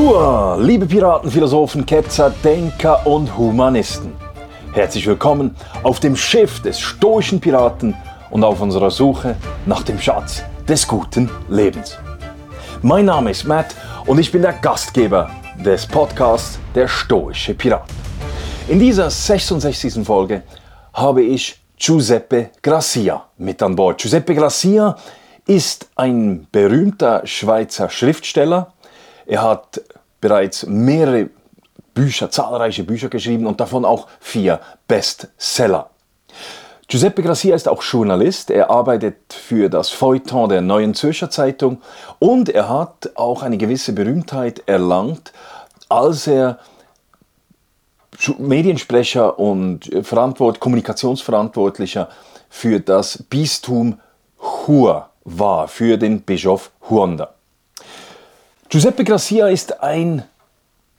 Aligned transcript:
Hua, 0.00 0.56
liebe 0.56 0.86
Piraten, 0.86 1.30
Philosophen, 1.30 1.84
Ketzer, 1.84 2.32
Denker 2.42 3.06
und 3.06 3.36
Humanisten. 3.36 4.14
Herzlich 4.72 5.06
willkommen 5.06 5.54
auf 5.82 6.00
dem 6.00 6.16
Schiff 6.16 6.62
des 6.62 6.80
stoischen 6.80 7.38
Piraten 7.38 7.94
und 8.30 8.42
auf 8.42 8.62
unserer 8.62 8.90
Suche 8.90 9.36
nach 9.66 9.82
dem 9.82 10.00
Schatz 10.00 10.42
des 10.66 10.88
guten 10.88 11.28
Lebens. 11.50 11.98
Mein 12.80 13.04
Name 13.04 13.30
ist 13.30 13.44
Matt 13.44 13.74
und 14.06 14.18
ich 14.18 14.32
bin 14.32 14.40
der 14.40 14.54
Gastgeber 14.54 15.28
des 15.62 15.86
Podcasts 15.86 16.58
Der 16.74 16.88
stoische 16.88 17.52
Pirat. 17.52 17.84
In 18.68 18.78
dieser 18.78 19.10
66. 19.10 20.02
Folge 20.02 20.44
habe 20.94 21.20
ich 21.20 21.60
Giuseppe 21.76 22.48
Gracia 22.62 23.26
mit 23.36 23.62
an 23.62 23.76
Bord. 23.76 24.00
Giuseppe 24.00 24.34
Gracia 24.34 24.96
ist 25.46 25.90
ein 25.94 26.46
berühmter 26.50 27.20
Schweizer 27.26 27.90
Schriftsteller. 27.90 28.72
Er 29.30 29.42
hat 29.42 29.80
bereits 30.20 30.66
mehrere 30.66 31.30
Bücher, 31.94 32.32
zahlreiche 32.32 32.82
Bücher 32.82 33.08
geschrieben 33.08 33.46
und 33.46 33.60
davon 33.60 33.84
auch 33.84 34.08
vier 34.18 34.58
Bestseller. 34.88 35.90
Giuseppe 36.88 37.22
Gracia 37.22 37.54
ist 37.54 37.68
auch 37.68 37.80
Journalist. 37.80 38.50
Er 38.50 38.70
arbeitet 38.70 39.32
für 39.32 39.68
das 39.68 39.90
Feuilleton 39.90 40.48
der 40.48 40.62
Neuen 40.62 40.94
Zürcher 40.94 41.30
Zeitung 41.30 41.80
und 42.18 42.48
er 42.48 42.68
hat 42.68 43.12
auch 43.14 43.44
eine 43.44 43.56
gewisse 43.56 43.92
Berühmtheit 43.92 44.64
erlangt, 44.66 45.32
als 45.88 46.26
er 46.26 46.58
Mediensprecher 48.36 49.38
und 49.38 49.88
Verantwort 50.02 50.58
Kommunikationsverantwortlicher 50.58 52.08
für 52.48 52.80
das 52.80 53.22
Bistum 53.30 54.00
Chur 54.40 55.08
war, 55.22 55.68
für 55.68 55.96
den 55.98 56.22
Bischof 56.22 56.72
Huanda. 56.90 57.32
Giuseppe 58.70 59.02
Gracia 59.02 59.48
ist 59.48 59.82
ein 59.82 60.22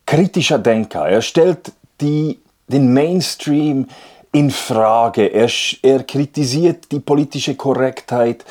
kritischer 0.06 0.60
Denker. 0.60 1.08
Er 1.08 1.22
stellt 1.22 1.72
die, 2.02 2.42
den 2.68 2.92
Mainstream 2.92 3.88
in 4.34 4.52
Frage. 4.52 5.28
Er, 5.28 5.50
er 5.82 6.04
kritisiert 6.04 6.92
die 6.92 7.00
politische 7.00 7.56
Korrektheit, 7.56 8.44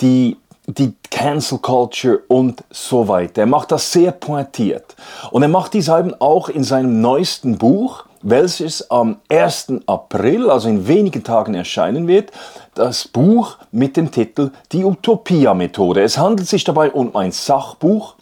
die, 0.00 0.38
die 0.66 0.94
Cancel 1.10 1.58
Culture 1.58 2.20
und 2.28 2.64
so 2.70 3.06
weiter. 3.06 3.42
Er 3.42 3.46
macht 3.46 3.70
das 3.70 3.92
sehr 3.92 4.12
pointiert. 4.12 4.96
Und 5.30 5.42
er 5.42 5.50
macht 5.50 5.74
dies 5.74 5.88
eben 5.88 6.14
auch 6.18 6.48
in 6.48 6.64
seinem 6.64 7.02
neuesten 7.02 7.58
Buch, 7.58 8.06
welches 8.22 8.90
am 8.90 9.18
1. 9.28 9.74
April, 9.84 10.48
also 10.48 10.70
in 10.70 10.88
wenigen 10.88 11.22
Tagen 11.22 11.52
erscheinen 11.52 12.08
wird, 12.08 12.32
das 12.74 13.08
Buch 13.08 13.58
mit 13.72 13.98
dem 13.98 14.10
Titel 14.10 14.52
Die 14.72 14.86
Utopia-Methode. 14.86 16.00
Es 16.02 16.16
handelt 16.16 16.48
sich 16.48 16.64
dabei 16.64 16.90
um 16.90 17.14
ein 17.14 17.30
Sachbuch, 17.30 18.14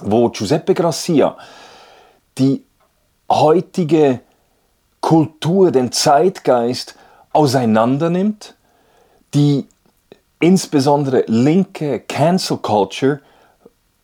wo 0.00 0.28
Giuseppe 0.28 0.74
Gracia 0.74 1.36
die 2.38 2.64
heutige 3.30 4.20
Kultur, 5.00 5.70
den 5.70 5.92
Zeitgeist 5.92 6.96
auseinandernimmt, 7.32 8.54
die 9.34 9.66
insbesondere 10.40 11.24
linke 11.26 12.00
Cancel 12.00 12.58
Culture 12.58 13.20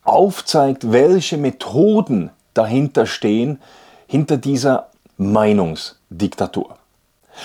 aufzeigt, 0.02 0.90
welche 0.92 1.36
Methoden 1.36 2.30
dahinter 2.54 3.06
stehen, 3.06 3.60
hinter 4.06 4.36
dieser 4.36 4.88
Meinungsdiktatur. 5.16 6.76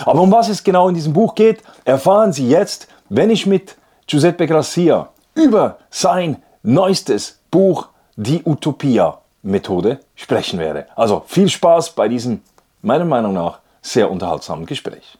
Aber 0.06 0.22
um 0.22 0.32
was 0.32 0.50
es 0.50 0.64
genau 0.64 0.90
in 0.90 0.96
diesem 0.96 1.14
Buch 1.14 1.36
geht, 1.36 1.62
erfahren 1.84 2.34
Sie 2.34 2.50
jetzt, 2.50 2.88
wenn 3.10 3.30
ich 3.30 3.46
mit 3.46 3.78
Giuseppe 4.08 4.48
Gracia 4.48 5.10
über 5.36 5.78
sein 5.90 6.42
neuestes 6.64 7.40
Buch 7.52 7.90
die 8.16 8.42
Utopia-Methode 8.44 10.00
sprechen 10.16 10.60
werde. 10.60 10.88
Also 10.98 11.26
viel 11.28 11.50
Spaß 11.50 11.96
bei 11.96 12.08
diesem, 12.08 12.42
meiner 12.82 13.06
Meinung 13.06 13.34
nach, 13.34 13.60
sehr 13.82 14.10
unterhaltsamen 14.10 14.66
Gespräch. 14.66 15.18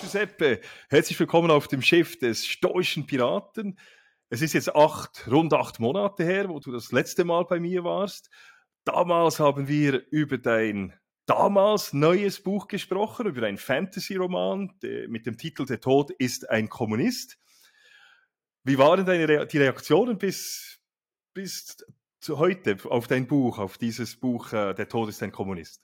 Giuseppe, 0.00 0.60
herzlich 0.88 1.18
willkommen 1.20 1.50
auf 1.50 1.68
dem 1.68 1.82
Schiff 1.82 2.18
des 2.18 2.46
stoischen 2.46 3.06
Piraten. 3.06 3.78
Es 4.30 4.42
ist 4.42 4.54
jetzt 4.54 4.74
acht, 4.74 5.28
rund 5.30 5.52
acht 5.52 5.78
Monate 5.78 6.24
her, 6.24 6.48
wo 6.48 6.58
du 6.58 6.72
das 6.72 6.90
letzte 6.90 7.24
Mal 7.24 7.44
bei 7.44 7.60
mir 7.60 7.84
warst. 7.84 8.30
Damals 8.84 9.38
haben 9.38 9.68
wir 9.68 10.02
über 10.10 10.38
dein 10.38 10.94
damals 11.26 11.92
neues 11.92 12.42
Buch 12.42 12.66
gesprochen, 12.68 13.26
über 13.26 13.46
ein 13.46 13.56
Fantasy-Roman 13.56 14.72
mit 15.08 15.26
dem 15.26 15.38
Titel 15.38 15.64
Der 15.64 15.80
Tod 15.80 16.10
ist 16.10 16.50
ein 16.50 16.68
Kommunist. 16.68 17.38
Wie 18.62 18.78
waren 18.78 19.04
deine 19.04 19.28
Re 19.28 19.46
die 19.46 19.58
Reaktionen 19.58 20.18
bis, 20.18 20.73
bist 21.34 21.84
zu 22.20 22.38
heute 22.38 22.78
auf 22.88 23.06
dein 23.06 23.26
Buch, 23.26 23.58
auf 23.58 23.76
dieses 23.76 24.16
Buch 24.16 24.52
äh, 24.52 24.72
Der 24.72 24.88
Tod 24.88 25.08
ist 25.08 25.22
ein 25.22 25.32
Kommunist? 25.32 25.82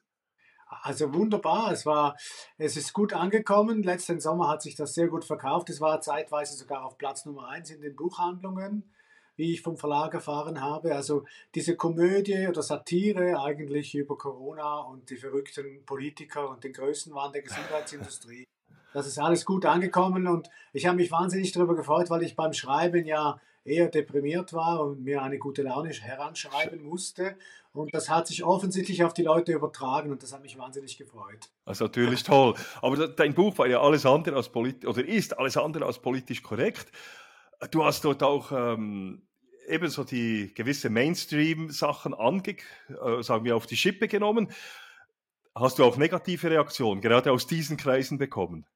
Also 0.83 1.13
wunderbar, 1.13 1.73
es 1.73 1.85
war, 1.85 2.17
es 2.57 2.77
ist 2.77 2.93
gut 2.93 3.13
angekommen. 3.13 3.83
Letzten 3.83 4.21
Sommer 4.21 4.49
hat 4.49 4.63
sich 4.63 4.77
das 4.77 4.95
sehr 4.95 5.09
gut 5.09 5.25
verkauft. 5.25 5.69
Es 5.69 5.81
war 5.81 6.01
zeitweise 6.01 6.55
sogar 6.55 6.85
auf 6.85 6.97
Platz 6.97 7.27
Nummer 7.27 7.49
eins 7.49 7.71
in 7.71 7.83
den 7.83 7.97
Buchhandlungen, 7.97 8.89
wie 9.35 9.53
ich 9.53 9.63
vom 9.63 9.77
Verlag 9.77 10.15
erfahren 10.15 10.61
habe. 10.61 10.95
Also 10.95 11.25
diese 11.57 11.77
Komödie 11.77 12.47
oder 12.47 12.63
Satire 12.63 13.41
eigentlich 13.43 13.97
über 13.97 14.17
Corona 14.17 14.79
und 14.79 15.11
die 15.11 15.17
verrückten 15.17 15.85
Politiker 15.85 16.49
und 16.49 16.63
den 16.63 16.73
Größenwahn 16.73 17.33
der 17.33 17.43
Gesundheitsindustrie. 17.43 18.47
Das 18.93 19.07
ist 19.07 19.21
alles 19.21 19.45
gut 19.45 19.67
angekommen 19.67 20.27
und 20.27 20.51
ich 20.73 20.87
habe 20.87 20.97
mich 20.97 21.13
wahnsinnig 21.13 21.53
darüber 21.53 21.77
gefreut, 21.77 22.11
weil 22.11 22.25
ich 22.25 22.35
beim 22.35 22.53
Schreiben 22.53 23.05
ja 23.05 23.41
eher 23.65 23.89
deprimiert 23.89 24.53
war 24.53 24.81
und 24.81 25.03
mir 25.03 25.23
eine 25.23 25.39
gute 25.39 25.63
Laune 25.63 25.91
heranschreiben 25.91 26.83
musste. 26.83 27.37
Und 27.73 27.95
das 27.95 28.09
hat 28.11 28.27
sich 28.27 28.43
offensichtlich 28.43 29.05
auf 29.05 29.15
die 29.15 29.23
Leute 29.23 29.53
übertragen 29.53 30.11
und 30.11 30.23
das 30.23 30.33
hat 30.33 30.43
mich 30.43 30.59
wahnsinnig 30.59 30.99
gefreut. 30.99 31.51
Das 31.65 31.77
ist 31.77 31.81
natürlich 31.81 32.23
toll. 32.25 32.55
Aber 32.83 33.09
dein 33.09 33.35
Buch 33.35 33.57
war 33.59 33.69
ja 33.69 33.81
alles 33.81 34.05
andere 34.07 34.37
als 34.37 34.49
politisch, 34.49 34.89
oder 34.89 35.07
ist 35.07 35.39
alles 35.39 35.57
andere 35.57 35.87
als 35.87 36.01
politisch 36.01 36.43
korrekt. 36.43 36.91
Du 37.71 37.85
hast 37.85 38.05
dort 38.05 38.23
auch 38.23 38.51
ähm, 38.51 39.23
ebenso 39.69 40.03
die 40.03 40.53
gewisse 40.55 40.91
Mainstream-Sachen 40.91 42.15
ange, 42.15 42.57
äh, 42.89 43.23
sagen 43.23 43.45
wir, 43.45 43.55
auf 43.55 43.67
die 43.67 43.77
Schippe 43.77 44.09
genommen. 44.09 44.51
Hast 45.55 45.79
du 45.79 45.85
auch 45.85 45.97
negative 45.97 46.51
Reaktionen, 46.51 47.01
gerade 47.01 47.31
aus 47.31 47.47
diesen 47.47 47.77
Kreisen 47.77 48.19
bekommen? 48.19 48.67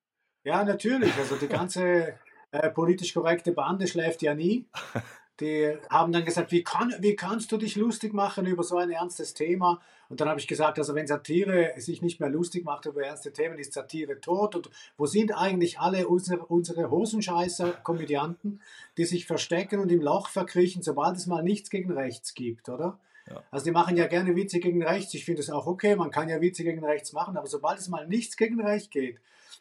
Ja, 0.44 0.62
natürlich. 0.64 1.16
Also 1.16 1.36
die 1.36 1.48
ganze 1.48 2.14
äh, 2.54 2.70
politisch 2.70 3.12
korrekte 3.14 3.52
Bande 3.52 3.86
schläft 3.86 4.22
ja 4.22 4.34
nie. 4.34 4.66
Die 5.40 5.76
haben 5.90 6.12
dann 6.12 6.24
gesagt, 6.24 6.52
wie, 6.52 6.62
kann, 6.62 6.94
wie 7.00 7.16
kannst 7.16 7.50
du 7.50 7.56
dich 7.56 7.74
lustig 7.74 8.14
machen 8.14 8.46
über 8.46 8.62
so 8.62 8.76
ein 8.76 8.90
ernstes 8.90 9.34
Thema? 9.34 9.80
Und 10.08 10.20
dann 10.20 10.28
habe 10.28 10.38
ich 10.38 10.46
gesagt, 10.46 10.78
also 10.78 10.94
wenn 10.94 11.08
Satire 11.08 11.72
sich 11.76 12.02
nicht 12.02 12.20
mehr 12.20 12.28
lustig 12.28 12.64
macht 12.64 12.86
über 12.86 13.02
ernste 13.02 13.32
Themen, 13.32 13.58
ist 13.58 13.72
Satire 13.72 14.20
tot. 14.20 14.54
Und 14.54 14.70
wo 14.96 15.06
sind 15.06 15.36
eigentlich 15.36 15.80
alle 15.80 16.06
unsere, 16.06 16.46
unsere 16.46 16.88
Hosenscheißer-Komödianten, 16.88 18.60
die 18.96 19.04
sich 19.06 19.26
verstecken 19.26 19.80
und 19.80 19.90
im 19.90 20.02
Loch 20.02 20.28
verkriechen, 20.28 20.82
sobald 20.82 21.16
es 21.16 21.26
mal 21.26 21.42
nichts 21.42 21.68
gegen 21.68 21.90
rechts 21.90 22.34
gibt, 22.34 22.68
oder? 22.68 23.00
Ja. 23.28 23.42
Also 23.50 23.64
die 23.64 23.72
machen 23.72 23.96
ja 23.96 24.06
gerne 24.06 24.36
Witze 24.36 24.60
gegen 24.60 24.84
rechts. 24.84 25.14
Ich 25.14 25.24
finde 25.24 25.40
es 25.40 25.50
auch 25.50 25.66
okay, 25.66 25.96
man 25.96 26.12
kann 26.12 26.28
ja 26.28 26.40
Witze 26.40 26.62
gegen 26.62 26.84
rechts 26.84 27.12
machen, 27.12 27.36
aber 27.36 27.48
sobald 27.48 27.80
es 27.80 27.88
mal 27.88 28.06
nichts 28.06 28.36
gegen 28.36 28.60
rechts 28.60 28.90
geht, 28.90 29.18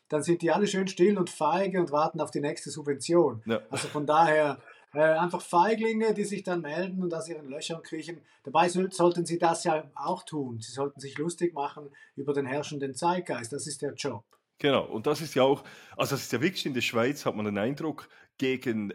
dann 0.10 0.24
sind 0.24 0.42
die 0.42 0.52
alle 0.52 0.68
schön 0.68 0.88
still 0.88 1.18
und 1.18 1.30
feige 1.30 1.80
und 1.80 1.92
warten 1.92 2.22
auf 2.22 2.32
die 2.32 2.42
nächste 2.42 2.70
Subvention. 2.70 3.42
Ja. 3.46 3.62
Also 3.70 3.88
von 3.88 4.06
daher 4.06 4.60
äh, 4.94 5.00
einfach 5.00 5.42
Feiglinge, 5.42 6.14
die 6.14 6.24
sich 6.24 6.44
dann 6.44 6.62
melden 6.62 7.02
und 7.02 7.14
aus 7.14 7.28
ihren 7.28 7.48
Löchern 7.48 7.82
kriechen. 7.82 8.22
Dabei 8.44 8.70
sollten 8.70 9.26
sie 9.26 9.40
das 9.40 9.64
ja 9.64 9.90
auch 9.96 10.24
tun. 10.24 10.60
Sie 10.60 10.72
sollten 10.72 11.00
sich 11.00 11.18
lustig 11.18 11.54
machen 11.54 11.90
über 12.16 12.34
den 12.34 12.46
herrschenden 12.46 12.94
Zeitgeist. 12.94 13.52
Das 13.52 13.66
ist 13.66 13.82
der 13.82 13.94
Job. 13.94 14.24
Genau, 14.60 14.86
und 14.86 15.08
das 15.08 15.22
ist 15.22 15.34
ja 15.36 15.44
auch, 15.44 15.64
also 15.98 16.16
das 16.16 16.24
ist 16.24 16.32
ja 16.32 16.42
wirklich 16.42 16.66
in 16.66 16.74
der 16.74 16.82
Schweiz, 16.82 17.26
hat 17.26 17.36
man 17.36 17.46
den 17.46 17.58
Eindruck, 17.58 18.08
gegen, 18.38 18.94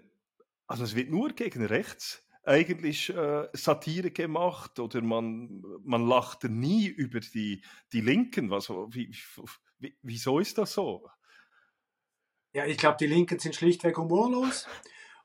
also 0.66 0.84
es 0.84 0.94
wird 0.94 1.10
nur 1.10 1.30
gegen 1.30 1.64
rechts 1.64 2.24
eigentlich 2.44 3.10
äh, 3.10 3.48
Satire 3.52 4.10
gemacht 4.10 4.78
oder 4.78 5.02
man, 5.02 5.62
man 5.84 6.06
lacht 6.06 6.44
nie 6.44 6.86
über 6.86 7.20
die, 7.20 7.62
die 7.92 8.00
Linken. 8.00 8.50
Was, 8.50 8.70
wie, 8.70 9.12
wieso 10.02 10.38
ist 10.38 10.58
das 10.58 10.72
so? 10.72 11.08
Ja, 12.52 12.66
ich 12.66 12.78
glaube, 12.78 12.96
die 12.98 13.06
Linken 13.06 13.38
sind 13.38 13.54
schlichtweg 13.54 13.96
humorlos. 13.96 14.66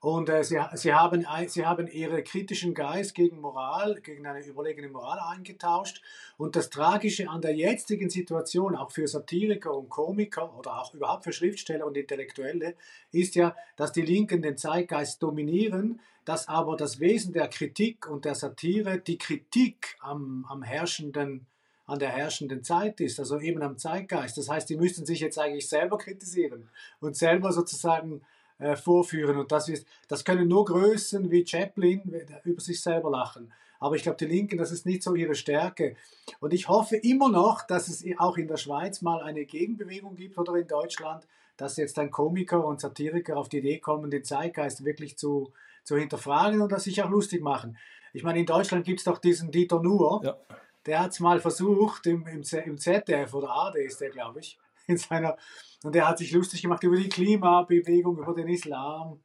Und 0.04 0.28
äh, 0.28 0.44
sie, 0.44 0.60
sie, 0.74 0.94
haben, 0.94 1.26
sie 1.48 1.66
haben 1.66 1.88
ihren 1.88 2.22
kritischen 2.26 2.74
Geist 2.74 3.16
gegen 3.16 3.40
Moral, 3.40 4.02
gegen 4.02 4.28
eine 4.28 4.46
überlegene 4.46 4.90
Moral 4.90 5.18
eingetauscht. 5.34 6.02
Und 6.36 6.58
das 6.58 6.70
Tragische 6.70 7.30
an 7.30 7.42
der 7.42 7.56
jetzigen 7.56 8.10
Situation, 8.10 8.76
auch 8.76 8.92
für 8.92 9.08
Satiriker 9.08 9.74
und 9.74 9.88
Komiker 9.88 10.58
oder 10.58 10.82
auch 10.82 10.94
überhaupt 10.94 11.24
für 11.24 11.32
Schriftsteller 11.32 11.86
und 11.86 11.96
Intellektuelle, 11.96 12.76
ist 13.14 13.36
ja, 13.36 13.56
dass 13.78 13.94
die 13.94 14.02
Linken 14.02 14.42
den 14.42 14.58
Zeitgeist 14.58 15.24
dominieren, 15.24 16.02
dass 16.26 16.50
aber 16.50 16.76
das 16.76 17.00
Wesen 17.00 17.32
der 17.32 17.48
Kritik 17.48 18.06
und 18.06 18.26
der 18.26 18.36
Satire 18.36 19.00
die 19.00 19.18
Kritik 19.18 19.96
am, 20.02 20.46
am 20.50 20.64
herrschenden 20.64 21.48
an 21.86 22.00
der 22.00 22.10
herrschenden 22.10 22.64
Zeit 22.64 23.02
ist, 23.02 23.20
also 23.20 23.40
eben 23.40 23.62
am 23.62 23.78
Zeitgeist. 23.78 24.38
Das 24.38 24.50
heißt, 24.50 24.70
die 24.70 24.78
müssten 24.78 25.06
sich 25.06 25.20
jetzt 25.20 25.38
eigentlich 25.38 25.68
selber 25.68 25.98
kritisieren 25.98 26.70
und 27.02 27.18
selber 27.18 27.52
sozusagen 27.52 28.22
äh, 28.58 28.76
vorführen. 28.76 29.38
Und 29.38 29.52
das, 29.52 29.68
ist, 29.68 29.86
das 30.08 30.24
können 30.24 30.48
nur 30.48 30.66
Größen 30.66 31.30
wie 31.30 31.46
Chaplin 31.46 32.02
über 32.44 32.62
sich 32.62 32.82
selber 32.82 33.12
lachen. 33.12 33.52
Aber 33.80 33.98
ich 33.98 34.04
glaube, 34.04 34.18
die 34.18 34.26
Linken, 34.26 34.58
das 34.58 34.72
ist 34.72 34.86
nicht 34.86 35.04
so 35.04 35.14
ihre 35.14 35.36
Stärke. 35.36 35.98
Und 36.40 36.54
ich 36.54 36.70
hoffe 36.70 36.96
immer 36.96 37.30
noch, 37.30 37.64
dass 37.64 37.90
es 37.90 38.06
auch 38.18 38.38
in 38.38 38.48
der 38.48 38.56
Schweiz 38.56 39.02
mal 39.02 39.22
eine 39.22 39.44
Gegenbewegung 39.44 40.16
gibt 40.16 40.38
oder 40.38 40.56
in 40.56 40.68
Deutschland, 40.68 41.28
dass 41.58 41.76
jetzt 41.76 42.00
ein 42.00 42.10
Komiker 42.10 42.66
und 42.66 42.80
Satiriker 42.80 43.36
auf 43.36 43.50
die 43.50 43.58
Idee 43.58 43.80
kommen, 43.80 44.10
den 44.10 44.24
Zeitgeist 44.24 44.86
wirklich 44.86 45.18
zu, 45.18 45.52
zu 45.84 45.98
hinterfragen 45.98 46.62
und 46.62 46.72
das 46.72 46.86
sich 46.86 47.04
auch 47.04 47.10
lustig 47.10 47.42
machen. 47.42 47.78
Ich 48.14 48.24
meine, 48.24 48.40
in 48.40 48.46
Deutschland 48.46 48.86
gibt 48.86 49.00
es 49.00 49.06
doch 49.06 49.18
diesen 49.18 49.52
Dieter 49.52 49.82
Nuhr, 49.82 50.22
ja. 50.24 50.38
Der 50.86 51.00
hat 51.00 51.12
es 51.12 51.20
mal 51.20 51.40
versucht, 51.40 52.06
im, 52.08 52.26
im, 52.28 52.44
im 52.66 52.78
ZDF 52.78 53.34
oder 53.34 53.50
AD 53.50 53.84
ist 53.84 54.02
der, 54.02 54.10
glaube 54.10 54.40
ich, 54.40 54.60
in 54.88 54.98
seiner, 54.98 55.38
und 55.84 55.96
der 55.96 56.08
hat 56.08 56.18
sich 56.18 56.32
lustig 56.32 56.62
gemacht 56.62 56.84
über 56.84 56.98
die 56.98 57.10
Klimabewegung, 57.10 58.18
über 58.18 58.34
den 58.34 58.48
Islam. 58.48 59.22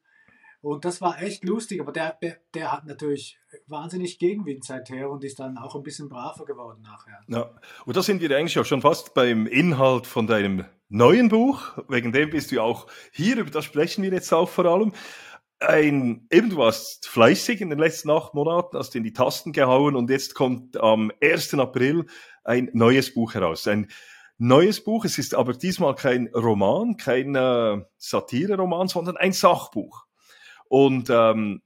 Und 0.61 0.85
das 0.85 1.01
war 1.01 1.23
echt 1.23 1.45
lustig, 1.45 1.81
aber 1.81 1.93
der, 1.93 2.19
der 2.53 2.73
hat 2.73 2.85
natürlich 2.85 3.39
wahnsinnig 3.69 4.19
Gegenwind 4.19 4.65
seither 4.65 5.09
und 5.09 5.23
ist 5.23 5.39
dann 5.39 5.57
auch 5.57 5.77
ein 5.77 5.85
bisschen 5.85 6.09
braver 6.09 6.45
geworden 6.45 6.83
nachher. 6.83 7.21
Ja, 7.29 7.51
und 7.87 7.97
da 7.97 8.03
sind 8.03 8.21
wir 8.21 8.37
eigentlich 8.37 8.59
auch 8.59 8.65
schon 8.65 8.83
fast 8.83 9.15
beim 9.15 9.47
Inhalt 9.47 10.09
von 10.09 10.27
deinem 10.27 10.65
neuen 10.89 11.29
Buch. 11.29 11.79
Wegen 11.89 12.13
dem 12.13 12.31
bist 12.31 12.51
du 12.51 12.61
auch 12.61 12.89
hier, 13.13 13.37
über 13.37 13.51
das 13.51 13.65
sprechen 13.65 14.03
wir 14.03 14.11
jetzt 14.11 14.33
auch 14.33 14.49
vor 14.49 14.65
allem. 14.65 14.93
Ein, 15.61 16.27
eben 16.31 16.51
du 16.51 16.57
warst 16.57 17.09
fleißig 17.09 17.61
in 17.61 17.71
den 17.71 17.81
letzten 17.81 18.11
acht 18.11 18.33
Monaten, 18.33 18.79
hast 18.79 18.95
in 18.95 19.03
die 19.03 19.13
Tasten 19.13 19.53
gehauen 19.53 19.97
und 19.97 20.09
jetzt 20.09 20.35
kommt 20.35 20.77
am 20.77 21.11
1. 21.21 21.55
April 21.55 22.07
ein 22.45 22.71
neues 22.75 23.13
Buch 23.13 23.35
heraus. 23.35 23.67
Ein 23.67 23.89
neues 24.39 24.83
Buch. 24.83 25.05
Es 25.05 25.19
ist 25.19 25.35
aber 25.35 25.53
diesmal 25.55 25.97
kein 25.97 26.29
Roman, 26.29 26.97
kein 26.97 27.35
äh, 27.35 27.83
Satire-Roman, 27.97 28.87
sondern 28.87 29.17
ein 29.17 29.33
Sachbuch. 29.33 30.07
Und 30.69 31.11
ähm, 31.11 31.63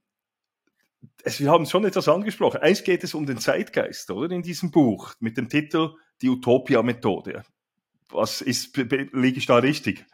es, 1.23 1.39
wir 1.41 1.51
haben 1.51 1.67
schon 1.67 1.85
etwas 1.85 2.09
angesprochen. 2.09 2.61
Eins 2.61 2.85
geht 2.85 3.05
es 3.05 3.15
um 3.15 3.27
den 3.27 3.39
Zeitgeist, 3.39 4.11
oder? 4.11 4.35
In 4.35 4.43
diesem 4.43 4.71
Buch 4.71 5.15
mit 5.21 5.37
dem 5.37 5.49
Titel 5.49 5.91
Die 6.23 6.31
Utopia-Methode. 6.31 7.45
Was 8.09 8.41
ist, 8.41 8.77
liege 8.77 9.39
ich 9.39 9.47
da 9.47 9.57
richtig? 9.57 10.07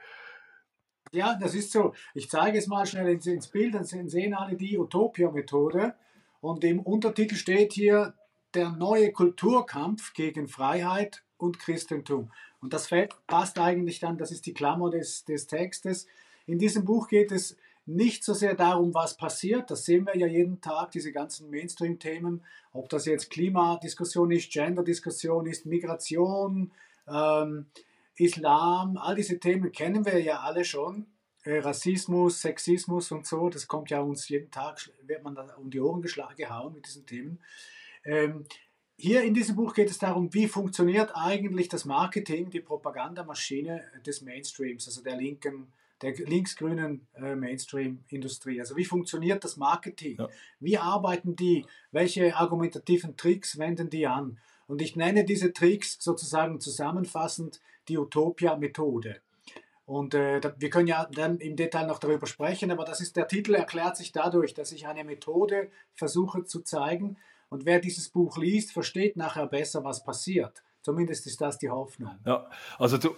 Ja, 1.12 1.38
das 1.40 1.54
ist 1.54 1.72
so. 1.72 1.94
Ich 2.14 2.28
zeige 2.28 2.58
es 2.58 2.66
mal 2.66 2.86
schnell 2.86 3.08
ins, 3.08 3.26
ins 3.26 3.48
Bild, 3.48 3.74
dann 3.74 3.84
sehen 3.84 4.34
alle 4.34 4.56
die 4.56 4.78
Utopia-Methode. 4.78 5.94
Und 6.40 6.64
im 6.64 6.80
Untertitel 6.80 7.34
steht 7.34 7.72
hier 7.72 8.14
der 8.54 8.70
neue 8.70 9.12
Kulturkampf 9.12 10.12
gegen 10.12 10.48
Freiheit 10.48 11.22
und 11.36 11.58
Christentum. 11.58 12.30
Und 12.60 12.72
das 12.72 12.90
passt 13.26 13.58
eigentlich 13.58 14.00
dann, 14.00 14.18
das 14.18 14.30
ist 14.30 14.46
die 14.46 14.54
Klammer 14.54 14.90
des, 14.90 15.24
des 15.24 15.46
Textes. 15.46 16.06
In 16.46 16.58
diesem 16.58 16.84
Buch 16.84 17.08
geht 17.08 17.32
es 17.32 17.56
nicht 17.86 18.22
so 18.22 18.34
sehr 18.34 18.54
darum, 18.54 18.92
was 18.92 19.16
passiert, 19.16 19.70
das 19.70 19.86
sehen 19.86 20.06
wir 20.06 20.16
ja 20.16 20.26
jeden 20.26 20.60
Tag, 20.60 20.90
diese 20.90 21.10
ganzen 21.10 21.48
Mainstream-Themen, 21.48 22.42
ob 22.72 22.90
das 22.90 23.06
jetzt 23.06 23.30
Klimadiskussion 23.30 24.30
ist, 24.30 24.52
Gender-Diskussion 24.52 25.46
ist, 25.46 25.64
Migration, 25.64 26.70
ähm, 27.10 27.66
Islam, 28.18 28.96
all 28.96 29.14
diese 29.14 29.38
Themen 29.38 29.72
kennen 29.72 30.04
wir 30.04 30.20
ja 30.20 30.40
alle 30.40 30.64
schon. 30.64 31.06
Äh, 31.44 31.58
Rassismus, 31.58 32.40
Sexismus 32.40 33.12
und 33.12 33.26
so, 33.26 33.48
das 33.48 33.66
kommt 33.68 33.90
ja 33.90 34.00
uns 34.00 34.28
jeden 34.28 34.50
Tag, 34.50 34.90
wird 35.02 35.22
man 35.22 35.36
um 35.56 35.70
die 35.70 35.80
Ohren 35.80 36.02
geschlagen, 36.02 36.36
gehauen 36.36 36.74
mit 36.74 36.86
diesen 36.86 37.06
Themen. 37.06 37.40
Ähm, 38.04 38.44
hier 38.96 39.22
in 39.22 39.32
diesem 39.32 39.54
Buch 39.54 39.74
geht 39.74 39.90
es 39.90 39.98
darum, 39.98 40.34
wie 40.34 40.48
funktioniert 40.48 41.12
eigentlich 41.14 41.68
das 41.68 41.84
Marketing, 41.84 42.50
die 42.50 42.60
Propagandamaschine 42.60 43.84
des 44.04 44.22
Mainstreams, 44.22 44.88
also 44.88 45.02
der 45.02 45.16
linken, 45.16 45.72
der 46.02 46.14
linksgrünen 46.14 47.06
äh, 47.14 47.36
Mainstream-Industrie. 47.36 48.58
Also 48.60 48.76
wie 48.76 48.84
funktioniert 48.84 49.44
das 49.44 49.56
Marketing? 49.56 50.16
Ja. 50.18 50.28
Wie 50.58 50.78
arbeiten 50.78 51.36
die? 51.36 51.64
Welche 51.92 52.34
argumentativen 52.36 53.16
Tricks 53.16 53.56
wenden 53.58 53.88
die 53.88 54.08
an? 54.08 54.38
Und 54.66 54.82
ich 54.82 54.96
nenne 54.96 55.24
diese 55.24 55.52
Tricks 55.52 55.96
sozusagen 56.00 56.60
zusammenfassend 56.60 57.60
die 57.88 57.98
Utopia-Methode. 57.98 59.20
Und 59.86 60.14
äh, 60.14 60.40
wir 60.58 60.70
können 60.70 60.86
ja 60.86 61.08
dann 61.10 61.38
im 61.38 61.56
Detail 61.56 61.86
noch 61.86 61.98
darüber 61.98 62.26
sprechen, 62.26 62.70
aber 62.70 62.84
das 62.84 63.00
ist 63.00 63.16
der 63.16 63.26
Titel 63.26 63.54
erklärt 63.54 63.96
sich 63.96 64.12
dadurch, 64.12 64.52
dass 64.52 64.70
ich 64.72 64.86
eine 64.86 65.02
Methode 65.02 65.70
versuche 65.94 66.44
zu 66.44 66.60
zeigen, 66.60 67.16
und 67.50 67.64
wer 67.64 67.80
dieses 67.80 68.10
Buch 68.10 68.36
liest, 68.36 68.72
versteht 68.72 69.16
nachher 69.16 69.46
besser, 69.46 69.84
was 69.84 70.04
passiert. 70.04 70.62
Zumindest 70.82 71.26
ist 71.26 71.40
das 71.40 71.58
die 71.58 71.70
Hoffnung. 71.70 72.18
Ja, 72.24 72.48
also 72.78 72.98
du, 72.98 73.16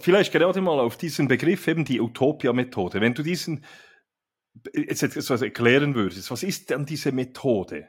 vielleicht 0.00 0.32
gerade 0.32 0.60
mal 0.60 0.80
auf 0.80 0.96
diesen 0.96 1.28
Begriff 1.28 1.66
eben 1.68 1.84
die 1.84 2.00
Utopia-Methode. 2.00 3.00
Wenn 3.00 3.14
du 3.14 3.22
diesen 3.22 3.64
jetzt 4.74 5.02
etwas 5.02 5.42
erklären 5.42 5.94
würdest, 5.94 6.30
was 6.30 6.42
ist 6.42 6.70
denn 6.70 6.86
diese 6.86 7.12
Methode? 7.12 7.88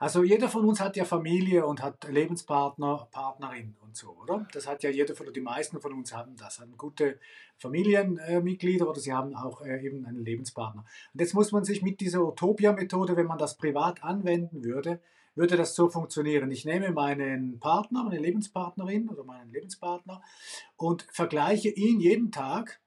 Also 0.00 0.24
jeder 0.24 0.48
von 0.48 0.64
uns 0.64 0.80
hat 0.80 0.96
ja 0.96 1.04
Familie 1.04 1.66
und 1.66 1.82
hat 1.82 2.08
Lebenspartner, 2.08 3.06
Partnerin 3.10 3.76
und 3.82 3.94
so, 3.94 4.16
oder? 4.16 4.48
Das 4.54 4.66
hat 4.66 4.82
ja 4.82 4.88
jeder 4.88 5.14
von, 5.14 5.30
die 5.30 5.42
meisten 5.42 5.78
von 5.78 5.92
uns 5.92 6.14
haben 6.14 6.36
das, 6.36 6.58
haben 6.58 6.74
gute 6.78 7.20
Familienmitglieder 7.58 8.88
oder 8.88 8.98
sie 8.98 9.12
haben 9.12 9.36
auch 9.36 9.60
äh, 9.60 9.84
eben 9.84 10.06
einen 10.06 10.24
Lebenspartner. 10.24 10.86
Und 11.12 11.20
jetzt 11.20 11.34
muss 11.34 11.52
man 11.52 11.64
sich 11.64 11.82
mit 11.82 12.00
dieser 12.00 12.24
Utopia-Methode, 12.26 13.14
wenn 13.14 13.26
man 13.26 13.36
das 13.36 13.58
privat 13.58 14.02
anwenden 14.02 14.64
würde, 14.64 15.02
würde 15.34 15.58
das 15.58 15.74
so 15.74 15.90
funktionieren. 15.90 16.50
Ich 16.50 16.64
nehme 16.64 16.92
meinen 16.92 17.60
Partner, 17.60 18.02
meine 18.04 18.20
Lebenspartnerin 18.20 19.10
oder 19.10 19.24
meinen 19.24 19.52
Lebenspartner 19.52 20.22
und 20.76 21.06
vergleiche 21.12 21.68
ihn 21.68 22.00
jeden 22.00 22.32
Tag 22.32 22.80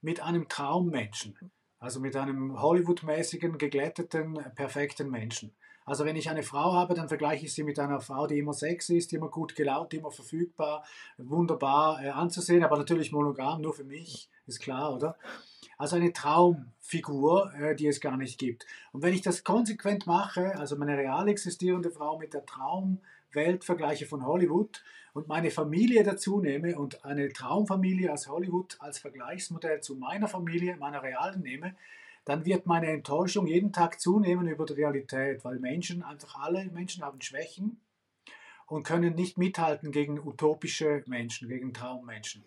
mit 0.00 0.20
einem 0.20 0.48
Traummenschen. 0.48 1.36
Also 1.78 2.00
mit 2.00 2.16
einem 2.16 2.60
Hollywood-mäßigen, 2.60 3.56
geglätteten, 3.56 4.34
perfekten 4.56 5.10
Menschen. 5.10 5.54
Also 5.90 6.04
wenn 6.04 6.14
ich 6.14 6.30
eine 6.30 6.44
Frau 6.44 6.74
habe, 6.74 6.94
dann 6.94 7.08
vergleiche 7.08 7.46
ich 7.46 7.52
sie 7.52 7.64
mit 7.64 7.80
einer 7.80 7.98
Frau, 7.98 8.28
die 8.28 8.38
immer 8.38 8.52
sexy 8.52 8.96
ist, 8.96 9.10
die 9.10 9.16
immer 9.16 9.28
gut 9.28 9.56
gelaunt, 9.56 9.92
immer 9.92 10.12
verfügbar, 10.12 10.84
wunderbar 11.18 12.00
äh, 12.00 12.10
anzusehen, 12.10 12.62
aber 12.62 12.78
natürlich 12.78 13.10
monogam, 13.10 13.60
nur 13.60 13.74
für 13.74 13.82
mich, 13.82 14.30
ist 14.46 14.60
klar, 14.60 14.94
oder? 14.94 15.18
Also 15.78 15.96
eine 15.96 16.12
Traumfigur, 16.12 17.52
äh, 17.54 17.74
die 17.74 17.88
es 17.88 18.00
gar 18.00 18.16
nicht 18.16 18.38
gibt. 18.38 18.66
Und 18.92 19.02
wenn 19.02 19.12
ich 19.12 19.22
das 19.22 19.42
konsequent 19.42 20.06
mache, 20.06 20.56
also 20.56 20.76
meine 20.76 20.96
real 20.96 21.26
existierende 21.26 21.90
Frau 21.90 22.18
mit 22.18 22.34
der 22.34 22.46
Traumwelt 22.46 23.64
vergleiche 23.64 24.06
von 24.06 24.24
Hollywood 24.24 24.84
und 25.12 25.26
meine 25.26 25.50
Familie 25.50 26.04
dazu 26.04 26.40
nehme 26.40 26.78
und 26.78 27.04
eine 27.04 27.32
Traumfamilie 27.32 28.12
aus 28.12 28.28
Hollywood 28.28 28.76
als 28.78 29.00
Vergleichsmodell 29.00 29.80
zu 29.80 29.96
meiner 29.96 30.28
Familie, 30.28 30.76
meiner 30.76 31.02
realen 31.02 31.42
nehme, 31.42 31.74
dann 32.30 32.46
wird 32.46 32.64
meine 32.64 32.86
Enttäuschung 32.86 33.48
jeden 33.48 33.72
Tag 33.72 34.00
zunehmen 34.00 34.46
über 34.46 34.64
die 34.64 34.74
Realität, 34.74 35.44
weil 35.44 35.58
Menschen, 35.58 36.04
einfach 36.04 36.36
alle 36.38 36.64
Menschen 36.66 37.02
haben 37.02 37.20
Schwächen 37.20 37.80
und 38.68 38.84
können 38.84 39.16
nicht 39.16 39.36
mithalten 39.36 39.90
gegen 39.90 40.16
utopische 40.20 41.02
Menschen, 41.08 41.48
gegen 41.48 41.74
Traummenschen. 41.74 42.44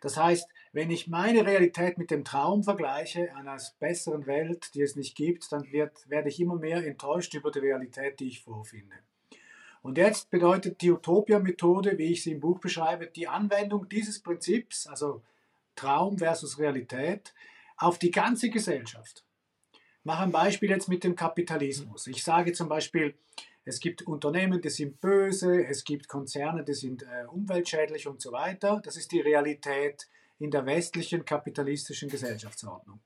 Das 0.00 0.16
heißt, 0.16 0.48
wenn 0.72 0.90
ich 0.90 1.06
meine 1.06 1.44
Realität 1.44 1.98
mit 1.98 2.10
dem 2.10 2.24
Traum 2.24 2.64
vergleiche, 2.64 3.36
einer 3.36 3.58
besseren 3.78 4.24
Welt, 4.24 4.70
die 4.72 4.80
es 4.80 4.96
nicht 4.96 5.14
gibt, 5.16 5.52
dann 5.52 5.70
wird, 5.70 6.08
werde 6.08 6.30
ich 6.30 6.40
immer 6.40 6.56
mehr 6.56 6.82
enttäuscht 6.86 7.34
über 7.34 7.50
die 7.50 7.58
Realität, 7.58 8.20
die 8.20 8.28
ich 8.28 8.40
vorfinde. 8.40 8.96
Und 9.82 9.98
jetzt 9.98 10.30
bedeutet 10.30 10.80
die 10.80 10.92
Utopia-Methode, 10.92 11.98
wie 11.98 12.12
ich 12.12 12.22
sie 12.22 12.32
im 12.32 12.40
Buch 12.40 12.58
beschreibe, 12.58 13.06
die 13.08 13.28
Anwendung 13.28 13.86
dieses 13.86 14.22
Prinzips, 14.22 14.86
also 14.86 15.20
Traum 15.76 16.16
versus 16.16 16.58
Realität, 16.58 17.34
auf 17.80 17.98
die 17.98 18.10
ganze 18.10 18.50
Gesellschaft. 18.50 19.24
Ich 19.72 20.04
mache 20.04 20.22
ein 20.22 20.32
Beispiel 20.32 20.70
jetzt 20.70 20.88
mit 20.88 21.02
dem 21.02 21.16
Kapitalismus. 21.16 22.06
Ich 22.06 22.22
sage 22.22 22.52
zum 22.52 22.68
Beispiel, 22.68 23.14
es 23.64 23.80
gibt 23.80 24.02
Unternehmen, 24.02 24.60
die 24.60 24.70
sind 24.70 25.00
böse, 25.00 25.64
es 25.66 25.84
gibt 25.84 26.08
Konzerne, 26.08 26.64
die 26.64 26.74
sind 26.74 27.02
äh, 27.02 27.26
umweltschädlich 27.26 28.06
und 28.06 28.20
so 28.20 28.32
weiter. 28.32 28.80
Das 28.84 28.96
ist 28.96 29.12
die 29.12 29.20
Realität 29.20 30.08
in 30.38 30.50
der 30.50 30.64
westlichen 30.64 31.24
kapitalistischen 31.24 32.08
Gesellschaftsordnung. 32.08 33.00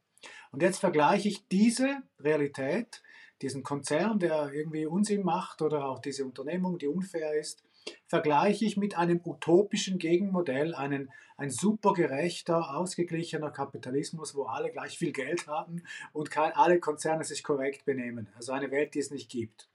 Und 0.53 0.63
jetzt 0.63 0.79
vergleiche 0.79 1.29
ich 1.29 1.47
diese 1.49 2.03
Realität, 2.21 3.03
diesen 3.43 3.63
Konzern, 3.63 4.19
der 4.19 4.53
irgendwie 4.53 4.87
Unsinn 4.87 5.25
macht 5.25 5.63
oder 5.63 5.87
auch 5.87 5.99
diese 5.99 6.25
Unternehmung, 6.25 6.79
die 6.79 6.87
unfair 6.87 7.35
ist, 7.35 7.65
vergleiche 8.07 8.65
ich 8.65 8.77
mit 8.77 8.97
einem 8.97 9.21
utopischen 9.25 9.99
Gegenmodell, 9.99 10.75
einen, 10.75 11.11
ein 11.37 11.51
supergerechter, 11.51 12.77
ausgeglichener 12.77 13.51
Kapitalismus, 13.51 14.35
wo 14.35 14.45
alle 14.45 14.71
gleich 14.71 14.99
viel 14.99 15.13
Geld 15.13 15.47
haben 15.47 15.83
und 16.13 16.31
kein, 16.31 16.53
alle 16.53 16.81
Konzerne 16.81 17.25
sich 17.25 17.43
korrekt 17.43 17.85
benehmen. 17.85 18.29
Also 18.37 18.53
eine 18.53 18.71
Welt, 18.71 18.95
die 18.95 19.01
es 19.01 19.11
nicht 19.11 19.31
gibt. 19.31 19.69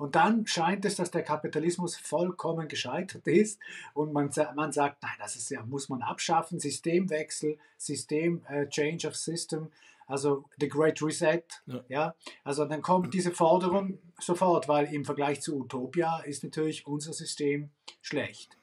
Und 0.00 0.16
dann 0.16 0.46
scheint 0.46 0.86
es, 0.86 0.96
dass 0.96 1.10
der 1.10 1.22
Kapitalismus 1.22 1.94
vollkommen 1.94 2.68
gescheitert 2.68 3.26
ist 3.26 3.60
und 3.92 4.14
man, 4.14 4.30
man 4.54 4.72
sagt, 4.72 5.02
nein, 5.02 5.12
das 5.18 5.36
ist 5.36 5.50
ja, 5.50 5.62
muss 5.62 5.90
man 5.90 6.00
abschaffen, 6.00 6.58
Systemwechsel, 6.58 7.58
System, 7.76 8.42
uh, 8.50 8.64
Change 8.66 9.06
of 9.06 9.14
System 9.14 9.70
also 10.10 10.44
The 10.58 10.68
Great 10.68 11.00
Reset. 11.02 11.42
Ja. 11.66 11.84
ja. 11.88 12.14
Also 12.44 12.64
dann 12.64 12.82
kommt 12.82 13.14
diese 13.14 13.30
Forderung 13.30 13.98
sofort, 14.18 14.68
weil 14.68 14.92
im 14.92 15.04
Vergleich 15.04 15.40
zu 15.40 15.56
Utopia 15.60 16.20
ist 16.20 16.42
natürlich 16.42 16.86
unser 16.86 17.12
System 17.12 17.70
schlecht. 18.02 18.58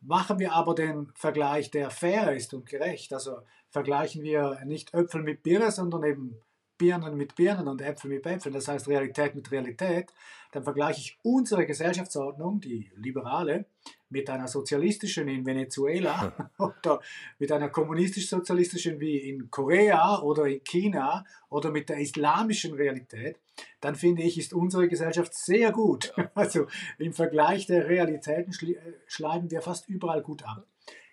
Machen 0.00 0.38
wir 0.38 0.52
aber 0.52 0.74
den 0.74 1.12
Vergleich, 1.14 1.70
der 1.70 1.90
fair 1.90 2.32
ist 2.34 2.54
und 2.54 2.66
gerecht, 2.66 3.12
also 3.12 3.38
vergleichen 3.68 4.22
wir 4.22 4.60
nicht 4.64 4.94
Äpfel 4.94 5.22
mit 5.22 5.42
Birne, 5.42 5.70
sondern 5.70 6.04
eben 6.04 6.36
Birnen 6.78 7.16
mit 7.16 7.34
Birnen 7.34 7.68
und 7.68 7.82
Äpfel 7.82 8.08
mit 8.08 8.24
Äpfeln, 8.24 8.54
das 8.54 8.66
heißt 8.66 8.88
Realität 8.88 9.34
mit 9.34 9.50
Realität, 9.52 10.10
dann 10.52 10.64
vergleiche 10.64 11.00
ich 11.00 11.18
unsere 11.22 11.66
Gesellschaftsordnung, 11.66 12.60
die 12.60 12.90
liberale, 12.96 13.66
mit 14.10 14.28
einer 14.28 14.48
sozialistischen 14.48 15.28
in 15.28 15.46
Venezuela 15.46 16.50
oder 16.58 17.00
mit 17.38 17.50
einer 17.52 17.68
kommunistisch-sozialistischen 17.68 19.00
wie 19.00 19.16
in 19.16 19.50
Korea 19.50 20.20
oder 20.20 20.46
in 20.46 20.62
China 20.64 21.24
oder 21.48 21.70
mit 21.70 21.88
der 21.88 21.98
islamischen 21.98 22.74
Realität, 22.74 23.38
dann 23.80 23.94
finde 23.94 24.22
ich, 24.22 24.38
ist 24.38 24.52
unsere 24.52 24.88
Gesellschaft 24.88 25.34
sehr 25.34 25.72
gut. 25.72 26.12
Also 26.34 26.66
im 26.98 27.12
Vergleich 27.12 27.66
der 27.66 27.88
Realitäten 27.88 28.52
äh, 28.52 28.76
schneiden 29.06 29.50
wir 29.50 29.60
fast 29.60 29.88
überall 29.88 30.22
gut 30.22 30.42
ab. 30.44 30.66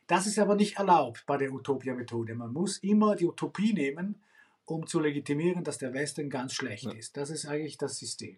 Das 0.06 0.26
ist 0.26 0.40
aber 0.40 0.56
nicht 0.56 0.78
erlaubt 0.78 1.26
bei 1.26 1.38
der 1.38 1.52
Utopia-Methode. 1.52 2.34
Man 2.34 2.54
muss 2.54 2.78
immer 2.78 3.16
die 3.16 3.26
Utopie 3.26 3.74
nehmen, 3.74 4.22
um 4.66 4.88
zu 4.88 5.00
legitimieren, 5.00 5.64
dass 5.64 5.78
der 5.78 5.94
Westen 5.94 6.30
ganz 6.30 6.54
schlecht 6.54 6.94
ist. 6.94 7.18
Das 7.18 7.30
ist 7.30 7.46
eigentlich 7.46 7.78
das 7.78 7.98
System. 7.98 8.38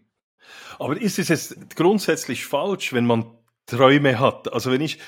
Aber 0.79 0.99
ist 0.99 1.19
es 1.19 1.27
jetzt 1.27 1.75
grundsätzlich 1.75 2.45
falsch, 2.45 2.93
wenn 2.93 3.05
man 3.05 3.25
Träume 3.69 4.19
hat? 4.19 4.51
Also 4.51 4.71
wenn 4.71 4.81
ich, 4.81 4.99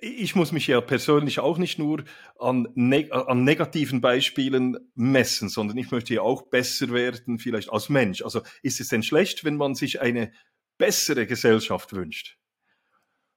ich 0.00 0.34
muss 0.34 0.52
mich 0.52 0.66
ja 0.66 0.80
persönlich 0.80 1.40
auch 1.40 1.58
nicht 1.58 1.78
nur 1.78 2.04
an, 2.38 2.68
neg 2.74 3.12
an 3.12 3.44
negativen 3.44 4.00
Beispielen 4.00 4.76
messen, 4.94 5.48
sondern 5.48 5.76
ich 5.78 5.90
möchte 5.90 6.14
ja 6.14 6.22
auch 6.22 6.42
besser 6.42 6.90
werden, 6.90 7.38
vielleicht 7.38 7.70
als 7.70 7.88
Mensch. 7.88 8.22
Also 8.22 8.42
ist 8.62 8.80
es 8.80 8.88
denn 8.88 9.02
schlecht, 9.02 9.44
wenn 9.44 9.56
man 9.56 9.74
sich 9.74 10.00
eine 10.00 10.32
bessere 10.78 11.26
Gesellschaft 11.26 11.92
wünscht? 11.92 12.38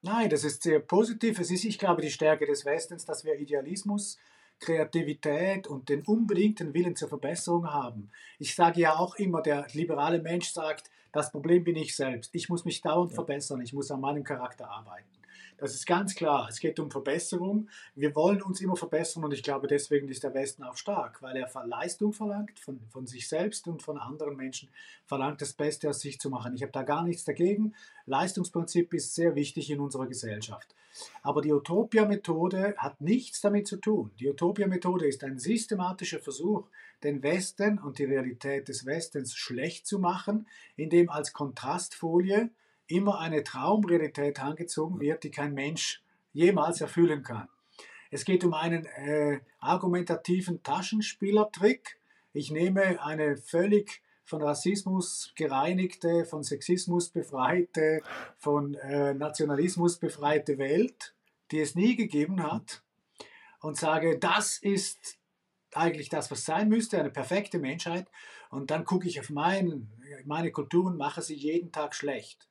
Nein, 0.02 0.30
das 0.30 0.44
ist 0.44 0.64
sehr 0.64 0.80
positiv. 0.80 1.40
Es 1.40 1.52
ist, 1.52 1.64
ich 1.64 1.78
glaube, 1.78 2.02
die 2.02 2.10
Stärke 2.10 2.48
des 2.48 2.66
Westens, 2.66 3.06
dass 3.06 3.24
wir 3.24 3.40
Idealismus 3.40 4.18
Kreativität 4.62 5.68
und 5.68 5.90
den 5.90 6.04
unbedingten 6.06 6.74
Willen 6.74 6.96
zur 6.96 7.10
Verbesserung 7.10 7.74
haben. 7.74 8.12
Ich 8.40 8.56
sage 8.56 8.80
ja 8.80 8.96
auch 8.96 9.16
immer, 9.16 9.42
der 9.42 9.68
liberale 9.74 10.22
Mensch 10.22 10.52
sagt, 10.52 10.90
das 11.12 11.32
Problem 11.32 11.64
bin 11.64 11.76
ich 11.76 11.96
selbst. 11.96 12.34
Ich 12.34 12.50
muss 12.50 12.66
mich 12.66 12.82
dauernd 12.82 13.12
ja. 13.12 13.16
verbessern, 13.16 13.62
ich 13.62 13.74
muss 13.74 13.92
an 13.92 14.02
meinem 14.02 14.24
Charakter 14.24 14.70
arbeiten. 14.70 15.08
Das 15.62 15.76
ist 15.76 15.86
ganz 15.86 16.16
klar. 16.16 16.48
Es 16.50 16.60
geht 16.60 16.80
um 16.80 16.90
Verbesserung. 16.90 17.70
Wir 17.94 18.16
wollen 18.16 18.42
uns 18.42 18.62
immer 18.62 18.76
verbessern 18.76 19.24
und 19.24 19.32
ich 19.32 19.44
glaube, 19.44 19.68
deswegen 19.68 20.10
ist 20.10 20.24
der 20.24 20.34
Westen 20.34 20.64
auch 20.64 20.76
stark, 20.76 21.22
weil 21.22 21.36
er 21.36 21.48
Leistung 21.68 22.14
verlangt 22.14 22.60
von, 22.60 22.80
von 22.90 23.06
sich 23.06 23.30
selbst 23.30 23.68
und 23.68 23.84
von 23.84 24.00
anderen 24.00 24.36
Menschen, 24.36 24.70
verlangt 25.06 25.40
das 25.40 25.54
Beste 25.54 25.88
aus 25.88 26.00
sich 26.00 26.20
zu 26.20 26.32
machen. 26.32 26.56
Ich 26.56 26.64
habe 26.64 26.72
da 26.72 26.82
gar 26.82 27.04
nichts 27.04 27.26
dagegen. 27.26 27.76
Leistungsprinzip 28.08 28.92
ist 28.96 29.14
sehr 29.14 29.36
wichtig 29.36 29.70
in 29.70 29.80
unserer 29.80 30.08
Gesellschaft. 30.08 30.74
Aber 31.22 31.44
die 31.44 31.54
Utopia-Methode 31.54 32.74
hat 32.78 33.00
nichts 33.00 33.40
damit 33.42 33.68
zu 33.68 33.78
tun. 33.78 34.10
Die 34.20 34.30
Utopia-Methode 34.30 35.08
ist 35.08 35.24
ein 35.24 35.38
systematischer 35.38 36.20
Versuch, 36.20 36.68
den 37.04 37.24
Westen 37.24 37.80
und 37.80 38.00
die 38.00 38.06
Realität 38.06 38.68
des 38.68 38.86
Westens 38.86 39.36
schlecht 39.36 39.88
zu 39.88 40.00
machen, 40.00 40.48
indem 40.76 41.10
als 41.10 41.34
Kontrastfolie 41.34 42.50
immer 42.88 43.20
eine 43.20 43.44
Traumrealität 43.44 44.42
angezogen 44.42 45.00
wird, 45.00 45.24
die 45.24 45.32
kein 45.32 45.54
Mensch 45.54 46.04
jemals 46.34 46.82
erfüllen 46.82 47.24
kann. 47.24 47.48
Es 48.10 48.26
geht 48.26 48.44
um 48.44 48.54
einen 48.54 48.86
äh, 48.86 49.40
argumentativen 49.60 50.62
Taschenspielertrick. 50.64 51.98
Ich 52.34 52.52
nehme 52.52 53.02
eine 53.04 53.38
völlig 53.38 54.02
von 54.26 54.42
Rassismus 54.42 55.32
gereinigte, 55.36 56.26
von 56.26 56.44
Sexismus 56.44 57.10
befreite, 57.10 58.02
von 58.38 58.76
äh, 58.76 59.14
Nationalismus 59.14 59.98
befreite 59.98 60.58
Welt, 60.58 61.14
die 61.52 61.60
es 61.60 61.76
nie 61.76 61.96
gegeben 61.96 62.44
hat, 62.44 62.84
und 63.62 63.78
sage, 63.78 64.18
das 64.18 64.58
ist 64.58 65.20
eigentlich 65.74 66.10
das, 66.10 66.32
was 66.32 66.46
sein 66.46 66.70
müsste, 66.70 67.00
eine 67.00 67.10
perfekte 67.10 67.60
Menschheit. 67.60 68.08
Und 68.50 68.72
dann 68.72 68.86
gucke 68.86 69.08
ich 69.08 69.20
auf 69.20 69.30
mein, 69.30 69.90
meine 70.26 70.52
Kultur 70.52 70.86
und 70.86 70.98
mache 70.98 71.22
sie 71.22 71.36
jeden 71.36 71.72
Tag 71.72 71.96
schlecht. 71.96 72.48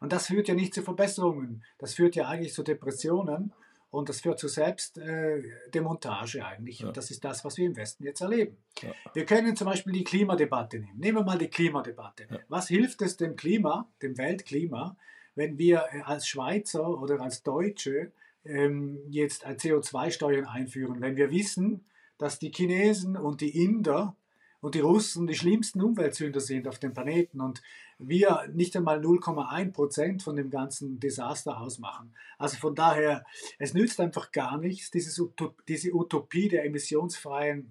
Und 0.00 0.12
das 0.12 0.26
führt 0.26 0.48
ja 0.48 0.54
nicht 0.54 0.74
zu 0.74 0.82
Verbesserungen, 0.82 1.64
das 1.78 1.94
führt 1.94 2.14
ja 2.14 2.28
eigentlich 2.28 2.52
zu 2.54 2.62
Depressionen 2.62 3.52
und 3.90 4.08
das 4.08 4.20
führt 4.20 4.38
zu 4.38 4.48
Selbstdemontage 4.48 6.38
äh, 6.38 6.42
eigentlich. 6.42 6.80
Ja. 6.80 6.88
Und 6.88 6.96
das 6.96 7.10
ist 7.10 7.24
das, 7.24 7.44
was 7.44 7.56
wir 7.56 7.66
im 7.66 7.76
Westen 7.76 8.04
jetzt 8.04 8.20
erleben. 8.20 8.56
Ja. 8.82 8.92
Wir 9.14 9.24
können 9.24 9.56
zum 9.56 9.66
Beispiel 9.66 9.92
die 9.92 10.04
Klimadebatte 10.04 10.78
nehmen. 10.80 10.98
Nehmen 10.98 11.18
wir 11.18 11.24
mal 11.24 11.38
die 11.38 11.48
Klimadebatte. 11.48 12.26
Ja. 12.30 12.38
Was 12.48 12.68
hilft 12.68 13.02
es 13.02 13.16
dem 13.16 13.36
Klima, 13.36 13.88
dem 14.02 14.18
Weltklima, 14.18 14.96
wenn 15.36 15.58
wir 15.58 16.08
als 16.08 16.28
Schweizer 16.28 16.88
oder 16.88 17.20
als 17.20 17.42
Deutsche 17.42 18.12
ähm, 18.44 18.98
jetzt 19.08 19.46
CO2-Steuern 19.46 20.46
einführen, 20.46 21.00
wenn 21.00 21.16
wir 21.16 21.30
wissen, 21.30 21.84
dass 22.18 22.38
die 22.38 22.52
Chinesen 22.52 23.16
und 23.16 23.40
die 23.40 23.62
Inder 23.64 24.16
und 24.60 24.74
die 24.74 24.80
Russen 24.80 25.26
die 25.26 25.34
schlimmsten 25.34 25.82
Umweltsünder 25.82 26.40
sind 26.40 26.66
auf 26.66 26.78
dem 26.78 26.94
Planeten 26.94 27.40
und 27.42 27.62
wir 27.98 28.48
nicht 28.52 28.74
einmal 28.76 28.98
0,1 28.98 29.72
Prozent 29.72 30.22
von 30.22 30.36
dem 30.36 30.48
ganzen 30.48 30.98
Desaster 30.98 31.60
ausmachen. 31.60 32.14
Also 32.38 32.56
von 32.56 32.74
daher, 32.74 33.24
es 33.58 33.74
nützt 33.74 34.00
einfach 34.00 34.32
gar 34.32 34.56
nichts, 34.56 34.90
diese 34.90 35.92
Utopie 35.92 36.48
der 36.48 36.64
emissionsfreien 36.64 37.68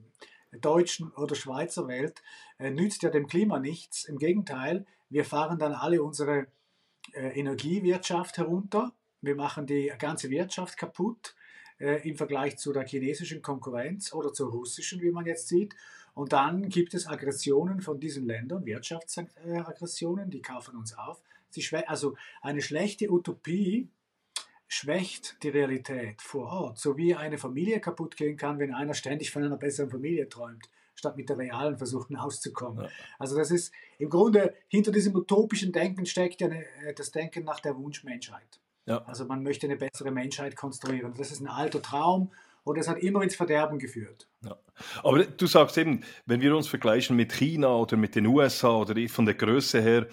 deutschen 0.62 1.12
oder 1.14 1.34
Schweizer 1.34 1.88
Welt 1.88 2.22
äh, 2.60 2.70
nützt 2.70 3.02
ja 3.02 3.10
dem 3.10 3.28
Klima 3.28 3.60
nichts. 3.60 4.06
Im 4.06 4.20
Gegenteil, 4.20 4.86
wir 5.10 5.26
fahren 5.26 5.58
dann 5.58 5.74
alle 5.74 6.04
unsere 6.04 6.48
äh, 7.14 7.40
Energiewirtschaft 7.40 8.38
herunter. 8.38 8.94
Wir 9.22 9.36
machen 9.36 9.66
die 9.66 9.92
ganze 9.98 10.30
Wirtschaft 10.30 10.78
kaputt 10.78 11.36
äh, 11.84 12.08
im 12.08 12.16
Vergleich 12.16 12.58
zu 12.58 12.72
der 12.72 12.88
chinesischen 12.88 13.42
Konkurrenz 13.42 14.14
oder 14.14 14.32
zur 14.32 14.52
russischen, 14.52 15.02
wie 15.02 15.12
man 15.12 15.26
jetzt 15.26 15.50
sieht. 15.50 15.76
Und 16.14 16.32
dann 16.32 16.70
gibt 16.70 16.94
es 16.94 17.08
Aggressionen 17.08 17.82
von 17.82 18.00
diesen 18.00 18.26
Ländern, 18.26 18.66
Wirtschaftsaggressionen, 18.66 20.30
die 20.30 20.42
kaufen 20.42 20.78
uns 20.78 20.98
auf. 20.98 21.22
also 21.88 22.16
eine 22.42 22.62
schlechte 22.62 23.12
Utopie 23.12 23.90
schwächt 24.68 25.44
die 25.44 25.50
Realität 25.50 26.22
vor 26.22 26.48
Ort, 26.48 26.80
so 26.80 26.98
wie 26.98 27.16
eine 27.16 27.38
Familie 27.38 27.80
kaputt 27.80 28.16
gehen 28.16 28.38
kann, 28.38 28.60
wenn 28.60 28.74
einer 28.74 28.94
ständig 28.94 29.32
von 29.32 29.44
einer 29.44 29.58
besseren 29.58 29.90
Familie 29.90 30.30
träumt, 30.30 30.70
statt 30.96 31.18
mit 31.18 31.30
der 31.30 31.38
realen 31.38 31.78
versucht, 31.78 32.16
auszukommen. 32.16 32.86
Ja. 32.86 32.90
Also 33.20 33.36
das 33.36 33.52
ist 33.52 33.74
im 34.00 34.10
Grunde 34.10 34.56
hinter 34.70 34.92
diesem 34.92 35.16
utopischen 35.16 35.72
Denken 35.72 36.06
steckt 36.06 36.42
ja 36.42 36.48
äh, 36.48 36.94
das 36.96 37.12
Denken 37.12 37.44
nach 37.44 37.60
der 37.60 37.76
Wunschmenschheit. 37.76 38.60
Ja. 38.86 39.04
Also 39.06 39.26
man 39.26 39.44
möchte 39.44 39.68
eine 39.68 39.78
bessere 39.78 40.12
Menschheit 40.12 40.56
konstruieren. 40.56 41.14
Das 41.18 41.32
ist 41.32 41.40
ein 41.40 41.48
alter 41.48 41.82
Traum 41.82 42.32
und 42.64 42.78
es 42.78 42.88
hat 42.88 43.00
immer 43.00 43.22
ins 43.22 43.36
Verderben 43.36 43.80
geführt. 43.80 44.28
Ja. 44.44 44.58
Aber 45.04 45.24
du 45.24 45.48
sagst 45.48 45.78
eben, 45.78 46.04
wenn 46.26 46.42
wir 46.42 46.56
uns 46.56 46.68
vergleichen 46.68 47.16
mit 47.16 47.34
China 47.34 47.76
oder 47.76 47.98
mit 47.98 48.16
den 48.16 48.26
USA 48.26 48.76
oder 48.76 48.96
von 49.08 49.26
der 49.26 49.36
Größe 49.36 49.82
her, 49.82 50.08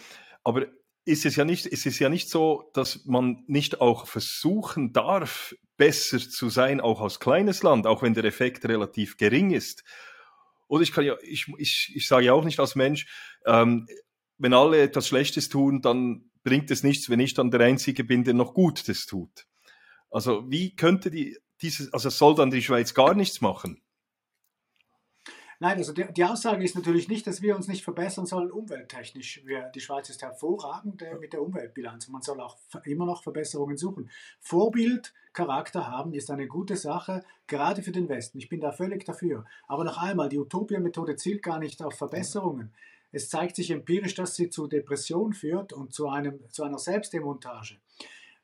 aber 0.45 0.67
ist 1.05 1.27
es 1.27 1.37
ja 1.37 1.45
nicht, 1.45 1.67
ist 1.67 1.87
es 1.87 1.99
ja 1.99 2.09
nicht 2.09 2.29
so, 2.29 2.71
dass 2.75 3.05
man 3.07 3.43
nicht 3.47 3.81
auch 3.81 4.07
versuchen 4.07 4.93
darf, 4.93 5.55
besser 5.77 6.19
zu 6.19 6.51
sein, 6.51 6.81
auch 6.81 7.01
als 7.01 7.21
kleines 7.21 7.63
Land, 7.63 7.87
auch 7.87 8.03
wenn 8.03 8.15
der 8.15 8.25
Effekt 8.25 8.67
relativ 8.67 9.17
gering 9.17 9.51
ist. 9.51 9.83
Oder 10.69 10.83
ich 10.83 10.93
kann 10.93 11.05
ja, 11.05 11.17
ich, 11.23 11.47
ich, 11.59 11.93
ich 11.95 12.07
sage 12.07 12.27
ja 12.27 12.33
auch 12.35 12.45
nicht 12.45 12.61
als 12.61 12.75
Mensch, 12.77 13.07
ähm, 13.47 13.89
wenn 14.39 14.55
alle 14.55 14.81
etwas 14.81 15.09
Schlechtes 15.09 15.49
tun, 15.49 15.83
dann 15.83 16.30
bringt 16.43 16.71
es 16.71 16.83
nichts, 16.83 17.11
wenn 17.11 17.21
ich 17.21 17.35
dann 17.35 17.51
der 17.51 17.61
Einzige 17.61 18.05
bin, 18.05 18.25
der 18.25 18.35
noch 18.35 18.55
Gutes 18.55 19.07
tut. 19.07 19.47
Also 20.11 20.51
wie 20.51 20.75
könnte 20.75 21.11
die 21.11 21.39
dieses, 21.63 21.93
also 21.93 22.11
soll 22.11 22.35
dann 22.35 22.51
die 22.51 22.63
Schweiz 22.63 22.95
gar 22.95 23.15
nichts 23.15 23.41
machen? 23.41 23.83
Nein, 25.63 25.77
also 25.77 25.93
die, 25.93 26.11
die, 26.11 26.25
Aussage 26.25 26.65
ist 26.65 26.75
natürlich 26.75 27.09
nicht, 27.09 27.27
dass 27.27 27.43
wir 27.43 27.55
uns 27.55 27.69
nicht 27.69 27.85
verbessern 27.85 28.25
sollen 28.25 28.51
umwelttechnisch. 28.51 29.43
Wir, 29.45 29.65
die 29.75 29.81
Schweiz 29.81 30.09
ist 30.09 30.23
hervorragend 30.23 31.03
äh, 31.03 31.17
mit 31.17 31.35
der 31.35 31.43
Umweltbilanz. 31.43 32.09
Man 32.09 32.23
soll 32.23 32.41
auch 32.41 32.57
immer 32.87 33.05
noch 33.05 33.23
Verbesserungen 33.23 33.77
suchen. 33.77 34.11
Vorbildcharakter 34.41 35.87
haben 35.87 36.15
ist 36.15 36.31
eine 36.31 36.47
gute 36.47 36.77
Sache, 36.77 37.25
gerade 37.47 37.83
für 37.83 37.93
den 37.93 38.09
Westen. 38.09 38.39
Ich 38.39 38.49
bin 38.49 38.61
da 38.61 38.73
völlig 38.73 39.05
dafür. 39.05 39.45
Aber 39.69 39.85
noch 39.85 39.99
einmal, 39.99 40.31
die 40.31 40.39
Utopia-Methode 40.39 41.17
zielt 41.17 41.43
gar 41.43 41.59
nicht 41.59 41.83
auf 41.83 41.95
Verbesserungen. 41.95 42.73
Es 43.13 43.29
zeigt 43.29 43.57
sich 43.57 43.71
empirisch, 43.71 44.15
dass 44.15 44.37
sie 44.37 44.51
zu 44.51 44.67
Depression 44.67 45.33
führt 45.33 45.73
und 45.73 45.93
zu, 45.93 46.09
einem, 46.09 46.41
zu 46.51 46.63
einer 46.63 46.79
Selbstdemontage. 46.79 47.77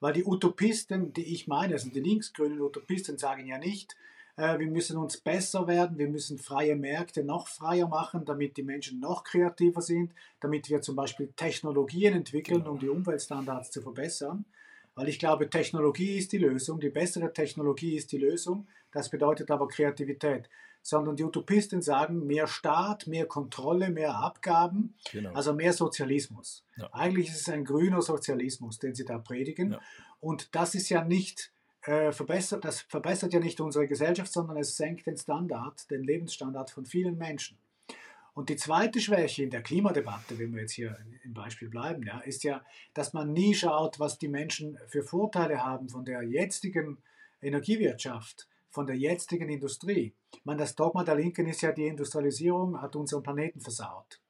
Weil 0.01 0.13
die 0.13 0.25
Utopisten, 0.25 1.13
die 1.13 1.35
ich 1.35 1.47
meine, 1.47 1.75
also 1.75 1.89
die 1.89 2.01
linksgrünen 2.01 2.61
Utopisten, 2.61 3.17
sagen 3.17 3.47
ja 3.47 3.59
nicht, 3.59 3.97
äh, 4.37 4.59
wir 4.59 4.67
müssen 4.67 4.99
uns 4.99 5.17
besser 5.17 5.67
werden, 5.67 5.99
wir 5.99 6.09
müssen 6.09 6.39
freie 6.39 6.77
Märkte 6.77 7.25
noch 7.25 7.49
freier 7.49 7.89
machen, 7.89 8.25
damit 8.25 8.57
die 8.57 8.63
Menschen 8.63 9.01
noch 9.01 9.25
kreativer 9.25 9.81
sind, 9.81 10.13
damit 10.41 10.69
wir 10.69 10.83
zum 10.83 10.97
Beispiel 10.97 11.33
Technologien 11.37 12.15
entwickeln, 12.15 12.59
genau. 12.59 12.73
um 12.73 12.79
die 12.79 12.89
Umweltstandards 12.89 13.71
zu 13.71 13.81
verbessern. 13.81 14.45
Weil 14.95 15.09
ich 15.09 15.19
glaube, 15.19 15.51
Technologie 15.51 16.17
ist 16.17 16.33
die 16.33 16.39
Lösung, 16.39 16.81
die 16.81 16.89
bessere 16.91 17.33
Technologie 17.33 17.97
ist 17.97 18.13
die 18.13 18.19
Lösung. 18.19 18.67
Das 18.93 19.11
bedeutet 19.11 19.51
aber 19.51 19.69
Kreativität 19.69 20.49
sondern 20.87 21.17
die 21.17 21.25
Utopisten 21.25 21.83
sagen 21.83 22.27
mehr 22.27 22.47
Staat, 22.47 23.09
mehr 23.09 23.27
Kontrolle, 23.27 23.91
mehr 23.91 24.15
Abgaben, 24.15 24.95
genau. 25.11 25.33
also 25.33 25.53
mehr 25.53 25.73
Sozialismus. 25.73 26.65
Ja. 26.77 26.89
Eigentlich 26.93 27.29
ist 27.29 27.41
es 27.41 27.49
ein 27.49 27.65
grüner 27.65 28.03
Sozialismus, 28.03 28.79
den 28.79 28.95
sie 28.95 29.05
da 29.05 29.19
predigen. 29.19 29.73
Ja. 29.73 29.81
Und 30.21 30.55
das 30.55 30.77
ist 30.77 30.89
ja 30.89 31.03
nicht 31.03 31.51
äh, 31.83 32.13
verbessert, 32.13 32.65
das 32.65 32.83
verbessert 32.83 33.33
ja 33.33 33.41
nicht 33.41 33.61
unsere 33.61 33.89
Gesellschaft, 33.89 34.33
sondern 34.33 34.59
es 34.59 34.77
senkt 34.77 35.09
den 35.09 35.17
Standard, 35.17 35.91
den 35.91 36.05
Lebensstandard 36.05 36.71
von 36.71 36.87
vielen 36.87 37.19
Menschen. 37.19 37.59
Und 38.35 38.49
die 38.49 38.57
zweite 38.57 39.01
Schwäche 39.01 39.43
in 39.43 39.51
der 39.51 39.63
Klimadebatte, 39.63 40.39
wenn 40.39 40.55
wir 40.55 40.61
jetzt 40.61 40.73
hier 40.75 40.97
im 41.25 41.35
Beispiel 41.35 41.69
bleiben, 41.69 42.05
ja, 42.05 42.21
ist 42.21 42.45
ja, 42.45 42.65
dass 42.95 43.13
man 43.13 43.33
nie 43.33 43.55
schaut, 43.55 43.99
was 43.99 44.19
die 44.19 44.29
Menschen 44.29 44.79
für 44.87 45.03
Vorteile 45.03 45.65
haben 45.65 45.89
von 45.89 46.05
der 46.05 46.23
jetzigen 46.23 46.99
Energiewirtschaft, 47.43 48.47
von 48.71 48.87
der 48.87 48.97
jetzigen 48.97 49.49
Industrie. 49.49 50.15
Ich 50.35 50.45
meine, 50.45 50.61
das 50.61 50.75
Dogma 50.75 51.05
der 51.05 51.17
Linken 51.17 51.47
ist 51.47 51.63
ja, 51.63 51.73
die 51.73 51.87
Industrialisierung 51.87 52.81
hat 52.81 52.97
unseren 52.97 53.23
Planeten 53.23 53.61
versaut. 53.61 54.21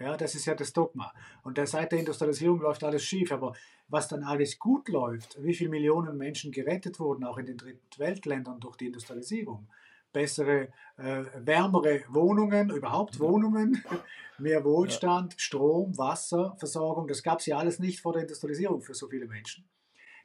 Ja, 0.00 0.16
das 0.16 0.34
ist 0.34 0.46
ja 0.46 0.54
das 0.54 0.72
Dogma. 0.72 1.12
Und 1.42 1.60
seit 1.68 1.92
der 1.92 1.98
Industrialisierung 1.98 2.60
läuft 2.60 2.82
alles 2.82 3.04
schief. 3.04 3.32
Aber 3.32 3.52
was 3.88 4.08
dann 4.08 4.24
alles 4.24 4.58
gut 4.58 4.88
läuft, 4.88 5.42
wie 5.42 5.52
viele 5.52 5.70
Millionen 5.70 6.16
Menschen 6.16 6.52
gerettet 6.52 6.98
wurden, 6.98 7.24
auch 7.24 7.36
in 7.36 7.46
den 7.46 7.58
Drittweltländern 7.58 8.60
durch 8.60 8.76
die 8.76 8.86
Industrialisierung, 8.86 9.68
bessere, 10.12 10.68
äh, 10.96 11.24
wärmere 11.36 12.02
Wohnungen, 12.08 12.70
überhaupt 12.70 13.18
mhm. 13.18 13.24
Wohnungen, 13.24 13.84
mehr 14.38 14.64
Wohlstand, 14.64 15.34
Strom, 15.38 15.96
Wasser, 15.98 16.56
Versorgung, 16.58 17.06
das 17.06 17.22
gab 17.22 17.40
es 17.40 17.46
ja 17.46 17.58
alles 17.58 17.78
nicht 17.78 18.00
vor 18.00 18.14
der 18.14 18.22
Industrialisierung 18.22 18.80
für 18.80 18.94
so 18.94 19.08
viele 19.08 19.26
Menschen. 19.26 19.68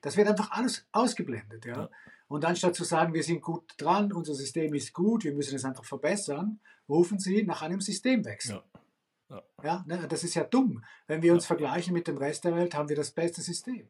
Das 0.02 0.16
wird 0.16 0.28
einfach 0.28 0.52
alles 0.52 0.88
ausgeblendet. 0.92 1.66
Ja? 1.66 1.90
Und 2.36 2.44
anstatt 2.44 2.76
zu 2.76 2.84
sagen, 2.84 3.14
wir 3.14 3.24
sind 3.24 3.42
gut 3.42 3.64
dran, 3.78 4.12
unser 4.12 4.34
System 4.34 4.74
ist 4.74 4.92
gut, 4.92 5.24
wir 5.24 5.34
müssen 5.34 5.56
es 5.56 5.64
einfach 5.64 5.86
verbessern, 5.86 6.60
rufen 6.90 7.18
sie 7.18 7.44
nach 7.44 7.62
einem 7.62 7.80
Systemwechsel. 7.80 8.62
Ja. 9.30 9.36
Ja. 9.38 9.64
ja 9.64 9.84
ne, 9.88 10.06
das 10.10 10.26
ist 10.26 10.36
ja 10.36 10.44
dumm. 10.44 10.84
Wenn 11.08 11.22
wir 11.22 11.32
uns 11.32 11.46
ja. 11.46 11.48
vergleichen 11.48 11.94
mit 11.94 12.10
dem 12.10 12.18
Rest 12.18 12.44
der 12.44 12.54
Welt, 12.54 12.76
haben 12.76 12.90
wir 12.90 12.98
das 12.98 13.12
beste 13.12 13.42
System. 13.42 13.88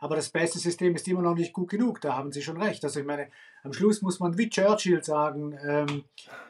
Aber 0.00 0.16
das 0.16 0.30
beste 0.30 0.58
System 0.58 0.96
ist 0.96 1.06
immer 1.06 1.22
noch 1.22 1.36
nicht 1.36 1.52
gut 1.52 1.70
genug, 1.70 2.00
da 2.00 2.16
haben 2.16 2.32
Sie 2.32 2.42
schon 2.42 2.60
recht. 2.60 2.82
Also 2.82 2.98
ich 2.98 3.06
meine, 3.06 3.28
am 3.62 3.72
Schluss 3.72 4.02
muss 4.02 4.18
man 4.18 4.36
wie 4.36 4.50
Churchill 4.50 5.04
sagen, 5.04 5.56
ähm, 5.62 6.04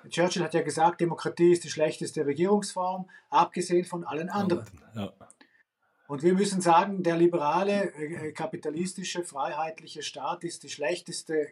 Churchill 0.08 0.42
hat 0.42 0.54
ja 0.54 0.62
gesagt, 0.62 1.02
Demokratie 1.02 1.52
ist 1.52 1.64
die 1.64 1.70
schlechteste 1.70 2.24
Regierungsform, 2.24 3.10
abgesehen 3.28 3.84
von 3.84 4.04
allen 4.04 4.30
anderen. 4.30 4.66
Ja. 4.94 5.12
Und 6.08 6.22
wir 6.22 6.34
müssen 6.34 6.60
sagen, 6.60 7.02
der 7.02 7.16
liberale, 7.16 7.92
äh, 7.94 8.32
kapitalistische, 8.32 9.24
freiheitliche 9.24 10.02
Staat 10.02 10.44
ist 10.44 10.62
die 10.62 10.68
schlechteste 10.68 11.48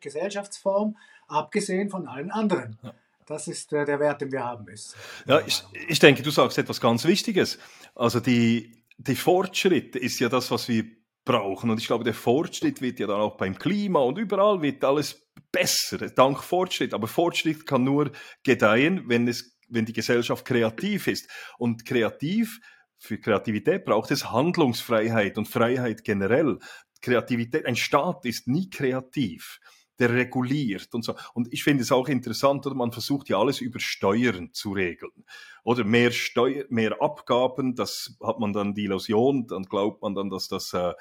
Gesellschaftsform, 0.00 0.96
abgesehen 1.28 1.90
von 1.90 2.06
allen 2.06 2.30
anderen. 2.30 2.78
Ja. 2.82 2.94
Das 3.26 3.48
ist 3.48 3.72
äh, 3.72 3.84
der 3.84 3.98
Wert, 3.98 4.20
den 4.20 4.30
wir 4.30 4.44
haben 4.44 4.64
müssen. 4.64 4.94
Ja, 5.26 5.40
ich, 5.44 5.62
ich 5.88 5.98
denke, 5.98 6.22
du 6.22 6.30
sagst 6.30 6.58
etwas 6.58 6.80
ganz 6.80 7.04
Wichtiges. 7.04 7.58
Also 7.94 8.20
die, 8.20 8.84
die 8.98 9.16
Fortschritt 9.16 9.96
ist 9.96 10.20
ja 10.20 10.28
das, 10.28 10.50
was 10.50 10.68
wir 10.68 10.84
brauchen. 11.24 11.68
Und 11.70 11.78
ich 11.78 11.88
glaube, 11.88 12.04
der 12.04 12.14
Fortschritt 12.14 12.80
wird 12.80 13.00
ja 13.00 13.08
dann 13.08 13.20
auch 13.20 13.36
beim 13.36 13.58
Klima 13.58 13.98
und 13.98 14.16
überall 14.16 14.62
wird 14.62 14.84
alles 14.84 15.26
besser, 15.52 15.98
dank 16.10 16.42
Fortschritt. 16.42 16.94
Aber 16.94 17.08
Fortschritt 17.08 17.66
kann 17.66 17.84
nur 17.84 18.12
gedeihen, 18.44 19.08
wenn 19.08 19.26
es, 19.26 19.58
wenn 19.68 19.84
die 19.84 19.92
Gesellschaft 19.92 20.44
kreativ 20.44 21.08
ist. 21.08 21.28
Und 21.58 21.84
kreativ, 21.84 22.60
für 22.98 23.18
Kreativität 23.18 23.84
braucht 23.84 24.10
es 24.10 24.30
Handlungsfreiheit 24.30 25.38
und 25.38 25.48
Freiheit 25.48 26.04
generell. 26.04 26.58
Kreativität, 27.02 27.66
ein 27.66 27.76
Staat 27.76 28.24
ist 28.24 28.48
nie 28.48 28.70
kreativ 28.70 29.60
der 29.98 30.12
reguliert 30.12 30.92
und 30.94 31.04
so. 31.04 31.14
Und 31.34 31.52
ich 31.52 31.64
finde 31.64 31.82
es 31.82 31.92
auch 31.92 32.08
interessant, 32.08 32.66
oder 32.66 32.74
man 32.74 32.92
versucht 32.92 33.28
ja 33.28 33.38
alles 33.38 33.60
über 33.60 33.80
Steuern 33.80 34.52
zu 34.52 34.72
regeln. 34.72 35.24
Oder 35.64 35.84
mehr 35.84 36.10
Steuer, 36.10 36.64
mehr 36.68 37.00
Abgaben, 37.00 37.74
das 37.74 38.16
hat 38.22 38.38
man 38.38 38.52
dann 38.52 38.74
die 38.74 38.84
Illusion, 38.84 39.46
dann 39.46 39.64
glaubt 39.64 40.02
man 40.02 40.14
dann, 40.14 40.30
dass 40.30 40.48
das 40.48 40.72
äh, 40.74 40.92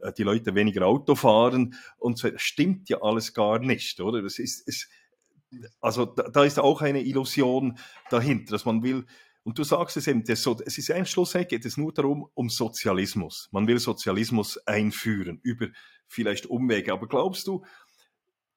äh 0.00 0.12
die 0.16 0.24
Leute 0.24 0.54
weniger 0.54 0.86
Auto 0.86 1.14
fahren 1.14 1.74
und 1.96 2.18
so. 2.18 2.28
Stimmt 2.36 2.88
ja 2.88 3.00
alles 3.02 3.32
gar 3.32 3.58
nicht, 3.58 4.00
oder? 4.00 4.22
Das 4.22 4.38
ist, 4.38 4.66
ist 4.68 4.90
also 5.80 6.04
da, 6.04 6.24
da 6.24 6.44
ist 6.44 6.58
auch 6.58 6.82
eine 6.82 7.02
Illusion 7.02 7.78
dahinter, 8.10 8.52
dass 8.52 8.64
man 8.64 8.82
will, 8.82 9.06
und 9.44 9.58
du 9.58 9.64
sagst 9.64 9.98
es 9.98 10.06
eben, 10.06 10.24
das, 10.24 10.46
es 10.64 10.78
ist 10.78 10.90
ein 10.90 11.04
Schlussendlich 11.04 11.48
geht 11.48 11.66
es 11.66 11.76
nur 11.76 11.92
darum, 11.92 12.28
um 12.32 12.48
Sozialismus. 12.48 13.48
Man 13.52 13.66
will 13.66 13.78
Sozialismus 13.78 14.56
einführen 14.66 15.38
über 15.42 15.68
vielleicht 16.08 16.46
Umwege. 16.46 16.92
Aber 16.92 17.06
glaubst 17.06 17.46
du, 17.46 17.62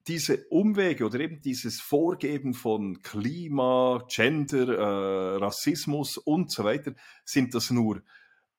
diese 0.08 0.45
Umwege 0.47 1.06
oder 1.06 1.19
eben 1.19 1.41
dieses 1.41 1.82
Vorgeben 1.82 2.54
von 2.54 3.02
Klima, 3.02 4.06
Gender, 4.08 4.78
äh, 4.78 5.36
Rassismus 5.38 6.17
und 6.17 6.50
so 6.50 6.63
weiter, 6.63 6.93
sind 7.26 7.54
das 7.54 7.69
nur, 7.69 8.02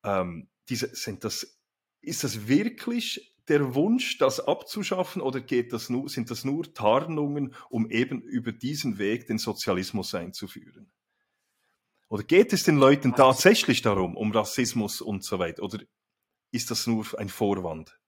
ähm, 0.05 0.49
diese, 0.69 0.95
sind 0.95 1.25
das, 1.25 1.59
ist 2.03 2.25
das 2.25 2.47
wirklich 2.47 3.35
der 3.49 3.75
Wunsch, 3.75 4.19
das 4.19 4.41
abzuschaffen 4.41 5.23
oder 5.23 5.41
geht 5.41 5.73
das 5.73 5.89
nur, 5.89 6.11
sind 6.11 6.31
das 6.31 6.45
nur 6.45 6.75
Tarnungen, 6.75 7.55
um 7.71 7.91
eben 7.91 8.21
über 8.21 8.53
diesen 8.53 8.99
Weg 8.99 9.27
den 9.27 9.39
Sozialismus 9.39 10.15
einzuführen? 10.15 10.91
Oder 12.09 12.23
geht 12.23 12.53
es 12.53 12.65
den 12.65 12.79
Leuten 12.79 13.15
tatsächlich 13.15 13.83
darum, 13.83 14.17
um 14.17 14.33
Rassismus 14.33 15.01
und 15.01 15.25
so 15.25 15.39
weiter? 15.39 15.63
Oder 15.63 15.81
ist 16.51 16.71
das 16.71 16.87
nur 16.87 17.07
ein 17.19 17.29
Vorwand? 17.29 17.99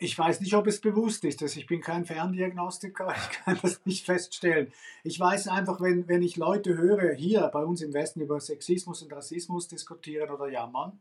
ich 0.00 0.18
weiß 0.18 0.40
nicht, 0.40 0.54
ob 0.54 0.66
es 0.66 0.80
bewusst 0.80 1.24
ist. 1.24 1.42
Also 1.42 1.60
ich 1.60 1.66
bin 1.66 1.80
kein 1.80 2.04
Ferndiagnostiker, 2.04 3.14
ich 3.30 3.38
kann 3.38 3.58
das 3.62 3.84
nicht 3.84 4.04
feststellen. 4.04 4.72
Ich 5.04 5.18
weiß 5.18 5.48
einfach, 5.48 5.80
wenn, 5.80 6.08
wenn 6.08 6.22
ich 6.22 6.36
Leute 6.36 6.76
höre, 6.76 7.14
hier 7.14 7.48
bei 7.52 7.64
uns 7.64 7.82
im 7.82 7.94
Westen 7.94 8.20
über 8.20 8.40
Sexismus 8.40 9.02
und 9.02 9.12
Rassismus 9.12 9.68
diskutieren 9.68 10.30
oder 10.30 10.48
jammern, 10.48 10.98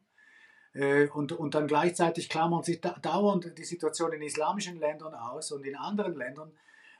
äh, 0.73 1.07
und, 1.07 1.31
und 1.31 1.55
dann 1.55 1.67
gleichzeitig 1.67 2.29
klammern 2.29 2.63
sich 2.63 2.81
da, 2.81 2.91
dauernd 3.01 3.57
die 3.57 3.63
Situation 3.63 4.13
in 4.13 4.21
islamischen 4.21 4.77
Ländern 4.77 5.13
aus 5.13 5.51
und 5.51 5.65
in 5.65 5.75
anderen 5.75 6.15
Ländern, 6.15 6.51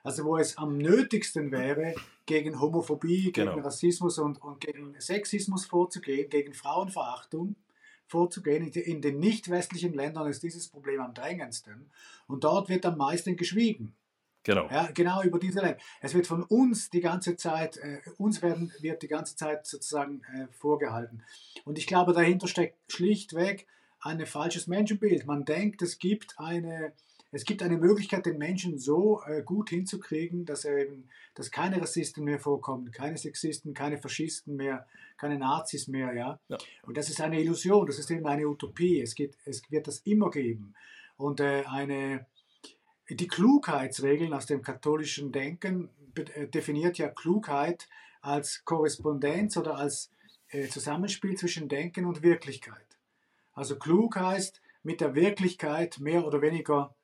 also 0.06 0.24
wo 0.24 0.38
es 0.38 0.56
am 0.60 0.78
nötigsten 0.78 1.52
wäre, 1.52 1.96
gegen 2.28 2.60
Homophobie, 2.60 3.32
gegen 3.32 3.50
genau. 3.50 3.66
Rassismus 3.66 4.20
und, 4.20 4.40
und 4.40 4.62
gegen 4.62 4.96
Sexismus 5.00 5.66
vorzugehen, 5.66 6.30
gegen 6.30 6.54
Frauenverachtung 6.54 7.56
vorzugehen. 8.06 8.68
In 8.68 9.02
den 9.02 9.20
nicht 9.20 9.50
westlichen 9.50 9.94
Ländern 9.94 10.30
ist 10.30 10.44
dieses 10.44 10.68
Problem 10.68 11.02
am 11.02 11.16
drängendsten 11.16 11.90
und 12.28 12.44
dort 12.44 12.70
wird 12.70 12.86
am 12.86 12.98
meisten 12.98 13.36
geschwiegen. 13.36 13.96
Genau. 14.44 14.70
Ja, 14.70 14.92
genau 14.94 15.24
über 15.24 15.40
diese 15.40 15.60
Länder. 15.60 15.80
Es 16.02 16.14
wird 16.14 16.28
von 16.28 16.44
uns 16.44 16.92
die 16.92 17.02
ganze 17.02 17.36
Zeit, 17.36 17.78
äh, 17.78 18.00
uns 18.20 18.44
werden, 18.44 18.72
wird 18.82 19.02
die 19.02 19.08
ganze 19.08 19.36
Zeit 19.36 19.66
sozusagen 19.66 20.22
äh, 20.36 20.46
vorgehalten. 20.54 21.24
Und 21.64 21.80
ich 21.80 21.88
glaube, 21.88 22.14
dahinter 22.14 22.48
steckt 22.48 22.78
schlichtweg 22.92 23.66
ein 24.02 24.24
falsches 24.28 24.68
Menschenbild. 24.68 25.26
Man 25.26 25.46
denkt, 25.46 25.82
es 25.82 25.98
gibt 25.98 26.38
eine 26.38 26.94
es 27.32 27.44
gibt 27.44 27.62
eine 27.64 27.78
Möglichkeit, 27.78 28.26
den 28.26 28.38
Menschen 28.38 28.78
so 28.78 29.22
äh, 29.26 29.42
gut 29.44 29.70
hinzukriegen, 29.70 30.46
dass, 30.46 30.66
er 30.66 30.78
eben, 30.78 31.10
dass 31.34 31.52
keine 31.52 31.82
Rassisten 31.82 32.24
mehr 32.24 32.40
vorkommen, 32.40 32.92
keine 32.92 33.18
Sexisten, 33.18 33.74
keine 33.74 33.98
Faschisten 33.98 34.56
mehr, 34.56 34.88
keine 35.18 35.38
Nazis 35.38 35.88
mehr. 35.88 36.14
Ja? 36.14 36.40
ja. 36.48 36.58
Und 36.84 36.98
das 36.98 37.10
ist 37.10 37.22
eine 37.22 37.42
Illusion, 37.42 37.86
das 37.88 38.00
ist 38.00 38.10
eben 38.12 38.26
eine 38.26 38.48
Utopie. 38.48 39.02
Es, 39.02 39.16
geht, 39.16 39.38
es 39.46 39.62
wird 39.70 39.88
das 39.88 40.00
immer 40.00 40.30
geben. 40.30 40.76
Und 41.18 41.40
äh, 41.40 41.64
eine, 41.68 42.26
die 43.10 43.28
Klugheitsregeln 43.28 44.34
aus 44.34 44.46
dem 44.46 44.62
katholischen 44.62 45.32
Denken 45.32 45.90
äh, 46.16 46.48
definiert 46.48 46.98
ja 46.98 47.10
Klugheit 47.10 47.88
als 48.22 48.64
Korrespondenz 48.66 49.58
oder 49.58 49.76
als 49.76 50.12
äh, 50.50 50.68
Zusammenspiel 50.68 51.36
zwischen 51.36 51.68
Denken 51.68 52.06
und 52.06 52.24
Wirklichkeit. 52.24 52.98
Also 53.54 53.78
klug 53.78 54.16
heißt, 54.16 54.62
mit 54.84 55.02
der 55.02 55.16
Wirklichkeit 55.16 56.00
mehr 56.00 56.26
oder 56.26 56.42
weniger 56.42 56.96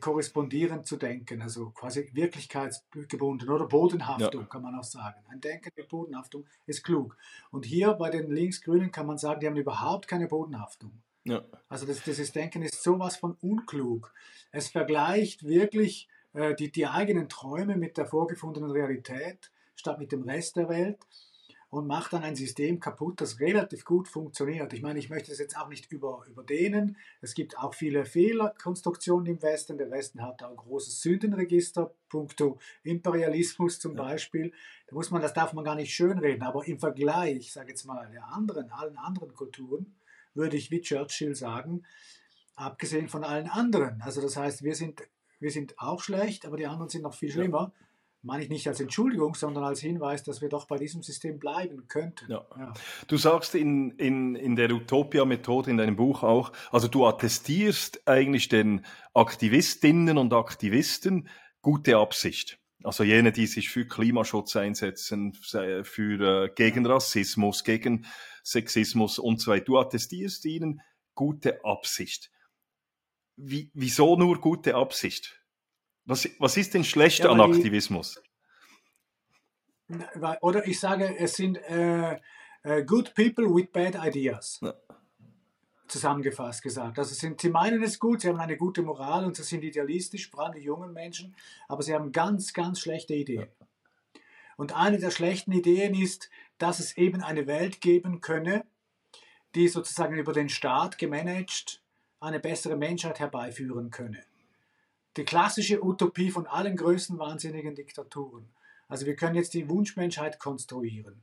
korrespondierend 0.00 0.86
zu 0.86 0.96
denken, 0.96 1.42
also 1.42 1.70
quasi 1.70 2.10
wirklichkeitsgebunden 2.12 3.48
oder 3.48 3.66
Bodenhaftung, 3.66 4.42
ja. 4.42 4.46
kann 4.46 4.62
man 4.62 4.78
auch 4.78 4.84
sagen. 4.84 5.20
Ein 5.28 5.40
Denken 5.40 5.70
mit 5.76 5.88
Bodenhaftung 5.88 6.46
ist 6.66 6.82
klug. 6.82 7.16
Und 7.50 7.64
hier 7.64 7.92
bei 7.94 8.10
den 8.10 8.30
Linksgrünen 8.30 8.90
kann 8.90 9.06
man 9.06 9.18
sagen, 9.18 9.40
die 9.40 9.46
haben 9.46 9.56
überhaupt 9.56 10.08
keine 10.08 10.28
Bodenhaftung. 10.28 11.02
Ja. 11.24 11.42
Also 11.68 11.86
das, 11.86 12.02
dieses 12.02 12.32
Denken 12.32 12.62
ist 12.62 12.82
sowas 12.82 13.16
von 13.16 13.36
unklug. 13.40 14.12
Es 14.50 14.68
vergleicht 14.68 15.44
wirklich 15.44 16.08
äh, 16.32 16.54
die, 16.54 16.72
die 16.72 16.86
eigenen 16.86 17.28
Träume 17.28 17.76
mit 17.76 17.96
der 17.96 18.06
vorgefundenen 18.06 18.70
Realität 18.70 19.50
statt 19.76 19.98
mit 19.98 20.12
dem 20.12 20.22
Rest 20.22 20.56
der 20.56 20.68
Welt 20.68 20.98
und 21.72 21.86
macht 21.86 22.12
dann 22.12 22.22
ein 22.22 22.36
System 22.36 22.80
kaputt, 22.80 23.22
das 23.22 23.40
relativ 23.40 23.86
gut 23.86 24.06
funktioniert. 24.06 24.74
Ich 24.74 24.82
meine, 24.82 24.98
ich 24.98 25.08
möchte 25.08 25.30
das 25.30 25.38
jetzt 25.38 25.56
auch 25.56 25.68
nicht 25.68 25.90
über, 25.90 26.22
überdehnen. 26.28 26.98
Es 27.22 27.32
gibt 27.32 27.56
auch 27.56 27.72
viele 27.72 28.04
Fehlerkonstruktionen 28.04 29.24
im 29.24 29.40
Westen. 29.40 29.78
Der 29.78 29.90
Westen 29.90 30.20
hat 30.20 30.42
auch 30.42 30.50
ein 30.50 30.56
großes 30.56 31.00
Sündenregister, 31.00 31.94
puncto 32.10 32.58
Imperialismus 32.82 33.78
zum 33.78 33.96
ja. 33.96 34.02
Beispiel. 34.02 34.52
Da 34.86 34.94
muss 34.94 35.10
man, 35.10 35.22
das 35.22 35.32
darf 35.32 35.54
man 35.54 35.64
gar 35.64 35.74
nicht 35.74 35.94
schönreden. 35.94 36.42
Aber 36.42 36.66
im 36.66 36.78
Vergleich, 36.78 37.50
sage 37.50 37.70
jetzt 37.70 37.86
mal, 37.86 38.06
der 38.12 38.26
anderen, 38.26 38.70
allen 38.70 38.98
anderen 38.98 39.32
Kulturen, 39.32 39.94
würde 40.34 40.58
ich 40.58 40.70
wie 40.70 40.82
Churchill 40.82 41.34
sagen, 41.34 41.86
abgesehen 42.54 43.08
von 43.08 43.24
allen 43.24 43.48
anderen. 43.48 44.02
Also 44.02 44.20
das 44.20 44.36
heißt, 44.36 44.62
wir 44.62 44.74
sind, 44.74 45.08
wir 45.40 45.50
sind 45.50 45.78
auch 45.78 46.02
schlecht, 46.02 46.44
aber 46.44 46.58
die 46.58 46.66
anderen 46.66 46.90
sind 46.90 47.00
noch 47.00 47.14
viel 47.14 47.30
schlimmer. 47.30 47.72
Ja 47.74 47.82
meine 48.22 48.44
ich 48.44 48.48
nicht 48.48 48.68
als 48.68 48.80
Entschuldigung, 48.80 49.34
sondern 49.34 49.64
als 49.64 49.80
Hinweis, 49.80 50.22
dass 50.22 50.40
wir 50.40 50.48
doch 50.48 50.66
bei 50.66 50.78
diesem 50.78 51.02
System 51.02 51.38
bleiben 51.38 51.88
könnten. 51.88 52.30
Ja. 52.30 52.46
Ja. 52.56 52.72
Du 53.08 53.16
sagst 53.16 53.54
in, 53.54 53.90
in, 53.92 54.36
in 54.36 54.54
der 54.54 54.70
Utopia-Methode 54.70 55.70
in 55.70 55.76
deinem 55.76 55.96
Buch 55.96 56.22
auch, 56.22 56.52
also 56.70 56.86
du 56.86 57.04
attestierst 57.04 58.06
eigentlich 58.06 58.48
den 58.48 58.86
Aktivistinnen 59.12 60.18
und 60.18 60.32
Aktivisten 60.32 61.28
gute 61.62 61.96
Absicht. 61.96 62.58
Also 62.84 63.04
jene, 63.04 63.32
die 63.32 63.46
sich 63.46 63.70
für 63.70 63.86
Klimaschutz 63.86 64.56
einsetzen, 64.56 65.34
für 65.34 66.44
äh, 66.46 66.50
gegen 66.54 66.86
Rassismus, 66.86 67.64
gegen 67.64 68.06
Sexismus 68.44 69.18
und 69.18 69.40
so 69.40 69.52
weiter. 69.52 69.64
Du 69.64 69.78
attestierst 69.78 70.44
ihnen 70.44 70.80
gute 71.14 71.64
Absicht. 71.64 72.30
Wie, 73.36 73.70
wieso 73.74 74.16
nur 74.16 74.40
gute 74.40 74.74
Absicht? 74.74 75.41
Was, 76.04 76.28
was 76.38 76.56
ist 76.56 76.74
denn 76.74 76.84
schlecht 76.84 77.20
ja, 77.20 77.30
an 77.30 77.40
Aktivismus? 77.40 78.20
oder 80.40 80.66
ich 80.66 80.80
sage, 80.80 81.16
es 81.18 81.34
sind 81.34 81.58
äh, 81.68 82.18
äh, 82.62 82.84
good 82.84 83.14
people 83.14 83.44
with 83.54 83.68
bad 83.72 83.94
ideas. 83.94 84.58
Ja. 84.62 84.74
Zusammengefasst 85.86 86.62
gesagt. 86.62 86.98
Also 86.98 87.14
sind, 87.14 87.40
sie 87.40 87.50
meinen 87.50 87.82
es 87.82 87.98
gut, 87.98 88.22
sie 88.22 88.28
haben 88.28 88.40
eine 88.40 88.56
gute 88.56 88.82
Moral 88.82 89.24
und 89.26 89.36
sie 89.36 89.42
sind 89.42 89.62
idealistisch, 89.62 90.30
vor 90.30 90.44
allem 90.44 90.54
die 90.54 90.62
jungen 90.62 90.92
Menschen, 90.92 91.36
aber 91.68 91.82
sie 91.82 91.94
haben 91.94 92.10
ganz, 92.12 92.54
ganz 92.54 92.80
schlechte 92.80 93.14
Ideen. 93.14 93.48
Ja. 93.60 93.66
Und 94.56 94.74
eine 94.74 94.98
der 94.98 95.10
schlechten 95.10 95.52
Ideen 95.52 95.94
ist, 95.94 96.30
dass 96.56 96.78
es 96.78 96.96
eben 96.96 97.22
eine 97.22 97.46
Welt 97.46 97.80
geben 97.80 98.20
könne, 98.20 98.64
die 99.54 99.68
sozusagen 99.68 100.16
über 100.16 100.32
den 100.32 100.48
Staat 100.48 100.96
gemanagt 100.98 101.82
eine 102.20 102.40
bessere 102.40 102.76
Menschheit 102.76 103.18
herbeiführen 103.20 103.90
könne 103.90 104.24
die 105.16 105.24
klassische 105.24 105.84
Utopie 105.84 106.30
von 106.30 106.46
allen 106.46 106.76
größten 106.76 107.18
wahnsinnigen 107.18 107.74
Diktaturen. 107.74 108.48
Also 108.88 109.06
wir 109.06 109.16
können 109.16 109.36
jetzt 109.36 109.54
die 109.54 109.68
Wunschmenschheit 109.68 110.38
konstruieren. 110.38 111.22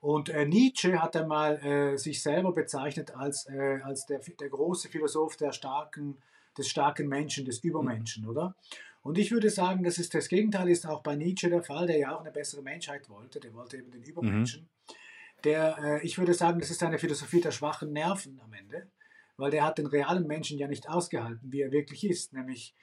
Und 0.00 0.28
äh, 0.28 0.46
Nietzsche 0.46 1.00
hat 1.00 1.16
einmal 1.16 1.56
äh, 1.64 1.96
sich 1.96 2.22
selber 2.22 2.52
bezeichnet 2.52 3.16
als, 3.16 3.48
äh, 3.48 3.80
als 3.82 4.06
der, 4.06 4.20
der 4.20 4.48
große 4.48 4.88
Philosoph 4.88 5.36
der 5.36 5.52
starken, 5.52 6.16
des 6.56 6.68
starken 6.68 7.08
Menschen, 7.08 7.44
des 7.44 7.60
Übermenschen, 7.60 8.24
mhm. 8.24 8.30
oder? 8.30 8.54
Und 9.02 9.18
ich 9.18 9.30
würde 9.30 9.50
sagen, 9.50 9.84
das, 9.84 9.98
ist, 9.98 10.14
das 10.14 10.28
Gegenteil 10.28 10.68
ist 10.68 10.86
auch 10.86 11.02
bei 11.02 11.14
Nietzsche 11.14 11.48
der 11.48 11.62
Fall, 11.62 11.86
der 11.86 11.98
ja 11.98 12.14
auch 12.14 12.20
eine 12.20 12.32
bessere 12.32 12.62
Menschheit 12.62 13.08
wollte, 13.08 13.40
der 13.40 13.54
wollte 13.54 13.76
eben 13.76 13.90
den 13.90 14.02
Übermenschen. 14.02 14.62
Mhm. 14.62 14.94
Der, 15.44 15.78
äh, 15.78 16.04
ich 16.04 16.18
würde 16.18 16.34
sagen, 16.34 16.58
das 16.58 16.70
ist 16.70 16.82
eine 16.82 16.98
Philosophie 16.98 17.40
der 17.40 17.52
schwachen 17.52 17.92
Nerven 17.92 18.40
am 18.44 18.52
Ende, 18.52 18.88
weil 19.36 19.50
der 19.50 19.64
hat 19.64 19.78
den 19.78 19.86
realen 19.86 20.26
Menschen 20.26 20.58
ja 20.58 20.66
nicht 20.66 20.88
ausgehalten, 20.88 21.52
wie 21.52 21.60
er 21.60 21.72
wirklich 21.72 22.04
ist, 22.04 22.32
nämlich 22.32 22.74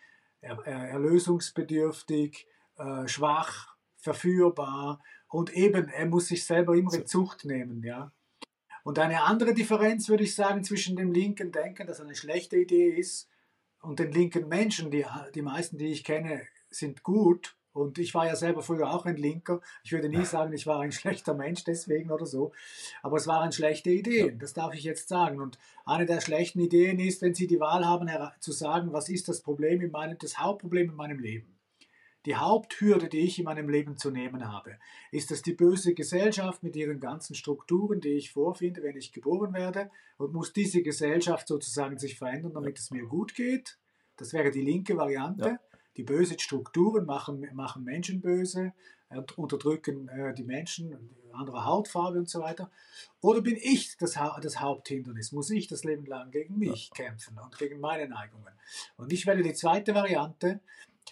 erlösungsbedürftig, 0.43 2.47
äh, 2.77 3.07
schwach, 3.07 3.75
verführbar 3.97 5.01
und 5.27 5.53
eben, 5.53 5.89
er 5.89 6.05
muss 6.05 6.27
sich 6.27 6.45
selber 6.45 6.75
immer 6.75 6.93
in 6.93 7.07
Zucht 7.07 7.45
nehmen. 7.45 7.83
Ja? 7.83 8.11
Und 8.83 8.99
eine 8.99 9.23
andere 9.23 9.53
Differenz 9.53 10.09
würde 10.09 10.23
ich 10.23 10.35
sagen 10.35 10.63
zwischen 10.63 10.95
dem 10.95 11.11
linken 11.11 11.51
Denken, 11.51 11.87
das 11.87 12.01
eine 12.01 12.15
schlechte 12.15 12.57
Idee 12.57 12.89
ist, 12.89 13.29
und 13.83 13.99
den 13.99 14.13
linken 14.13 14.47
Menschen, 14.47 14.91
die, 14.91 15.05
die 15.35 15.41
meisten, 15.41 15.77
die 15.77 15.91
ich 15.91 16.05
kenne, 16.05 16.47
sind 16.69 17.03
gut 17.03 17.57
und 17.73 17.97
ich 17.97 18.13
war 18.13 18.27
ja 18.27 18.35
selber 18.35 18.61
früher 18.61 18.93
auch 18.93 19.05
ein 19.05 19.17
Linker. 19.17 19.59
Ich 19.83 19.91
würde 19.91 20.07
nie 20.07 20.25
sagen, 20.25 20.53
ich 20.53 20.67
war 20.67 20.79
ein 20.79 20.91
schlechter 20.91 21.33
Mensch 21.33 21.63
deswegen 21.63 22.11
oder 22.11 22.25
so. 22.25 22.51
Aber 23.01 23.17
es 23.17 23.27
waren 23.27 23.51
schlechte 23.51 23.89
Ideen, 23.89 24.39
das 24.39 24.53
darf 24.53 24.73
ich 24.73 24.83
jetzt 24.83 25.09
sagen. 25.09 25.41
Und 25.41 25.57
eine 25.85 26.05
der 26.05 26.21
schlechten 26.21 26.59
Ideen 26.59 26.99
ist, 26.99 27.21
wenn 27.21 27.33
Sie 27.33 27.47
die 27.47 27.59
Wahl 27.59 27.85
haben, 27.85 28.09
zu 28.39 28.51
sagen, 28.51 28.93
was 28.93 29.09
ist 29.09 29.27
das 29.27 29.41
Problem 29.41 29.81
in 29.81 29.91
meinem, 29.91 30.17
das 30.19 30.37
Hauptproblem 30.37 30.91
in 30.91 30.95
meinem 30.95 31.19
Leben. 31.19 31.49
Die 32.25 32.37
Haupthürde, 32.37 33.09
die 33.09 33.19
ich 33.19 33.39
in 33.39 33.43
meinem 33.43 33.67
Leben 33.67 33.97
zu 33.97 34.09
nehmen 34.09 34.47
habe, 34.47 34.77
ist 35.11 35.29
es 35.31 35.41
die 35.41 35.51
böse 35.51 35.93
Gesellschaft 35.93 36.63
mit 36.63 36.73
ihren 36.77 37.01
ganzen 37.01 37.35
Strukturen, 37.35 37.99
die 37.99 38.13
ich 38.13 38.31
vorfinde, 38.31 38.81
wenn 38.81 38.95
ich 38.95 39.11
geboren 39.11 39.53
werde. 39.53 39.91
Und 40.17 40.31
muss 40.31 40.53
diese 40.53 40.83
Gesellschaft 40.83 41.49
sozusagen 41.49 41.97
sich 41.97 42.17
verändern, 42.17 42.53
damit 42.53 42.79
es 42.79 42.91
mir 42.91 43.05
gut 43.07 43.35
geht? 43.35 43.77
Das 44.15 44.31
wäre 44.31 44.51
die 44.51 44.61
linke 44.61 44.95
Variante. 44.95 45.49
Ja 45.49 45.59
die 45.97 46.03
bösen 46.03 46.39
Strukturen 46.39 47.05
machen, 47.05 47.47
machen 47.53 47.83
Menschen 47.83 48.21
böse, 48.21 48.73
und 49.15 49.37
unterdrücken 49.37 50.07
äh, 50.09 50.33
die 50.33 50.43
Menschen, 50.43 51.09
andere 51.31 51.65
Hautfarbe 51.65 52.19
und 52.19 52.29
so 52.29 52.41
weiter. 52.41 52.69
Oder 53.21 53.41
bin 53.41 53.57
ich 53.59 53.97
das, 53.97 54.17
ha 54.17 54.39
das 54.41 54.59
Haupthindernis? 54.59 55.31
Muss 55.31 55.49
ich 55.49 55.67
das 55.67 55.83
Leben 55.83 56.05
lang 56.05 56.31
gegen 56.31 56.57
mich 56.59 56.89
ja. 56.89 57.05
kämpfen 57.05 57.39
und 57.39 57.57
gegen 57.57 57.79
meine 57.79 58.07
Neigungen? 58.07 58.53
Und 58.97 59.11
ich 59.11 59.25
wähle 59.25 59.43
die 59.43 59.53
zweite 59.53 59.95
Variante, 59.95 60.59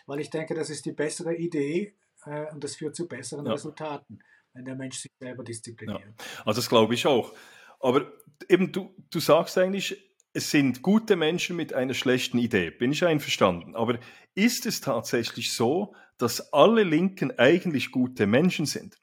weil 0.05 0.19
ich 0.19 0.29
denke, 0.29 0.53
das 0.53 0.69
ist 0.69 0.85
die 0.85 0.91
bessere 0.91 1.35
Idee 1.35 1.93
äh, 2.25 2.51
und 2.51 2.63
das 2.63 2.75
führt 2.75 2.95
zu 2.95 3.07
besseren 3.07 3.45
ja. 3.45 3.53
Resultaten, 3.53 4.19
wenn 4.53 4.65
der 4.65 4.75
Mensch 4.75 4.99
sich 4.99 5.11
selber 5.19 5.43
diszipliniert. 5.43 6.01
Ja. 6.01 6.25
Also 6.45 6.59
das 6.59 6.69
glaube 6.69 6.93
ich 6.93 7.07
auch. 7.07 7.33
Aber 7.79 8.11
eben 8.47 8.71
du, 8.71 8.93
du 9.09 9.19
sagst 9.19 9.57
eigentlich, 9.57 10.10
es 10.33 10.49
sind 10.49 10.81
gute 10.81 11.15
Menschen 11.15 11.55
mit 11.55 11.73
einer 11.73 11.93
schlechten 11.93 12.37
Idee, 12.37 12.71
bin 12.71 12.91
ich 12.91 13.05
einverstanden. 13.05 13.75
Aber 13.75 13.99
ist 14.33 14.65
es 14.65 14.81
tatsächlich 14.81 15.53
so, 15.53 15.93
dass 16.17 16.53
alle 16.53 16.83
Linken 16.83 17.37
eigentlich 17.37 17.91
gute 17.91 18.27
Menschen 18.27 18.65
sind? 18.65 18.97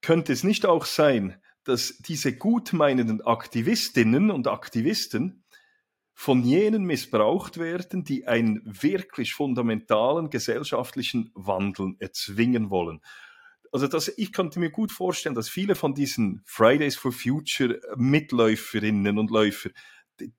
Könnte 0.00 0.32
es 0.32 0.44
nicht 0.44 0.64
auch 0.64 0.84
sein, 0.84 1.40
dass 1.64 1.98
diese 1.98 2.36
gutmeinenden 2.36 3.20
Aktivistinnen 3.20 4.30
und 4.30 4.46
Aktivisten 4.46 5.44
von 6.14 6.42
jenen 6.42 6.84
missbraucht 6.84 7.58
werden, 7.58 8.04
die 8.04 8.26
einen 8.26 8.62
wirklich 8.64 9.34
fundamentalen 9.34 10.30
gesellschaftlichen 10.30 11.30
Wandel 11.34 11.96
erzwingen 11.98 12.70
wollen? 12.70 13.00
Also 13.70 13.86
das, 13.86 14.08
ich 14.16 14.32
könnte 14.32 14.60
mir 14.60 14.70
gut 14.70 14.92
vorstellen, 14.92 15.34
dass 15.34 15.48
viele 15.48 15.74
von 15.74 15.94
diesen 15.94 16.42
Fridays 16.46 16.96
for 16.96 17.12
Future 17.12 17.80
Mitläuferinnen 17.96 19.18
und 19.18 19.30
Läufer 19.30 19.70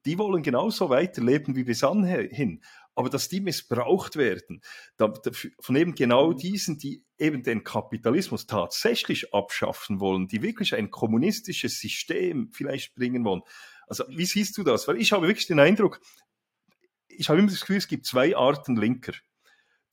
die 0.06 0.18
wollen 0.18 0.44
genauso 0.44 0.90
weiterleben 0.90 1.56
wie 1.56 1.64
bis 1.64 1.84
anhin. 1.84 2.62
Aber 2.96 3.10
dass 3.10 3.30
die 3.30 3.40
missbraucht 3.40 4.16
werden, 4.18 4.62
von 5.60 5.76
eben 5.76 5.96
genau 5.96 6.34
diesen, 6.34 6.78
die 6.78 7.06
eben 7.18 7.44
den 7.44 7.64
Kapitalismus 7.64 8.46
tatsächlich 8.46 9.34
abschaffen 9.34 10.00
wollen, 10.00 10.28
die 10.28 10.42
wirklich 10.42 10.76
ein 10.76 10.92
kommunistisches 10.92 11.80
System 11.80 12.50
vielleicht 12.52 12.96
bringen 12.96 13.24
wollen. 13.24 13.42
Also 13.88 14.04
wie 14.10 14.26
siehst 14.26 14.58
du 14.58 14.64
das? 14.64 14.88
Weil 14.88 14.98
ich 14.98 15.12
habe 15.12 15.28
wirklich 15.28 15.48
den 15.48 15.60
Eindruck, 15.60 16.02
ich 17.08 17.30
habe 17.30 17.40
immer 17.40 17.50
das 17.50 17.62
Gefühl, 17.62 17.78
es 17.78 17.88
gibt 17.88 18.06
zwei 18.06 18.36
Arten 18.36 18.76
Linker. 18.76 19.14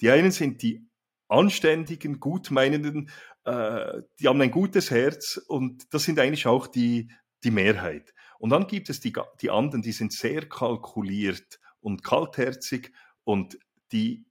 Die 0.00 0.10
einen 0.10 0.30
sind 0.30 0.62
die 0.62 0.86
anständigen, 1.28 2.20
gutmeinenden, 2.20 3.10
äh, 3.44 4.02
die 4.20 4.28
haben 4.28 4.40
ein 4.40 4.50
gutes 4.50 4.90
Herz 4.90 5.40
und 5.48 5.92
das 5.92 6.04
sind 6.04 6.18
eigentlich 6.18 6.46
auch 6.46 6.66
die, 6.66 7.10
die 7.44 7.50
Mehrheit. 7.50 8.12
Und 8.38 8.50
dann 8.50 8.66
gibt 8.66 8.90
es 8.90 9.00
die, 9.00 9.12
die 9.40 9.50
anderen, 9.50 9.82
die 9.82 9.92
sind 9.92 10.12
sehr 10.12 10.48
kalkuliert 10.48 11.60
und 11.80 12.02
kaltherzig 12.02 12.92
und 13.24 13.58
die, 13.92 14.24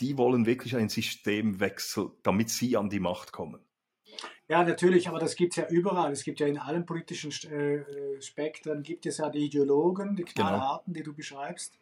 die 0.00 0.16
wollen 0.16 0.46
wirklich 0.46 0.76
einen 0.76 0.88
Systemwechsel, 0.88 2.10
damit 2.22 2.50
sie 2.50 2.76
an 2.76 2.88
die 2.88 3.00
Macht 3.00 3.32
kommen. 3.32 3.60
Ja, 4.48 4.64
natürlich, 4.64 5.08
aber 5.08 5.18
das 5.18 5.36
gibt 5.36 5.52
es 5.52 5.56
ja 5.56 5.68
überall. 5.68 6.12
Es 6.12 6.24
gibt 6.24 6.40
ja 6.40 6.46
in 6.46 6.58
allen 6.58 6.84
politischen 6.84 7.30
äh, 7.50 8.20
Spektren, 8.20 8.82
gibt 8.82 9.06
es 9.06 9.18
ja 9.18 9.30
die 9.30 9.46
Ideologen, 9.46 10.14
die 10.14 10.24
genau. 10.24 10.48
knallharten, 10.48 10.92
genau. 10.92 11.02
die 11.02 11.10
du 11.10 11.14
beschreibst. 11.14 11.78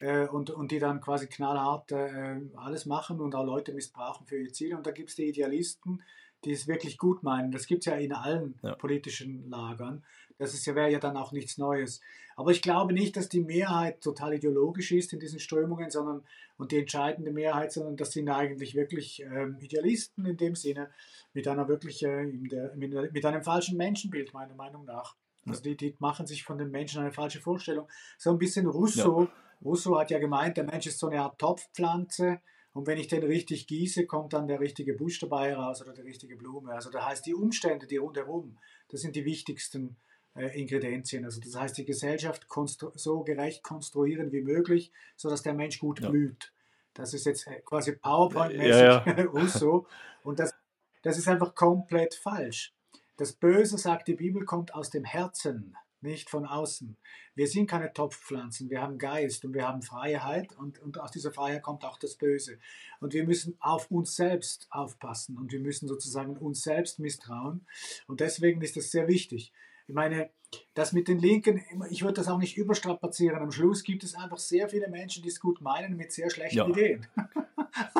Äh, 0.00 0.26
und, 0.28 0.48
und 0.50 0.70
die 0.70 0.78
dann 0.78 1.00
quasi 1.00 1.26
knallhart 1.26 1.92
äh, 1.92 2.40
alles 2.56 2.86
machen 2.86 3.20
und 3.20 3.34
auch 3.34 3.44
Leute 3.44 3.72
missbrauchen 3.72 4.26
für 4.26 4.38
ihre 4.38 4.52
Ziele. 4.52 4.76
Und 4.76 4.86
da 4.86 4.92
gibt 4.92 5.10
es 5.10 5.16
die 5.16 5.28
Idealisten, 5.28 6.02
die 6.44 6.52
es 6.52 6.66
wirklich 6.66 6.96
gut 6.96 7.22
meinen. 7.22 7.52
Das 7.52 7.66
gibt 7.66 7.80
es 7.80 7.86
ja 7.86 7.98
in 7.98 8.12
allen 8.12 8.58
ja. 8.62 8.74
politischen 8.74 9.50
Lagern. 9.50 10.02
Das 10.40 10.54
ist 10.54 10.64
ja, 10.64 10.74
wäre 10.74 10.90
ja 10.90 10.98
dann 10.98 11.18
auch 11.18 11.32
nichts 11.32 11.58
Neues. 11.58 12.00
Aber 12.34 12.50
ich 12.50 12.62
glaube 12.62 12.94
nicht, 12.94 13.14
dass 13.18 13.28
die 13.28 13.42
Mehrheit 13.42 14.00
total 14.00 14.32
ideologisch 14.32 14.90
ist 14.90 15.12
in 15.12 15.20
diesen 15.20 15.38
Strömungen, 15.38 15.90
sondern 15.90 16.22
und 16.56 16.72
die 16.72 16.78
entscheidende 16.78 17.30
Mehrheit, 17.30 17.72
sondern 17.72 17.98
das 17.98 18.12
sind 18.12 18.30
eigentlich 18.30 18.74
wirklich 18.74 19.20
ähm, 19.20 19.58
Idealisten 19.60 20.24
in 20.24 20.38
dem 20.38 20.54
Sinne, 20.54 20.88
mit 21.34 21.46
einer 21.46 21.68
wirklich 21.68 22.02
äh, 22.04 22.26
der, 22.26 22.74
mit 22.74 23.26
einem 23.26 23.42
falschen 23.42 23.76
Menschenbild, 23.76 24.32
meiner 24.32 24.54
Meinung 24.54 24.86
nach. 24.86 25.14
Also 25.46 25.62
die, 25.62 25.76
die 25.76 25.94
machen 25.98 26.26
sich 26.26 26.42
von 26.42 26.56
den 26.56 26.70
Menschen 26.70 27.02
eine 27.02 27.12
falsche 27.12 27.40
Vorstellung. 27.40 27.86
So 28.16 28.30
ein 28.30 28.38
bisschen 28.38 28.66
Rousseau. 28.66 29.24
Ja. 29.24 29.30
Rousseau 29.62 29.98
hat 29.98 30.10
ja 30.10 30.18
gemeint, 30.18 30.56
der 30.56 30.64
Mensch 30.64 30.86
ist 30.86 30.98
so 30.98 31.08
eine 31.08 31.20
Art 31.20 31.38
Topfpflanze. 31.38 32.40
Und 32.72 32.86
wenn 32.86 32.96
ich 32.96 33.08
den 33.08 33.24
richtig 33.24 33.66
gieße, 33.66 34.06
kommt 34.06 34.32
dann 34.32 34.48
der 34.48 34.60
richtige 34.60 34.94
Busch 34.94 35.18
dabei 35.18 35.54
raus 35.54 35.82
oder 35.82 35.92
die 35.92 36.00
richtige 36.00 36.36
Blume. 36.36 36.72
Also 36.72 36.90
das 36.90 37.04
heißt, 37.04 37.26
die 37.26 37.34
Umstände, 37.34 37.86
die 37.86 37.98
rundherum, 37.98 38.56
das 38.88 39.02
sind 39.02 39.16
die 39.16 39.26
wichtigsten 39.26 39.96
Ingredienzien. 40.34 41.24
Also 41.24 41.40
das 41.40 41.56
heißt, 41.56 41.78
die 41.78 41.84
Gesellschaft 41.84 42.46
so 42.94 43.24
gerecht 43.24 43.62
konstruieren 43.62 44.32
wie 44.32 44.42
möglich, 44.42 44.92
sodass 45.16 45.42
der 45.42 45.54
Mensch 45.54 45.78
gut 45.78 46.00
ja. 46.00 46.10
blüht. 46.10 46.52
Das 46.94 47.14
ist 47.14 47.26
jetzt 47.26 47.46
äh, 47.46 47.60
quasi 47.60 47.92
PowerPoint-mäßig 47.92 48.68
ja, 48.68 49.04
ja. 49.06 49.24
Rousseau. 49.24 49.86
Und 50.22 50.38
das, 50.38 50.54
das 51.02 51.18
ist 51.18 51.28
einfach 51.28 51.54
komplett 51.54 52.14
falsch. 52.14 52.74
Das 53.16 53.32
Böse, 53.32 53.78
sagt 53.78 54.08
die 54.08 54.14
Bibel, 54.14 54.44
kommt 54.44 54.74
aus 54.74 54.90
dem 54.90 55.04
Herzen. 55.04 55.76
nicht 56.02 56.30
von 56.30 56.46
außen. 56.46 56.96
Wir 57.34 57.46
sind 57.46 57.68
keine 57.68 57.92
Topfpflanzen, 57.92 58.70
wir 58.70 58.80
haben 58.80 58.98
Geist 58.98 59.44
und 59.44 59.52
wir 59.52 59.68
haben 59.68 59.82
Freiheit 59.82 60.56
und, 60.56 60.78
und 60.78 60.98
aus 60.98 61.10
dieser 61.10 61.30
Freiheit 61.30 61.62
kommt 61.62 61.84
auch 61.84 61.98
das 61.98 62.16
Böse. 62.16 62.58
Und 63.00 63.12
wir 63.12 63.24
müssen 63.24 63.56
auf 63.60 63.90
uns 63.90 64.16
selbst 64.16 64.66
aufpassen 64.70 65.36
und 65.36 65.52
wir 65.52 65.60
müssen 65.60 65.88
sozusagen 65.88 66.36
uns 66.36 66.62
selbst 66.62 66.98
misstrauen. 66.98 67.66
Und 68.06 68.20
deswegen 68.20 68.62
ist 68.62 68.76
das 68.76 68.90
sehr 68.90 69.08
wichtig. 69.08 69.52
Ich 69.90 69.94
meine, 69.94 70.30
das 70.74 70.92
mit 70.92 71.08
den 71.08 71.18
Linken, 71.18 71.64
ich 71.90 72.02
würde 72.02 72.14
das 72.14 72.28
auch 72.28 72.38
nicht 72.38 72.56
überstrapazieren. 72.56 73.42
Am 73.42 73.50
Schluss 73.50 73.82
gibt 73.82 74.04
es 74.04 74.14
einfach 74.14 74.38
sehr 74.38 74.68
viele 74.68 74.88
Menschen, 74.88 75.24
die 75.24 75.28
es 75.28 75.40
gut 75.40 75.60
meinen 75.60 75.96
mit 75.96 76.12
sehr 76.12 76.30
schlechten 76.30 76.58
ja, 76.58 76.68
Ideen. 76.68 77.06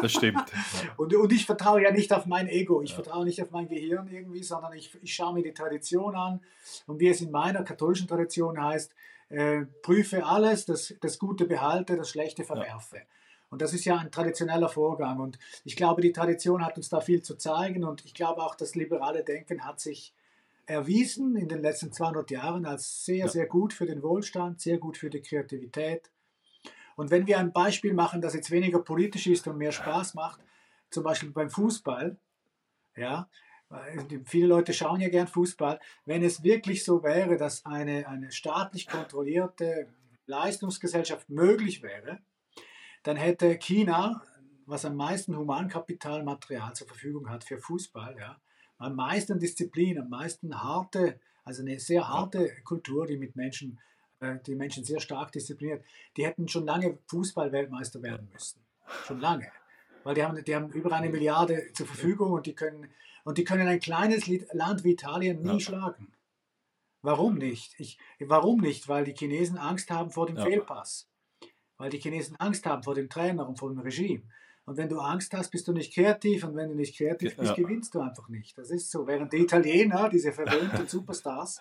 Das 0.03 0.13
stimmt. 0.13 0.43
und, 0.97 1.15
und 1.15 1.33
ich 1.33 1.47
vertraue 1.47 1.83
ja 1.83 1.93
nicht 1.93 2.13
auf 2.13 2.27
mein 2.27 2.49
Ego, 2.49 2.83
ich 2.83 2.91
ja. 2.91 2.97
vertraue 2.97 3.25
nicht 3.25 3.41
auf 3.41 3.53
mein 3.53 3.69
Gehirn 3.69 4.09
irgendwie, 4.09 4.43
sondern 4.43 4.73
ich, 4.73 4.99
ich 5.01 5.15
schaue 5.15 5.35
mir 5.35 5.45
die 5.45 5.53
Tradition 5.53 6.17
an. 6.17 6.41
Und 6.87 6.99
wie 6.99 7.07
es 7.07 7.21
in 7.21 7.31
meiner 7.31 7.63
katholischen 7.63 8.09
Tradition 8.09 8.61
heißt, 8.61 8.93
äh, 9.29 9.67
prüfe 9.83 10.27
alles, 10.27 10.65
das, 10.65 10.95
das 11.01 11.21
Gute 11.21 11.45
behalte, 11.45 11.97
das 11.97 12.11
Schlechte 12.11 12.43
verwerfe. 12.43 12.97
Ja. 12.97 13.03
Und 13.51 13.63
das 13.63 13.73
ist 13.73 13.85
ja 13.85 13.97
ein 13.97 14.11
traditioneller 14.11 14.69
Vorgang. 14.69 15.21
Und 15.21 15.39
ich 15.65 15.77
glaube, 15.77 16.03
die 16.03 16.13
Tradition 16.13 16.65
hat 16.65 16.77
uns 16.77 16.89
da 16.89 17.01
viel 17.01 17.23
zu 17.23 17.37
zeigen. 17.37 17.85
Und 17.85 18.05
ich 18.05 18.15
glaube 18.15 18.43
auch, 18.43 18.57
das 18.57 18.75
liberale 18.75 19.23
Denken 19.23 19.65
hat 19.65 19.79
sich 19.79 20.15
erwiesen 20.71 21.37
in 21.37 21.49
den 21.49 21.61
letzten 21.61 21.93
200 21.93 22.31
Jahren 22.31 22.65
als 22.65 23.05
sehr, 23.05 23.27
ja. 23.27 23.29
sehr 23.29 23.47
gut 23.47 23.73
für 23.73 23.87
den 23.87 24.03
Wohlstand, 24.03 24.61
sehr 24.61 24.79
gut 24.79 24.97
für 24.97 25.11
die 25.11 25.21
Kreativität. 25.21 26.11
Und 26.97 27.11
wenn 27.11 27.27
wir 27.27 27.39
ein 27.39 27.53
Beispiel 27.53 27.93
machen, 27.93 28.21
das 28.21 28.35
jetzt 28.35 28.51
weniger 28.51 28.81
politisch 28.81 29.27
ist 29.27 29.47
und 29.49 29.59
mehr 29.59 29.73
Spaß 29.73 30.15
macht, 30.15 30.41
zum 30.91 31.03
Beispiel 31.03 31.31
beim 31.31 31.51
Fußball, 31.51 32.19
ja, 32.97 33.29
viele 34.25 34.47
Leute 34.47 34.73
schauen 34.73 35.01
ja 35.01 35.09
gern 35.09 35.29
Fußball, 35.29 35.81
wenn 36.05 36.23
es 36.23 36.43
wirklich 36.43 36.85
so 36.85 37.03
wäre, 37.03 37.37
dass 37.37 37.65
eine, 37.65 38.09
eine 38.09 38.31
staatlich 38.33 38.87
kontrollierte 38.87 39.89
Leistungsgesellschaft 40.27 41.29
möglich 41.31 41.83
wäre, 41.83 42.19
dann 43.03 43.17
hätte 43.17 43.57
China, 43.59 44.23
was 44.67 44.85
am 44.85 44.97
meisten 44.97 45.37
Humankapitalmaterial 45.37 46.75
zur 46.75 46.87
Verfügung 46.87 47.29
hat 47.31 47.45
für 47.45 47.59
Fußball, 47.59 48.17
ja, 48.19 48.41
am 48.81 48.97
meisten 48.97 49.39
Disziplin, 49.39 50.01
am 50.01 50.09
meisten 50.09 50.61
harte, 50.63 51.21
also 51.45 51.63
eine 51.63 51.79
sehr 51.79 52.09
harte 52.09 52.51
Kultur, 52.65 53.07
die 53.07 53.19
mit 53.19 53.37
Menschen, 53.37 53.79
äh, 54.21 54.37
die 54.47 54.55
Menschen 54.55 54.85
sehr 54.85 55.01
stark 55.01 55.33
diszipliniert, 55.33 55.85
die 56.17 56.27
hätten 56.27 56.49
schon 56.49 56.65
lange 56.65 56.99
Fußball-Weltmeister 57.07 58.03
werden 58.03 58.29
müssen. 58.33 58.61
Schon 59.07 59.21
lange. 59.21 59.47
Weil 60.03 60.15
die 60.15 60.25
haben, 60.25 60.43
die 60.43 60.55
haben 60.55 60.73
über 60.73 60.93
eine 60.93 61.11
Milliarde 61.11 61.73
zur 61.75 61.87
Verfügung 61.87 62.33
und 62.33 62.47
die 62.47 62.55
können, 62.55 62.89
und 63.25 63.37
die 63.37 63.45
können 63.45 63.69
ein 63.69 63.81
kleines 63.81 64.27
Land 64.53 64.83
wie 64.83 64.93
Italien 64.93 65.43
nie 65.43 65.53
ja. 65.53 65.61
schlagen. 65.61 66.11
Warum 67.03 67.37
nicht? 67.37 67.75
Ich, 67.79 67.99
warum 68.19 68.61
nicht? 68.61 68.89
Weil 68.89 69.05
die 69.05 69.15
Chinesen 69.15 69.59
Angst 69.59 69.91
haben 69.91 70.11
vor 70.11 70.27
dem 70.27 70.37
ja. 70.37 70.45
Fehlpass. 70.45 71.07
Weil 71.77 71.91
die 71.91 71.99
Chinesen 71.99 72.37
Angst 72.37 72.65
haben 72.65 72.83
vor 72.83 72.95
dem 72.95 73.11
Trainer 73.11 73.47
und 73.47 73.59
vor 73.59 73.69
dem 73.69 73.79
Regime. 73.79 74.23
Und 74.71 74.77
wenn 74.77 74.89
du 74.89 75.01
Angst 75.01 75.35
hast, 75.35 75.51
bist 75.51 75.67
du 75.67 75.73
nicht 75.73 75.93
kreativ. 75.93 76.45
Und 76.45 76.55
wenn 76.55 76.69
du 76.69 76.77
nicht 76.77 76.97
kreativ 76.97 77.37
bist, 77.37 77.57
ja. 77.57 77.61
gewinnst 77.61 77.93
du 77.93 78.01
einfach 78.01 78.29
nicht. 78.29 78.57
Das 78.57 78.71
ist 78.71 78.89
so. 78.89 79.05
Während 79.05 79.33
die 79.33 79.39
Italiener, 79.39 80.09
diese 80.09 80.31
verwöhnten 80.31 80.87
Superstars, 80.87 81.61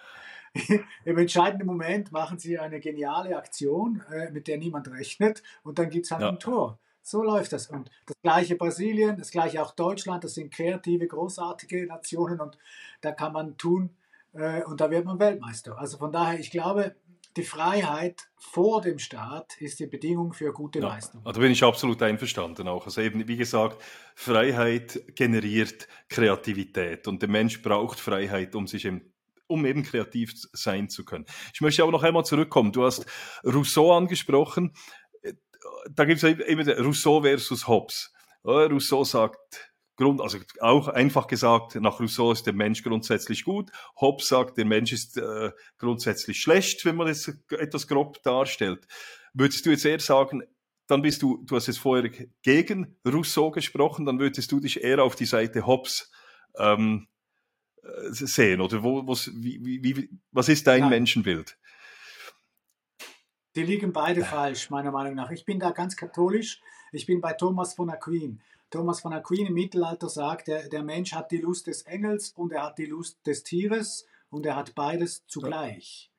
im 1.05 1.17
entscheidenden 1.17 1.65
Moment 1.65 2.11
machen 2.11 2.37
sie 2.37 2.59
eine 2.59 2.79
geniale 2.79 3.35
Aktion, 3.35 4.03
äh, 4.11 4.29
mit 4.29 4.47
der 4.47 4.59
niemand 4.59 4.91
rechnet. 4.91 5.41
Und 5.63 5.79
dann 5.79 5.89
gibt 5.89 6.05
es 6.05 6.11
halt 6.11 6.21
ja. 6.21 6.29
ein 6.29 6.37
Tor. 6.37 6.77
So 7.01 7.23
läuft 7.23 7.51
das. 7.51 7.65
Und 7.65 7.89
das 8.05 8.15
gleiche 8.21 8.55
Brasilien, 8.55 9.17
das 9.17 9.31
gleiche 9.31 9.63
auch 9.63 9.71
Deutschland, 9.71 10.23
das 10.23 10.35
sind 10.35 10.53
kreative, 10.53 11.07
großartige 11.07 11.87
Nationen 11.87 12.39
und 12.39 12.59
da 13.01 13.11
kann 13.11 13.33
man 13.33 13.57
tun 13.57 13.89
äh, 14.33 14.61
und 14.65 14.81
da 14.81 14.91
wird 14.91 15.05
man 15.05 15.17
Weltmeister. 15.17 15.79
Also 15.79 15.97
von 15.97 16.11
daher, 16.11 16.39
ich 16.39 16.51
glaube, 16.51 16.95
die 17.37 17.43
Freiheit 17.43 18.23
vor 18.37 18.81
dem 18.81 18.99
Staat 18.99 19.59
ist 19.59 19.79
die 19.79 19.85
Bedingung 19.85 20.33
für 20.33 20.51
gute 20.51 20.79
ja, 20.79 20.87
Leistung. 20.87 21.21
Da 21.23 21.31
bin 21.31 21.51
ich 21.51 21.63
absolut 21.63 22.01
einverstanden 22.01 22.67
auch. 22.67 22.85
Also 22.85 23.01
eben, 23.01 23.27
wie 23.27 23.37
gesagt, 23.37 23.81
Freiheit 24.15 25.01
generiert 25.15 25.87
Kreativität 26.09 27.07
und 27.07 27.21
der 27.21 27.29
Mensch 27.29 27.61
braucht 27.61 27.99
Freiheit, 27.99 28.55
um 28.55 28.67
sich 28.67 28.85
eben 28.85 29.13
um 29.47 29.65
eben 29.65 29.81
kreativ 29.81 30.33
sein 30.53 30.89
zu 30.89 31.03
können. 31.03 31.25
Ich 31.53 31.61
möchte 31.61 31.83
auch 31.83 31.89
noch 31.89 32.03
einmal 32.03 32.23
zurückkommen. 32.23 32.71
Du 32.71 32.83
hast 32.83 33.05
Rousseau 33.43 33.91
angesprochen. 33.91 34.73
Da 35.89 36.05
gibt 36.05 36.21
es 36.21 36.23
eben 36.23 36.69
Rousseau 36.69 37.21
versus 37.21 37.67
Hobbes. 37.67 38.13
Rousseau 38.45 39.03
sagt, 39.03 39.68
Grund, 39.99 40.21
also 40.21 40.39
auch 40.61 40.87
einfach 40.87 41.27
gesagt, 41.27 41.75
nach 41.75 41.99
Rousseau 41.99 42.31
ist 42.31 42.45
der 42.45 42.53
Mensch 42.53 42.83
grundsätzlich 42.83 43.43
gut. 43.43 43.69
Hobbes 43.99 44.29
sagt, 44.29 44.57
der 44.57 44.63
Mensch 44.63 44.93
ist 44.93 45.17
äh, 45.17 45.51
grundsätzlich 45.77 46.39
schlecht, 46.39 46.85
wenn 46.85 46.95
man 46.95 47.07
das 47.07 47.27
etwas 47.49 47.85
grob 47.85 48.23
darstellt. 48.23 48.87
Würdest 49.33 49.65
du 49.65 49.71
jetzt 49.71 49.85
eher 49.85 49.99
sagen, 49.99 50.43
dann 50.87 51.01
bist 51.01 51.21
du, 51.21 51.43
du 51.45 51.55
hast 51.55 51.67
jetzt 51.67 51.79
vorher 51.79 52.09
gegen 52.41 52.97
Rousseau 53.05 53.51
gesprochen, 53.51 54.05
dann 54.05 54.19
würdest 54.19 54.49
du 54.51 54.61
dich 54.61 54.81
eher 54.81 55.03
auf 55.03 55.15
die 55.15 55.25
Seite 55.25 55.67
Hobbes 55.67 56.09
ähm, 56.57 57.07
äh, 57.83 58.11
sehen, 58.11 58.61
oder 58.61 58.81
wo, 58.81 59.05
was, 59.05 59.29
wie, 59.35 59.59
wie, 59.61 60.09
was 60.31 60.47
ist 60.47 60.65
dein 60.65 60.81
Nein. 60.81 60.91
Menschenbild? 60.91 61.57
Die 63.55 63.63
liegen 63.63 63.91
beide 63.91 64.23
falsch, 64.23 64.69
meiner 64.69 64.91
Meinung 64.91 65.15
nach. 65.15 65.29
Ich 65.31 65.43
bin 65.43 65.59
da 65.59 65.71
ganz 65.71 65.97
katholisch. 65.97 66.61
Ich 66.93 67.05
bin 67.05 67.19
bei 67.19 67.33
Thomas 67.33 67.73
von 67.73 67.89
Aquin. 67.89 68.41
Thomas 68.69 69.01
von 69.01 69.13
Aquin 69.13 69.47
im 69.47 69.53
Mittelalter 69.53 70.09
sagt, 70.09 70.47
der, 70.47 70.69
der 70.69 70.83
Mensch 70.83 71.13
hat 71.13 71.31
die 71.31 71.37
Lust 71.37 71.67
des 71.67 71.83
Engels 71.83 72.31
und 72.31 72.51
er 72.51 72.63
hat 72.63 72.77
die 72.77 72.85
Lust 72.85 73.25
des 73.25 73.43
Tieres 73.43 74.05
und 74.29 74.45
er 74.45 74.55
hat 74.55 74.75
beides 74.75 75.25
zugleich. 75.27 76.11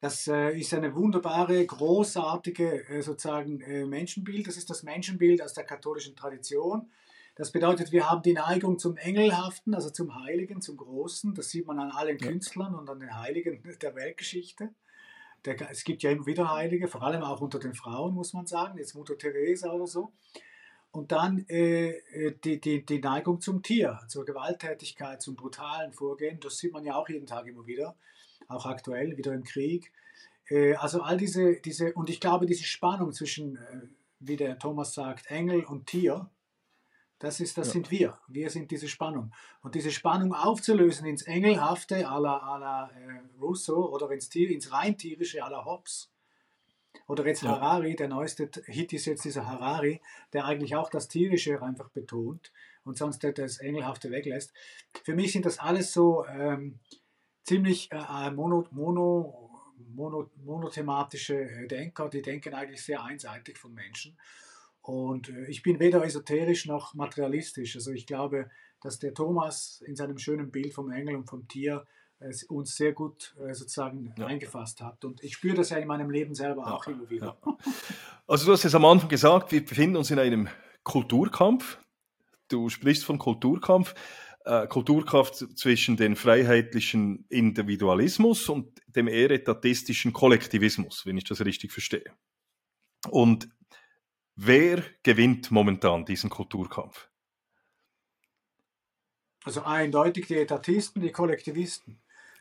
Das 0.00 0.26
äh, 0.28 0.58
ist 0.58 0.72
eine 0.72 0.94
wunderbare, 0.94 1.64
großartige 1.64 2.88
äh, 2.88 3.02
sozusagen 3.02 3.60
äh, 3.60 3.84
Menschenbild. 3.84 4.46
Das 4.46 4.56
ist 4.56 4.70
das 4.70 4.82
Menschenbild 4.82 5.42
aus 5.42 5.52
der 5.52 5.64
katholischen 5.64 6.16
Tradition. 6.16 6.90
Das 7.36 7.52
bedeutet, 7.52 7.92
wir 7.92 8.10
haben 8.10 8.22
die 8.22 8.32
Neigung 8.32 8.78
zum 8.78 8.96
Engelhaften, 8.96 9.74
also 9.74 9.90
zum 9.90 10.22
Heiligen, 10.22 10.62
zum 10.62 10.78
Großen. 10.78 11.34
Das 11.34 11.50
sieht 11.50 11.66
man 11.66 11.78
an 11.78 11.90
allen 11.90 12.18
ja. 12.18 12.28
Künstlern 12.28 12.74
und 12.74 12.88
an 12.88 13.00
den 13.00 13.14
Heiligen 13.14 13.62
der 13.82 13.94
Weltgeschichte. 13.94 14.70
Der, 15.44 15.70
es 15.70 15.84
gibt 15.84 16.02
ja 16.02 16.10
immer 16.10 16.26
wieder 16.26 16.52
Heilige, 16.52 16.88
vor 16.88 17.02
allem 17.02 17.22
auch 17.22 17.40
unter 17.40 17.58
den 17.58 17.74
Frauen, 17.74 18.14
muss 18.14 18.32
man 18.32 18.46
sagen, 18.46 18.78
jetzt 18.78 18.94
Mutter 18.94 19.16
Teresa 19.16 19.70
oder 19.70 19.86
so. 19.86 20.12
Und 20.92 21.12
dann 21.12 21.46
äh, 21.48 21.90
äh, 21.90 22.34
die, 22.44 22.60
die, 22.60 22.84
die 22.84 22.98
Neigung 22.98 23.40
zum 23.40 23.62
Tier, 23.62 24.00
zur 24.08 24.24
Gewalttätigkeit, 24.24 25.22
zum 25.22 25.36
brutalen 25.36 25.92
Vorgehen. 25.92 26.40
Das 26.40 26.58
sieht 26.58 26.72
man 26.72 26.84
ja 26.84 26.96
auch 26.96 27.08
jeden 27.08 27.26
Tag 27.26 27.46
immer 27.46 27.66
wieder, 27.66 27.96
auch 28.48 28.66
aktuell, 28.66 29.16
wieder 29.16 29.32
im 29.32 29.44
Krieg. 29.44 29.92
Äh, 30.48 30.74
also 30.74 31.02
all 31.02 31.16
diese, 31.16 31.60
diese, 31.60 31.92
und 31.94 32.10
ich 32.10 32.20
glaube, 32.20 32.46
diese 32.46 32.64
Spannung 32.64 33.12
zwischen, 33.12 33.56
äh, 33.56 33.82
wie 34.18 34.36
der 34.36 34.58
Thomas 34.58 34.92
sagt, 34.92 35.30
Engel 35.30 35.64
und 35.64 35.86
Tier, 35.86 36.28
das, 37.20 37.38
ist, 37.38 37.56
das 37.56 37.68
ja. 37.68 37.72
sind 37.74 37.90
wir. 37.90 38.18
Wir 38.28 38.50
sind 38.50 38.70
diese 38.70 38.88
Spannung. 38.88 39.32
Und 39.62 39.76
diese 39.76 39.92
Spannung 39.92 40.34
aufzulösen 40.34 41.06
ins 41.06 41.22
Engelhafte 41.22 42.08
à 42.08 42.18
la, 42.18 42.36
à 42.38 42.58
la 42.58 42.90
äh, 42.90 43.20
Rousseau 43.40 43.92
oder 43.92 44.10
ins, 44.10 44.28
Tier, 44.28 44.50
ins 44.50 44.72
rein 44.72 44.96
tierische 44.96 45.44
à 45.44 45.50
la 45.50 45.64
Hobbes, 45.64 46.09
oder 47.06 47.26
jetzt 47.26 47.42
ja. 47.42 47.50
Harari, 47.50 47.96
der 47.96 48.08
neueste 48.08 48.50
Hit 48.66 48.92
ist 48.92 49.06
jetzt 49.06 49.24
dieser 49.24 49.46
Harari, 49.46 50.00
der 50.32 50.44
eigentlich 50.44 50.76
auch 50.76 50.90
das 50.90 51.08
Tierische 51.08 51.62
einfach 51.62 51.88
betont 51.90 52.52
und 52.84 52.96
sonst 52.96 53.22
das 53.22 53.58
Engelhafte 53.58 54.10
weglässt. 54.10 54.52
Für 55.04 55.14
mich 55.14 55.32
sind 55.32 55.44
das 55.44 55.58
alles 55.58 55.92
so 55.92 56.24
ähm, 56.26 56.78
ziemlich 57.44 57.90
äh, 57.92 57.96
äh 57.96 58.30
mono, 58.30 58.66
mono, 58.70 59.50
mono, 59.94 60.30
monothematische 60.44 61.34
äh, 61.34 61.66
Denker, 61.66 62.08
die 62.08 62.22
denken 62.22 62.54
eigentlich 62.54 62.82
sehr 62.82 63.02
einseitig 63.02 63.58
von 63.58 63.74
Menschen. 63.74 64.16
Und 64.82 65.28
äh, 65.28 65.46
ich 65.46 65.62
bin 65.62 65.80
weder 65.80 66.04
esoterisch 66.04 66.66
noch 66.66 66.94
materialistisch. 66.94 67.76
Also 67.76 67.92
ich 67.92 68.06
glaube, 68.06 68.50
dass 68.80 68.98
der 68.98 69.14
Thomas 69.14 69.82
in 69.86 69.96
seinem 69.96 70.18
schönen 70.18 70.50
Bild 70.50 70.72
vom 70.72 70.90
Engel 70.90 71.16
und 71.16 71.28
vom 71.28 71.46
Tier 71.48 71.86
uns 72.48 72.76
sehr 72.76 72.92
gut 72.92 73.34
äh, 73.40 73.54
sozusagen 73.54 74.14
ja. 74.18 74.26
eingefasst 74.26 74.80
hat. 74.80 75.04
Und 75.04 75.22
ich 75.22 75.34
spüre 75.34 75.56
das 75.56 75.70
ja 75.70 75.78
in 75.78 75.88
meinem 75.88 76.10
Leben 76.10 76.34
selber 76.34 76.62
ja. 76.62 76.72
auch 76.74 76.86
immer 76.86 77.08
wieder. 77.08 77.36
Ja. 77.44 77.56
Also 78.26 78.46
du 78.46 78.52
hast 78.52 78.64
es 78.64 78.74
am 78.74 78.84
Anfang 78.84 79.08
gesagt, 79.08 79.52
wir 79.52 79.64
befinden 79.64 79.96
uns 79.96 80.10
in 80.10 80.18
einem 80.18 80.48
Kulturkampf. 80.84 81.78
Du 82.48 82.68
sprichst 82.68 83.04
von 83.04 83.18
Kulturkampf. 83.18 83.94
Äh, 84.44 84.66
Kulturkampf 84.68 85.32
zwischen 85.54 85.96
dem 85.96 86.16
freiheitlichen 86.16 87.26
Individualismus 87.28 88.48
und 88.48 88.80
dem 88.86 89.08
eher 89.08 89.30
etatistischen 89.30 90.12
Kollektivismus, 90.12 91.04
wenn 91.06 91.18
ich 91.18 91.24
das 91.24 91.44
richtig 91.44 91.72
verstehe. 91.72 92.12
Und 93.08 93.48
wer 94.36 94.82
gewinnt 95.02 95.50
momentan 95.50 96.04
diesen 96.04 96.30
Kulturkampf? 96.30 97.08
Also 99.44 99.62
eindeutig 99.62 100.26
die 100.26 100.36
Etatisten, 100.36 101.02
die 101.02 101.12
Kollektivisten 101.12 102.00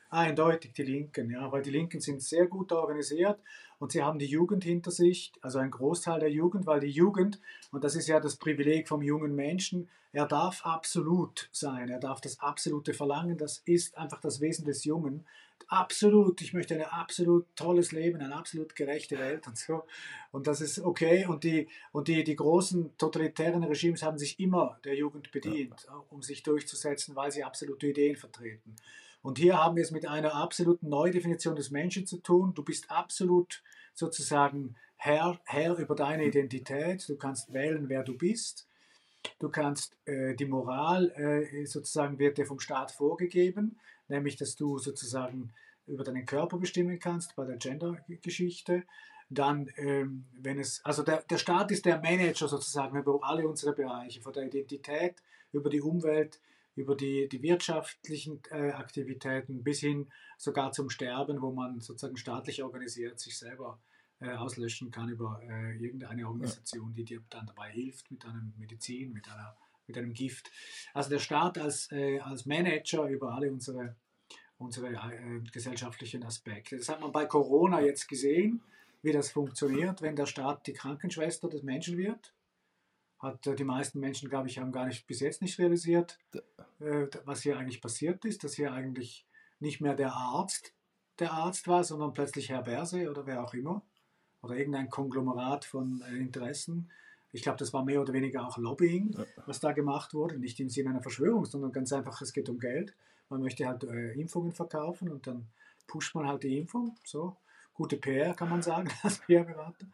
eindeutig 0.09 0.73
die 0.73 0.83
Linken, 0.83 1.29
ja, 1.29 1.51
weil 1.51 1.61
die 1.61 1.71
Linken 1.71 1.99
sind 1.99 2.21
sehr 2.21 2.47
gut 2.47 2.71
organisiert 2.71 3.39
und 3.77 3.91
sie 3.91 4.03
haben 4.03 4.19
die 4.19 4.25
Jugend 4.25 4.63
hinter 4.63 4.91
sich, 4.91 5.31
also 5.41 5.59
ein 5.59 5.71
Großteil 5.71 6.19
der 6.19 6.31
Jugend, 6.31 6.65
weil 6.65 6.79
die 6.79 6.87
Jugend, 6.87 7.39
und 7.71 7.83
das 7.83 7.95
ist 7.95 8.07
ja 8.07 8.19
das 8.19 8.35
Privileg 8.35 8.87
vom 8.87 9.01
jungen 9.01 9.35
Menschen, 9.35 9.89
er 10.11 10.25
darf 10.25 10.65
absolut 10.65 11.49
sein, 11.51 11.89
er 11.89 11.99
darf 11.99 12.19
das 12.21 12.39
absolute 12.39 12.93
verlangen, 12.93 13.37
das 13.37 13.61
ist 13.65 13.97
einfach 13.97 14.19
das 14.19 14.41
Wesen 14.41 14.65
des 14.65 14.83
Jungen, 14.83 15.25
absolut, 15.67 16.41
ich 16.41 16.53
möchte 16.53 16.75
ein 16.75 16.81
absolut 16.81 17.45
tolles 17.55 17.91
Leben, 17.91 18.19
eine 18.19 18.35
absolut 18.35 18.75
gerechte 18.75 19.17
Welt 19.19 19.47
und 19.47 19.57
so. 19.57 19.83
Und 20.31 20.47
das 20.47 20.61
ist 20.61 20.79
okay. 20.79 21.25
Und 21.27 21.43
die, 21.43 21.67
und 21.91 22.07
die, 22.07 22.23
die 22.23 22.35
großen 22.35 22.97
totalitären 22.97 23.63
Regimes 23.63 24.03
haben 24.03 24.17
sich 24.17 24.39
immer 24.39 24.79
der 24.83 24.95
Jugend 24.95 25.31
bedient, 25.31 25.87
um 26.09 26.21
sich 26.21 26.43
durchzusetzen, 26.43 27.15
weil 27.15 27.31
sie 27.31 27.43
absolute 27.43 27.87
Ideen 27.87 28.15
vertreten. 28.15 28.75
Und 29.21 29.37
hier 29.37 29.57
haben 29.57 29.75
wir 29.75 29.83
es 29.83 29.91
mit 29.91 30.07
einer 30.07 30.35
absoluten 30.35 30.89
Neudefinition 30.89 31.55
des 31.55 31.71
Menschen 31.71 32.05
zu 32.05 32.17
tun. 32.17 32.53
Du 32.53 32.63
bist 32.63 32.89
absolut 32.89 33.63
sozusagen 33.93 34.75
Herr, 34.95 35.39
Herr 35.45 35.75
über 35.77 35.95
deine 35.95 36.25
Identität. 36.25 37.07
Du 37.07 37.17
kannst 37.17 37.53
wählen, 37.53 37.89
wer 37.89 38.03
du 38.03 38.17
bist. 38.17 38.67
Du 39.39 39.49
kannst 39.49 39.97
äh, 40.05 40.35
die 40.35 40.45
Moral 40.45 41.11
äh, 41.11 41.65
sozusagen 41.65 42.19
wird 42.19 42.37
dir 42.37 42.45
vom 42.45 42.59
Staat 42.59 42.91
vorgegeben 42.91 43.77
nämlich 44.09 44.35
dass 44.35 44.55
du 44.55 44.77
sozusagen 44.77 45.53
über 45.87 46.03
deinen 46.03 46.25
Körper 46.25 46.57
bestimmen 46.57 46.99
kannst 46.99 47.35
bei 47.35 47.45
der 47.45 47.57
Gender-Geschichte. 47.57 48.83
Dann, 49.29 49.71
ähm, 49.77 50.25
wenn 50.33 50.59
es, 50.59 50.83
also 50.83 51.03
der, 51.03 51.21
der 51.21 51.37
Staat 51.37 51.71
ist 51.71 51.85
der 51.85 51.99
Manager 51.99 52.47
sozusagen 52.47 52.97
über 52.97 53.19
alle 53.21 53.47
unsere 53.47 53.73
Bereiche, 53.73 54.21
von 54.21 54.33
der 54.33 54.43
Identität 54.43 55.15
über 55.51 55.69
die 55.69 55.81
Umwelt, 55.81 56.39
über 56.79 56.95
die, 56.95 57.27
die 57.27 57.41
wirtschaftlichen 57.41 58.41
äh, 58.51 58.71
Aktivitäten 58.71 59.63
bis 59.63 59.81
hin 59.81 60.09
sogar 60.37 60.71
zum 60.71 60.89
Sterben, 60.89 61.41
wo 61.41 61.51
man 61.51 61.81
sozusagen 61.81 62.17
staatlich 62.17 62.63
organisiert 62.63 63.19
sich 63.19 63.37
selber 63.37 63.79
äh, 64.19 64.31
auslöschen 64.31 64.89
kann 64.89 65.09
über 65.09 65.41
äh, 65.43 65.75
irgendeine 65.77 66.27
Organisation, 66.27 66.93
die 66.93 67.03
dir 67.03 67.21
dann 67.29 67.47
dabei 67.47 67.71
hilft 67.71 68.09
mit 68.11 68.25
einer 68.25 68.41
Medizin, 68.57 69.13
mit 69.13 69.29
einer 69.29 69.57
mit 69.89 69.97
einem 69.97 70.13
Gift. 70.13 70.51
Also 70.93 71.09
der 71.09 71.19
Staat 71.19 71.57
als, 71.57 71.91
äh, 71.91 72.19
als 72.19 72.45
Manager 72.45 73.07
über 73.07 73.33
alle 73.33 73.51
unsere, 73.51 73.95
unsere 74.57 74.93
äh, 74.93 75.41
gesellschaftlichen 75.51 76.23
Aspekte. 76.23 76.77
Das 76.77 76.87
hat 76.87 77.01
man 77.01 77.11
bei 77.11 77.25
Corona 77.25 77.81
jetzt 77.81 78.07
gesehen, 78.07 78.61
wie 79.01 79.11
das 79.11 79.31
funktioniert, 79.31 80.01
wenn 80.01 80.15
der 80.15 80.27
Staat 80.27 80.67
die 80.67 80.73
Krankenschwester 80.73 81.49
des 81.49 81.63
Menschen 81.63 81.97
wird. 81.97 82.33
Hat 83.19 83.45
äh, 83.47 83.55
die 83.55 83.63
meisten 83.63 83.99
Menschen, 83.99 84.29
glaube 84.29 84.47
ich, 84.47 84.59
haben 84.59 84.71
gar 84.71 84.85
nicht 84.85 85.07
bis 85.07 85.19
jetzt 85.19 85.41
nicht 85.41 85.59
realisiert, 85.59 86.19
äh, 86.79 87.07
was 87.25 87.41
hier 87.41 87.57
eigentlich 87.57 87.81
passiert 87.81 88.25
ist, 88.25 88.43
dass 88.43 88.55
hier 88.55 88.73
eigentlich 88.73 89.27
nicht 89.59 89.81
mehr 89.81 89.95
der 89.95 90.13
Arzt 90.13 90.73
der 91.19 91.33
Arzt 91.33 91.67
war, 91.67 91.83
sondern 91.83 92.13
plötzlich 92.13 92.49
Herr 92.49 92.63
Berse 92.63 93.09
oder 93.09 93.25
wer 93.25 93.43
auch 93.43 93.53
immer 93.53 93.81
oder 94.41 94.55
irgendein 94.55 94.89
Konglomerat 94.89 95.65
von 95.65 96.01
äh, 96.01 96.15
Interessen 96.15 96.89
ich 97.31 97.43
glaube, 97.43 97.57
das 97.57 97.73
war 97.73 97.85
mehr 97.85 98.01
oder 98.01 98.13
weniger 98.13 98.47
auch 98.47 98.57
Lobbying, 98.57 99.15
was 99.45 99.59
da 99.59 99.71
gemacht 99.71 100.13
wurde. 100.13 100.39
Nicht 100.39 100.59
im 100.59 100.69
Sinne 100.69 100.89
einer 100.89 101.01
Verschwörung, 101.01 101.45
sondern 101.45 101.71
ganz 101.71 101.93
einfach, 101.93 102.21
es 102.21 102.33
geht 102.33 102.49
um 102.49 102.59
Geld. 102.59 102.95
Man 103.29 103.41
möchte 103.41 103.67
halt 103.67 103.83
äh, 103.83 104.13
Impfungen 104.13 104.51
verkaufen 104.51 105.09
und 105.09 105.27
dann 105.27 105.47
pusht 105.85 106.15
man 106.15 106.27
halt 106.27 106.43
die 106.43 106.57
Impfung. 106.57 106.95
So, 107.03 107.37
gute 107.73 107.97
PR 107.97 108.33
kann 108.33 108.49
man 108.49 108.61
sagen, 108.61 108.89
als 109.03 109.19
PR-Berater. 109.19 109.85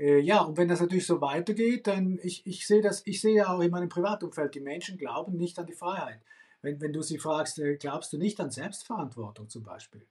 Äh, 0.00 0.18
ja, 0.20 0.40
und 0.40 0.56
wenn 0.56 0.68
das 0.68 0.80
natürlich 0.80 1.06
so 1.06 1.20
weitergeht, 1.20 1.86
dann, 1.86 2.18
ich, 2.22 2.44
ich 2.46 2.66
sehe 2.66 2.80
das, 2.80 3.02
ich 3.06 3.20
sehe 3.20 3.36
ja 3.36 3.54
auch 3.54 3.60
in 3.60 3.70
meinem 3.70 3.88
Privatumfeld, 3.88 4.54
die 4.54 4.60
Menschen 4.60 4.98
glauben 4.98 5.36
nicht 5.36 5.58
an 5.58 5.66
die 5.66 5.74
Freiheit. 5.74 6.20
Wenn, 6.62 6.80
wenn 6.80 6.92
du 6.92 7.02
sie 7.02 7.18
fragst, 7.18 7.58
äh, 7.58 7.76
glaubst 7.76 8.12
du 8.12 8.18
nicht 8.18 8.40
an 8.40 8.50
Selbstverantwortung 8.50 9.48
zum 9.48 9.62
Beispiel? 9.62 10.06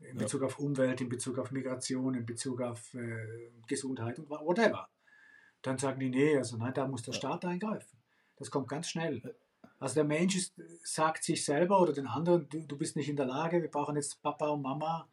In 0.00 0.18
Bezug 0.18 0.42
ja. 0.42 0.46
auf 0.46 0.58
Umwelt, 0.58 1.00
in 1.00 1.08
Bezug 1.08 1.38
auf 1.38 1.50
Migration, 1.50 2.14
in 2.14 2.26
Bezug 2.26 2.60
auf 2.60 2.94
äh, 2.94 3.50
Gesundheit 3.66 4.18
und 4.18 4.28
whatever 4.28 4.88
dann 5.66 5.78
sagen 5.78 6.00
die, 6.00 6.10
nee, 6.10 6.36
also 6.36 6.56
nein, 6.56 6.72
da 6.74 6.86
muss 6.86 7.02
der 7.02 7.12
Staat 7.12 7.44
eingreifen. 7.44 7.98
Das 8.36 8.50
kommt 8.50 8.68
ganz 8.68 8.88
schnell. 8.88 9.34
Also 9.78 9.96
der 9.96 10.04
Mensch 10.04 10.36
ist, 10.36 10.54
sagt 10.84 11.24
sich 11.24 11.44
selber 11.44 11.80
oder 11.80 11.92
den 11.92 12.06
anderen, 12.06 12.48
du, 12.48 12.60
du, 12.60 12.78
bist 12.78 12.96
nicht 12.96 13.08
in 13.08 13.16
der 13.16 13.26
Lage, 13.26 13.60
wir 13.60 13.70
brauchen 13.70 13.96
jetzt 13.96 14.22
Papa 14.22 14.48
und 14.48 14.62
Mama, 14.62 15.08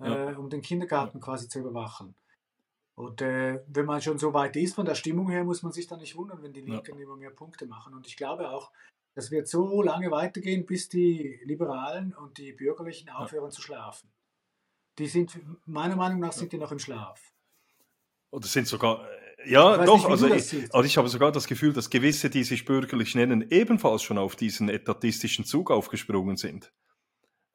äh, 0.00 0.08
ja. 0.08 0.36
um 0.36 0.50
den 0.50 0.62
Kindergarten 0.62 1.18
ja. 1.18 1.24
quasi 1.24 1.48
zu 1.48 1.60
überwachen. 1.60 2.14
Und 2.96 3.20
äh, 3.22 3.60
wenn 3.66 3.86
man 3.86 4.00
schon 4.00 4.18
so 4.18 4.32
weit 4.34 4.56
ist 4.56 4.74
von 4.74 4.86
der 4.86 4.94
Stimmung 4.94 5.28
her, 5.28 5.44
muss 5.44 5.62
man 5.62 5.72
sich 5.72 5.86
dann 5.86 6.00
nicht 6.00 6.16
wundern, 6.16 6.42
wenn 6.42 6.52
die 6.52 6.60
Linken 6.60 6.96
ja. 6.96 7.02
immer 7.02 7.16
mehr 7.16 7.30
Punkte 7.30 7.66
machen. 7.66 7.92
Und 7.94 8.06
ich 8.06 8.16
glaube 8.16 8.50
auch, 8.50 8.70
das 9.14 9.30
wird 9.30 9.48
so 9.48 9.82
lange 9.82 10.10
weitergehen, 10.10 10.64
bis 10.64 10.88
die 10.88 11.40
Liberalen 11.44 12.14
und 12.14 12.38
die 12.38 12.52
Bürgerlichen 12.52 13.08
aufhören 13.08 13.50
zu 13.50 13.62
schlafen. 13.62 14.12
Die 14.98 15.08
sind, 15.08 15.40
meiner 15.66 15.96
Meinung 15.96 16.20
nach, 16.20 16.32
sind 16.32 16.52
die 16.52 16.58
noch 16.58 16.70
im 16.70 16.78
Schlaf. 16.78 17.32
Oder 18.30 18.46
sind 18.46 18.68
sogar 18.68 19.08
ja, 19.46 19.84
doch. 19.84 19.96
Nicht, 19.96 20.10
also, 20.10 20.34
ich, 20.34 20.74
also 20.74 20.86
ich 20.86 20.96
habe 20.96 21.08
sogar 21.08 21.32
das 21.32 21.46
Gefühl, 21.46 21.72
dass 21.72 21.90
gewisse, 21.90 22.30
die 22.30 22.44
sich 22.44 22.64
bürgerlich 22.64 23.14
nennen, 23.14 23.46
ebenfalls 23.50 24.02
schon 24.02 24.18
auf 24.18 24.36
diesen 24.36 24.68
etatistischen 24.68 25.44
Zug 25.44 25.70
aufgesprungen 25.70 26.36
sind. 26.36 26.72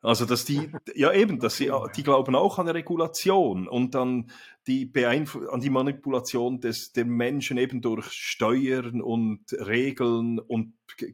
Also, 0.01 0.25
dass 0.25 0.45
die, 0.45 0.71
ja 0.95 1.11
eben, 1.11 1.39
dass 1.39 1.57
sie, 1.57 1.71
die 1.95 2.03
glauben 2.03 2.35
auch 2.35 2.57
an 2.57 2.69
Regulation 2.69 3.67
und 3.67 3.95
an 3.95 4.31
die, 4.67 4.85
Beeinf 4.85 5.37
an 5.51 5.59
die 5.59 5.69
Manipulation 5.69 6.61
des, 6.61 6.93
der 6.93 7.05
Menschen 7.05 7.57
eben 7.57 7.81
durch 7.81 8.11
Steuern 8.11 9.01
und 9.01 9.51
Regeln 9.53 10.39
und 10.39 10.73
G 10.97 11.13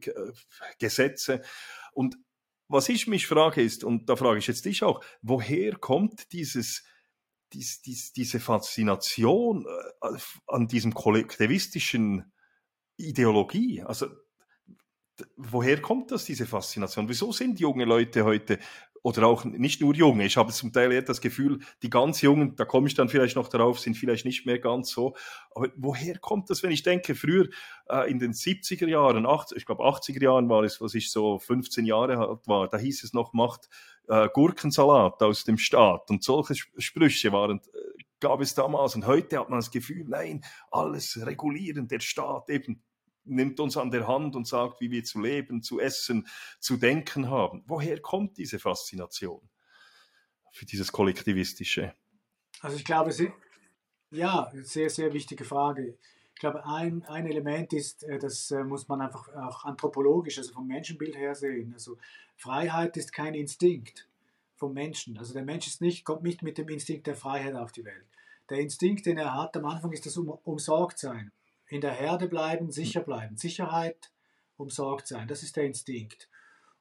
Gesetze. 0.78 1.42
Und 1.92 2.16
was 2.68 2.88
ich 2.88 3.06
mich 3.06 3.26
frage 3.26 3.62
ist, 3.62 3.84
und 3.84 4.08
da 4.08 4.16
frage 4.16 4.38
ich 4.38 4.46
jetzt 4.46 4.64
dich 4.64 4.82
auch, 4.82 5.02
woher 5.22 5.76
kommt 5.76 6.32
dieses, 6.32 6.84
dies, 7.52 7.80
dies, 7.82 8.12
diese 8.12 8.40
Faszination 8.40 9.66
äh, 9.66 10.18
an 10.46 10.68
diesem 10.68 10.94
kollektivistischen 10.94 12.32
Ideologie. 12.96 13.82
Also 13.82 14.08
woher 15.36 15.80
kommt 15.80 16.10
das, 16.10 16.24
diese 16.24 16.46
Faszination? 16.46 17.08
Wieso 17.08 17.32
sind 17.32 17.60
junge 17.60 17.84
Leute 17.84 18.24
heute, 18.24 18.58
oder 19.06 19.28
auch 19.28 19.44
nicht 19.44 19.80
nur 19.80 19.94
junge, 19.94 20.26
ich 20.26 20.36
habe 20.36 20.50
zum 20.52 20.72
Teil 20.72 20.90
eher 20.90 21.02
das 21.02 21.20
Gefühl, 21.20 21.60
die 21.80 21.90
ganz 21.90 22.22
Jungen, 22.22 22.56
da 22.56 22.64
komme 22.64 22.88
ich 22.88 22.94
dann 22.94 23.08
vielleicht 23.08 23.36
noch 23.36 23.46
darauf, 23.46 23.78
sind 23.78 23.96
vielleicht 23.96 24.24
nicht 24.24 24.46
mehr 24.46 24.58
ganz 24.58 24.90
so. 24.90 25.14
Aber 25.54 25.68
woher 25.76 26.18
kommt 26.18 26.50
das, 26.50 26.64
wenn 26.64 26.72
ich 26.72 26.82
denke, 26.82 27.14
früher 27.14 27.46
äh, 27.88 28.10
in 28.10 28.18
den 28.18 28.32
70er 28.32 28.88
Jahren, 28.88 29.24
80, 29.24 29.58
ich 29.58 29.64
glaube 29.64 29.84
80er 29.84 30.20
Jahren 30.20 30.48
war 30.48 30.64
es, 30.64 30.80
was 30.80 30.94
ich 30.94 31.12
so 31.12 31.38
15 31.38 31.86
Jahre 31.86 32.18
alt 32.18 32.48
war, 32.48 32.66
da 32.66 32.78
hieß 32.78 33.04
es 33.04 33.12
noch, 33.12 33.32
macht 33.32 33.68
äh, 34.08 34.28
Gurkensalat 34.32 35.22
aus 35.22 35.44
dem 35.44 35.56
Staat 35.56 36.10
und 36.10 36.24
solche 36.24 36.56
Sprüche 36.76 37.30
waren, 37.30 37.60
äh, 37.60 38.02
gab 38.18 38.40
es 38.40 38.54
damals. 38.54 38.96
Und 38.96 39.06
heute 39.06 39.38
hat 39.38 39.50
man 39.50 39.60
das 39.60 39.70
Gefühl, 39.70 40.04
nein, 40.08 40.42
alles 40.72 41.24
regulieren, 41.24 41.86
der 41.86 42.00
Staat 42.00 42.50
eben 42.50 42.82
nimmt 43.26 43.60
uns 43.60 43.76
an 43.76 43.90
der 43.90 44.08
Hand 44.08 44.36
und 44.36 44.46
sagt, 44.46 44.80
wie 44.80 44.90
wir 44.90 45.04
zu 45.04 45.20
leben, 45.20 45.62
zu 45.62 45.80
essen, 45.80 46.26
zu 46.60 46.76
denken 46.76 47.30
haben. 47.30 47.64
Woher 47.66 48.00
kommt 48.00 48.38
diese 48.38 48.58
Faszination 48.58 49.48
für 50.52 50.66
dieses 50.66 50.92
Kollektivistische? 50.92 51.94
Also 52.60 52.76
ich 52.76 52.84
glaube, 52.84 53.12
Sie, 53.12 53.32
ja, 54.10 54.50
sehr, 54.62 54.90
sehr 54.90 55.12
wichtige 55.12 55.44
Frage. 55.44 55.98
Ich 56.34 56.40
glaube, 56.40 56.66
ein, 56.66 57.02
ein 57.04 57.26
Element 57.26 57.72
ist, 57.72 58.04
äh, 58.04 58.18
das 58.18 58.50
äh, 58.50 58.62
muss 58.62 58.88
man 58.88 59.00
einfach 59.00 59.28
auch 59.34 59.64
anthropologisch, 59.64 60.38
also 60.38 60.52
vom 60.52 60.66
Menschenbild 60.66 61.16
her 61.16 61.34
sehen. 61.34 61.72
Also 61.72 61.98
Freiheit 62.36 62.96
ist 62.96 63.12
kein 63.12 63.34
Instinkt 63.34 64.08
vom 64.54 64.72
Menschen. 64.72 65.18
Also 65.18 65.32
der 65.32 65.44
Mensch 65.44 65.66
ist 65.66 65.80
nicht, 65.80 66.04
kommt 66.04 66.22
nicht 66.22 66.42
mit 66.42 66.58
dem 66.58 66.68
Instinkt 66.68 67.06
der 67.06 67.16
Freiheit 67.16 67.54
auf 67.54 67.72
die 67.72 67.84
Welt. 67.84 68.06
Der 68.50 68.58
Instinkt, 68.58 69.06
den 69.06 69.18
er 69.18 69.34
hat 69.34 69.56
am 69.56 69.64
Anfang, 69.64 69.92
ist 69.92 70.06
das 70.06 70.16
um, 70.16 70.28
Umsorgtsein. 70.28 71.32
In 71.68 71.80
der 71.80 71.92
Herde 71.92 72.28
bleiben, 72.28 72.70
sicher 72.70 73.00
bleiben. 73.00 73.36
Sicherheit, 73.36 74.12
Umsorgtsein, 74.56 75.28
das 75.28 75.42
ist 75.42 75.56
der 75.56 75.64
Instinkt. 75.64 76.28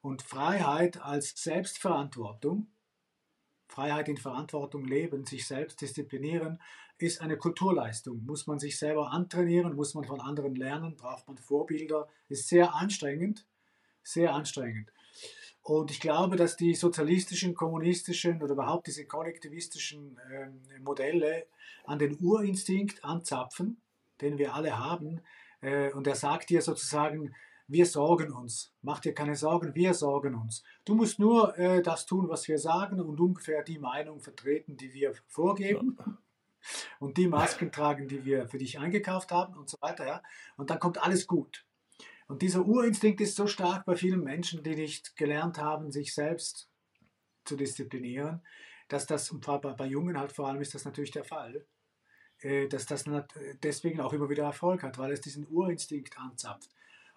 Und 0.01 0.21
Freiheit 0.21 1.01
als 1.01 1.33
Selbstverantwortung, 1.41 2.67
Freiheit 3.67 4.07
in 4.07 4.17
Verantwortung 4.17 4.85
leben, 4.85 5.25
sich 5.25 5.47
selbst 5.47 5.81
disziplinieren, 5.81 6.61
ist 6.97 7.21
eine 7.21 7.37
Kulturleistung. 7.37 8.23
Muss 8.23 8.47
man 8.47 8.59
sich 8.59 8.77
selber 8.77 9.11
antrainieren, 9.11 9.75
muss 9.75 9.95
man 9.95 10.05
von 10.05 10.21
anderen 10.21 10.55
lernen, 10.55 10.95
braucht 10.95 11.27
man 11.27 11.37
Vorbilder, 11.37 12.07
ist 12.29 12.47
sehr 12.47 12.75
anstrengend, 12.75 13.45
sehr 14.03 14.33
anstrengend. 14.33 14.91
Und 15.61 15.89
ich 15.89 15.99
glaube, 15.99 16.35
dass 16.35 16.55
die 16.55 16.75
sozialistischen, 16.75 17.55
kommunistischen 17.55 18.43
oder 18.43 18.53
überhaupt 18.53 18.85
diese 18.85 19.05
kollektivistischen 19.05 20.19
äh, 20.29 20.79
Modelle 20.79 21.47
an 21.85 21.97
den 21.97 22.19
Urinstinkt 22.19 23.03
anzapfen, 23.03 23.81
den 24.21 24.37
wir 24.37 24.53
alle 24.53 24.77
haben. 24.77 25.21
Äh, 25.61 25.91
und 25.93 26.07
er 26.07 26.15
sagt 26.15 26.49
dir 26.49 26.61
sozusagen, 26.61 27.33
wir 27.67 27.85
sorgen 27.85 28.31
uns. 28.31 28.73
Mach 28.81 28.99
dir 28.99 29.13
keine 29.13 29.35
Sorgen, 29.35 29.73
wir 29.73 29.93
sorgen 29.93 30.35
uns. 30.35 30.63
Du 30.85 30.93
musst 30.93 31.19
nur 31.19 31.57
äh, 31.57 31.81
das 31.81 32.05
tun, 32.05 32.29
was 32.29 32.47
wir 32.47 32.59
sagen 32.59 32.99
und 33.01 33.19
ungefähr 33.19 33.63
die 33.63 33.79
Meinung 33.79 34.19
vertreten, 34.21 34.77
die 34.77 34.93
wir 34.93 35.13
vorgeben. 35.27 35.97
Ja. 35.99 36.17
Und 36.99 37.17
die 37.17 37.27
Masken 37.27 37.71
tragen, 37.71 38.07
die 38.07 38.25
wir 38.25 38.47
für 38.47 38.57
dich 38.57 38.79
eingekauft 38.79 39.31
haben 39.31 39.55
und 39.55 39.69
so 39.69 39.77
weiter. 39.81 40.05
Ja? 40.05 40.23
Und 40.57 40.69
dann 40.69 40.79
kommt 40.79 41.01
alles 41.01 41.27
gut. 41.27 41.65
Und 42.27 42.41
dieser 42.41 42.65
Urinstinkt 42.65 43.21
ist 43.21 43.35
so 43.35 43.45
stark 43.45 43.85
bei 43.85 43.95
vielen 43.95 44.23
Menschen, 44.23 44.63
die 44.63 44.75
nicht 44.75 45.15
gelernt 45.15 45.59
haben, 45.59 45.91
sich 45.91 46.13
selbst 46.13 46.69
zu 47.45 47.55
disziplinieren, 47.55 48.43
dass 48.87 49.05
das, 49.05 49.29
und 49.31 49.45
bei, 49.45 49.57
bei 49.57 49.85
Jungen 49.85 50.19
halt 50.19 50.31
vor 50.31 50.47
allem 50.47 50.61
ist 50.61 50.73
das 50.73 50.85
natürlich 50.85 51.11
der 51.11 51.23
Fall, 51.23 51.67
dass 52.69 52.85
das 52.85 53.05
deswegen 53.63 53.99
auch 54.01 54.13
immer 54.13 54.29
wieder 54.29 54.43
Erfolg 54.43 54.83
hat, 54.83 54.97
weil 54.97 55.11
es 55.11 55.21
diesen 55.21 55.47
Urinstinkt 55.49 56.17
anzapft. 56.19 56.69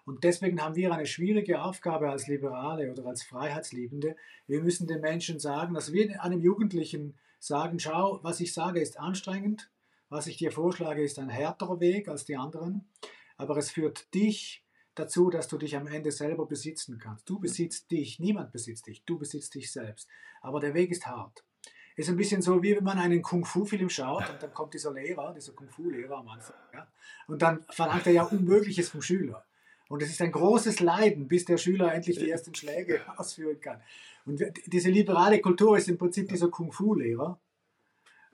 Und 0.05 0.23
deswegen 0.23 0.61
haben 0.61 0.75
wir 0.75 0.91
eine 0.91 1.05
schwierige 1.05 1.61
Aufgabe 1.61 2.09
als 2.09 2.27
Liberale 2.27 2.91
oder 2.91 3.05
als 3.05 3.21
Freiheitsliebende. 3.21 4.15
Wir 4.47 4.63
müssen 4.63 4.87
den 4.87 5.01
Menschen 5.01 5.39
sagen, 5.39 5.75
dass 5.75 5.93
wir 5.93 6.23
einem 6.23 6.41
Jugendlichen 6.41 7.15
sagen, 7.39 7.79
schau, 7.79 8.19
was 8.23 8.39
ich 8.39 8.53
sage, 8.53 8.79
ist 8.79 8.99
anstrengend, 8.99 9.69
was 10.09 10.25
ich 10.25 10.37
dir 10.37 10.51
vorschlage, 10.51 11.03
ist 11.03 11.19
ein 11.19 11.29
härterer 11.29 11.79
Weg 11.79 12.07
als 12.07 12.25
die 12.25 12.35
anderen, 12.35 12.89
aber 13.37 13.55
es 13.57 13.69
führt 13.69 14.11
dich 14.15 14.63
dazu, 14.95 15.29
dass 15.29 15.47
du 15.47 15.59
dich 15.59 15.75
am 15.75 15.85
Ende 15.85 16.11
selber 16.11 16.47
besitzen 16.47 16.97
kannst. 16.97 17.29
Du 17.29 17.39
besitzt 17.39 17.91
dich, 17.91 18.19
niemand 18.19 18.51
besitzt 18.51 18.87
dich, 18.87 19.03
du 19.05 19.19
besitzt 19.19 19.53
dich 19.53 19.71
selbst. 19.71 20.09
Aber 20.41 20.59
der 20.59 20.73
Weg 20.73 20.89
ist 20.89 21.05
hart. 21.05 21.45
Ist 21.99 22.07
ein 22.07 22.15
bisschen 22.15 22.41
so, 22.41 22.63
wie 22.63 22.77
wenn 22.77 22.83
man 22.85 22.97
einen 22.97 23.21
Kung-Fu-Film 23.21 23.89
schaut 23.89 24.29
und 24.29 24.41
dann 24.41 24.53
kommt 24.53 24.73
dieser 24.73 24.93
Lehrer, 24.93 25.33
dieser 25.33 25.51
Kung-Fu-Lehrer 25.51 26.19
am 26.19 26.29
Anfang, 26.29 26.55
ja, 26.73 26.87
und 27.27 27.41
dann 27.41 27.61
verlangt 27.69 28.07
er 28.07 28.13
ja 28.13 28.23
Unmögliches 28.23 28.87
vom 28.87 29.01
Schüler. 29.01 29.43
Und 29.89 30.01
es 30.01 30.09
ist 30.09 30.21
ein 30.21 30.31
großes 30.31 30.79
Leiden, 30.79 31.27
bis 31.27 31.43
der 31.43 31.57
Schüler 31.57 31.93
endlich 31.93 32.17
die 32.17 32.31
ersten 32.31 32.55
Schläge 32.55 33.01
ausführen 33.17 33.59
kann. 33.59 33.81
Und 34.25 34.41
diese 34.67 34.89
liberale 34.89 35.41
Kultur 35.41 35.77
ist 35.77 35.89
im 35.89 35.97
Prinzip 35.97 36.29
dieser 36.29 36.47
Kung-Fu-Lehrer. 36.47 37.37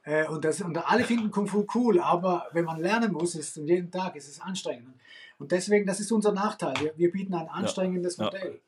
Äh, 0.03 0.27
und, 0.27 0.45
das, 0.45 0.61
und 0.61 0.77
alle 0.77 1.03
finden 1.03 1.31
Kung 1.31 1.47
Fu 1.47 1.65
cool, 1.73 1.99
aber 1.99 2.45
wenn 2.51 2.65
man 2.65 2.79
lernen 2.79 3.13
muss, 3.13 3.33
ist 3.33 3.57
es 3.57 3.67
jeden 3.67 3.89
Tag 3.89 4.15
ist 4.15 4.29
es 4.29 4.39
anstrengend. 4.39 4.93
Und 5.39 5.51
deswegen, 5.51 5.87
das 5.87 5.99
ist 5.99 6.11
unser 6.11 6.33
Nachteil. 6.33 6.75
Wir, 6.79 6.93
wir 6.97 7.11
bieten 7.11 7.33
ein 7.33 7.49
anstrengendes 7.49 8.17
ja. 8.17 8.25
Modell. 8.25 8.61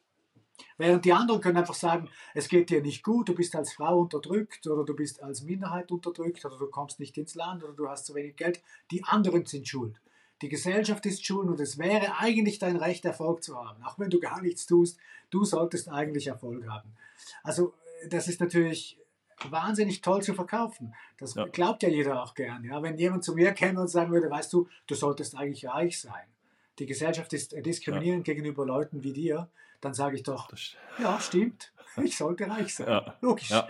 Während 0.77 1.05
die 1.05 1.13
anderen 1.13 1.41
können 1.41 1.57
einfach 1.57 1.73
sagen, 1.73 2.09
es 2.33 2.49
geht 2.49 2.69
dir 2.69 2.81
nicht 2.81 3.03
gut, 3.03 3.29
du 3.29 3.35
bist 3.35 3.55
als 3.55 3.73
Frau 3.73 3.99
unterdrückt 3.99 4.67
oder 4.67 4.83
du 4.83 4.95
bist 4.95 5.21
als 5.21 5.41
Minderheit 5.41 5.91
unterdrückt 5.91 6.45
oder 6.45 6.57
du 6.57 6.67
kommst 6.67 6.99
nicht 6.99 7.17
ins 7.17 7.35
Land 7.35 7.63
oder 7.63 7.73
du 7.73 7.87
hast 7.87 8.05
zu 8.05 8.15
wenig 8.15 8.35
Geld. 8.35 8.61
Die 8.91 9.03
anderen 9.03 9.45
sind 9.45 9.67
schuld. 9.67 9.99
Die 10.41 10.49
Gesellschaft 10.49 11.05
ist 11.07 11.25
schuld 11.25 11.47
und 11.49 11.59
es 11.59 11.79
wäre 11.79 12.19
eigentlich 12.19 12.59
dein 12.59 12.75
Recht, 12.75 13.05
Erfolg 13.05 13.43
zu 13.43 13.57
haben. 13.57 13.83
Auch 13.83 13.97
wenn 13.97 14.11
du 14.11 14.19
gar 14.19 14.41
nichts 14.41 14.67
tust, 14.67 14.99
du 15.31 15.45
solltest 15.45 15.89
eigentlich 15.89 16.27
Erfolg 16.27 16.67
haben. 16.67 16.93
Also 17.43 17.73
das 18.07 18.27
ist 18.27 18.39
natürlich 18.39 18.99
wahnsinnig 19.49 20.01
toll 20.01 20.21
zu 20.21 20.33
verkaufen. 20.33 20.93
Das 21.17 21.33
ja. 21.33 21.45
glaubt 21.45 21.83
ja 21.83 21.89
jeder 21.89 22.21
auch 22.21 22.35
gern. 22.35 22.63
Ja? 22.63 22.81
Wenn 22.83 22.97
jemand 22.97 23.23
zu 23.23 23.33
mir 23.33 23.51
käme 23.53 23.81
und 23.81 23.87
sagen 23.87 24.11
würde, 24.11 24.29
weißt 24.29 24.53
du, 24.53 24.67
du 24.85 24.95
solltest 24.95 25.35
eigentlich 25.35 25.67
reich 25.67 25.99
sein. 25.99 26.27
Die 26.79 26.85
Gesellschaft 26.85 27.33
ist 27.33 27.53
diskriminierend 27.65 28.27
ja. 28.27 28.33
gegenüber 28.33 28.65
Leuten 28.65 29.03
wie 29.03 29.13
dir, 29.13 29.49
dann 29.81 29.93
sage 29.93 30.15
ich 30.15 30.23
doch, 30.23 30.49
ja, 30.99 31.19
stimmt, 31.19 31.73
ich 32.03 32.17
sollte 32.17 32.47
reich 32.47 32.75
sein. 32.75 32.87
Ja. 32.89 33.17
Logisch. 33.21 33.49
Ja. 33.49 33.67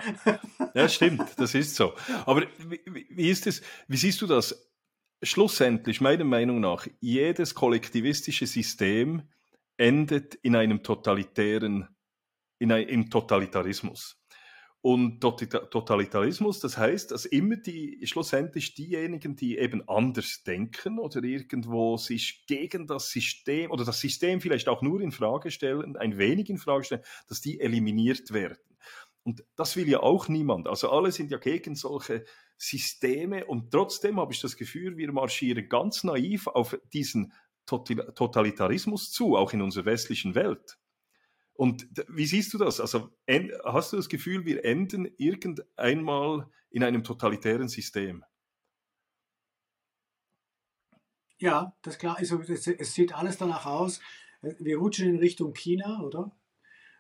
ja, 0.74 0.90
stimmt, 0.90 1.34
das 1.38 1.54
ist 1.56 1.76
so. 1.76 1.94
Aber 2.26 2.44
wie, 2.58 3.08
wie 3.10 3.30
ist 3.30 3.48
es, 3.48 3.62
wie 3.88 3.98
siehst 3.98 4.22
du 4.22 4.28
das? 4.28 4.70
Schlussendlich, 5.24 6.00
meiner 6.00 6.26
Meinung 6.26 6.60
nach, 6.60 6.88
jedes 7.00 7.56
kollektivistische 7.56 8.46
System 8.46 9.24
endet 9.78 10.36
in 10.36 10.56
einem 10.56 10.84
totalitären, 10.84 11.88
in 12.60 12.72
einem, 12.72 12.88
im 12.88 13.10
Totalitarismus. 13.10 14.20
Und 14.82 15.20
Totalitarismus, 15.22 16.60
das 16.60 16.78
heißt, 16.78 17.12
dass 17.12 17.26
immer 17.26 17.58
die, 17.58 18.00
schlussendlich 18.06 18.76
diejenigen, 18.76 19.36
die 19.36 19.58
eben 19.58 19.88
anders 19.90 20.44
denken 20.44 21.00
oder 21.00 21.24
irgendwo 21.24 21.98
sich 21.98 22.46
gegen 22.48 22.88
das 22.88 23.10
System 23.10 23.72
oder 23.72 23.84
das 23.84 24.00
System 24.00 24.40
vielleicht 24.40 24.70
auch 24.70 24.82
nur 24.82 25.02
in 25.02 25.12
Frage 25.12 25.52
stellen, 25.52 25.98
ein 25.98 26.18
wenig 26.18 26.50
in 26.50 26.58
Frage 26.58 26.84
stellen, 26.84 27.04
dass 27.28 27.42
die 27.42 27.60
eliminiert 27.60 28.32
werden. 28.32 28.78
Und 29.24 29.44
das 29.58 29.76
will 29.76 29.90
ja 29.90 30.00
auch 30.00 30.30
niemand. 30.30 30.68
Also 30.68 30.90
alle 30.90 31.12
sind 31.12 31.32
ja 31.32 31.38
gegen 31.38 31.76
solche 31.76 32.24
Systeme 32.56 33.46
und 33.46 33.72
trotzdem 33.72 34.20
habe 34.20 34.32
ich 34.32 34.40
das 34.40 34.56
Gefühl, 34.56 34.96
wir 34.96 35.12
marschieren 35.12 35.68
ganz 35.68 36.06
naiv 36.06 36.48
auf 36.48 36.80
diesen 36.94 37.34
Totalitarismus 37.66 39.12
zu, 39.12 39.36
auch 39.36 39.52
in 39.52 39.62
unserer 39.62 39.86
westlichen 39.86 40.34
Welt. 40.34 40.78
Und 41.58 41.88
wie 42.08 42.28
siehst 42.28 42.54
du 42.54 42.60
das? 42.60 42.80
Also 42.80 43.10
hast 43.66 43.92
du 43.92 43.98
das 43.98 44.10
Gefühl, 44.10 44.46
wir 44.46 44.64
enden 44.64 45.12
irgendeinmal 45.18 46.48
in 46.70 46.84
einem 46.84 47.04
totalitären 47.04 47.68
System? 47.68 48.24
Ja, 51.40 51.76
das 51.82 51.96
ist 51.96 52.00
klar. 52.00 52.18
Also, 52.18 52.40
es, 52.42 52.94
sieht 52.94 53.14
alles 53.14 53.38
danach 53.38 53.66
aus. 53.66 54.00
Wir 54.42 54.78
rutschen 54.78 55.10
in 55.10 55.18
Richtung 55.18 55.54
China, 55.54 56.02
oder? 56.02 56.32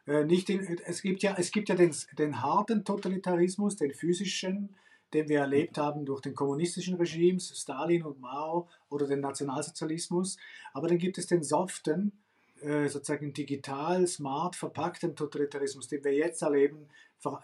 Äh, 0.08 0.26
nicht 0.26 0.50
in, 0.50 0.60
es 0.86 1.02
gibt 1.04 1.22
ja, 1.22 1.36
es 1.38 1.52
gibt 1.52 1.70
ja 1.70 1.76
den, 1.76 1.96
den 2.18 2.42
harten 2.42 2.84
Totalitarismus, 2.84 3.76
den 3.76 3.94
physischen, 3.94 4.76
den 5.14 5.30
wir 5.30 5.40
erlebt 5.40 5.78
haben 5.78 6.06
durch 6.06 6.22
den 6.22 6.34
kommunistischen 6.34 6.96
Regimes, 6.96 7.54
Stalin 7.60 8.04
und 8.04 8.20
Mao 8.20 8.70
oder 8.90 9.08
den 9.08 9.22
Nationalsozialismus. 9.22 10.38
Aber 10.74 10.88
dann 10.88 10.98
gibt 10.98 11.18
es 11.18 11.28
den 11.28 11.44
soften, 11.44 12.24
sozusagen 12.62 13.34
digital, 13.34 14.08
smart 14.08 14.56
verpackten 14.56 15.16
Totalitarismus, 15.16 15.88
den 15.88 16.04
wir 16.04 16.14
jetzt 16.14 16.42
erleben, 16.42 16.88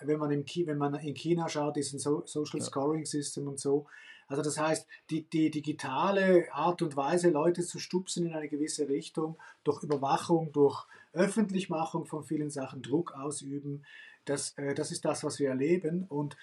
wenn 0.01 0.19
man, 0.19 0.31
im, 0.31 0.45
wenn 0.45 0.77
man 0.77 0.95
in 0.95 1.15
China 1.15 1.49
schaut, 1.49 1.77
ist 1.77 1.93
ein 1.93 1.99
Social 1.99 2.61
Scoring 2.61 3.05
System 3.05 3.47
und 3.47 3.59
so. 3.59 3.85
Also 4.27 4.41
das 4.41 4.57
heißt, 4.57 4.87
die, 5.09 5.29
die 5.29 5.51
digitale 5.51 6.51
Art 6.53 6.81
und 6.81 6.95
Weise, 6.95 7.29
Leute 7.29 7.63
zu 7.63 7.79
stupsen 7.79 8.27
in 8.27 8.33
eine 8.33 8.47
gewisse 8.47 8.87
Richtung, 8.87 9.37
durch 9.63 9.83
Überwachung, 9.83 10.51
durch 10.51 10.85
Öffentlichmachung 11.11 12.05
von 12.05 12.23
vielen 12.23 12.49
Sachen, 12.49 12.81
Druck 12.81 13.13
ausüben, 13.13 13.83
das, 14.25 14.57
äh, 14.57 14.73
das 14.73 14.91
ist 14.91 15.05
das, 15.05 15.23
was 15.23 15.39
wir 15.39 15.49
erleben. 15.49 16.05
Und 16.07 16.37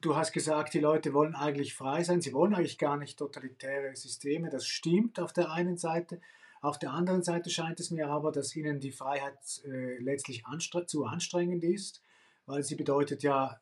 du 0.00 0.16
hast 0.16 0.32
gesagt, 0.32 0.74
die 0.74 0.80
Leute 0.80 1.14
wollen 1.14 1.34
eigentlich 1.34 1.74
frei 1.74 2.04
sein, 2.04 2.20
sie 2.20 2.32
wollen 2.32 2.54
eigentlich 2.54 2.78
gar 2.78 2.96
nicht 2.96 3.18
totalitäre 3.18 3.94
Systeme. 3.96 4.50
Das 4.50 4.66
stimmt 4.66 5.18
auf 5.18 5.32
der 5.32 5.50
einen 5.50 5.76
Seite. 5.78 6.20
Auf 6.60 6.78
der 6.78 6.92
anderen 6.92 7.22
Seite 7.22 7.50
scheint 7.50 7.80
es 7.80 7.90
mir 7.90 8.08
aber, 8.08 8.32
dass 8.32 8.56
ihnen 8.56 8.80
die 8.80 8.92
Freiheit 8.92 9.38
äh, 9.64 9.98
letztlich 9.98 10.46
anstre 10.46 10.86
zu 10.86 11.04
anstrengend 11.04 11.64
ist, 11.64 12.02
weil 12.46 12.62
sie 12.62 12.74
bedeutet 12.74 13.22
ja, 13.22 13.60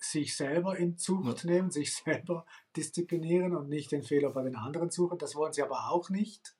sich 0.00 0.36
selber 0.36 0.76
in 0.76 0.98
Zucht 0.98 1.44
ja. 1.44 1.50
nehmen, 1.50 1.70
sich 1.70 1.94
selber 1.94 2.44
disziplinieren 2.76 3.54
und 3.54 3.68
nicht 3.68 3.92
den 3.92 4.02
Fehler 4.02 4.30
bei 4.30 4.42
den 4.42 4.56
anderen 4.56 4.90
suchen. 4.90 5.18
Das 5.18 5.34
wollen 5.34 5.52
sie 5.52 5.62
aber 5.62 5.90
auch 5.90 6.10
nicht. 6.10 6.54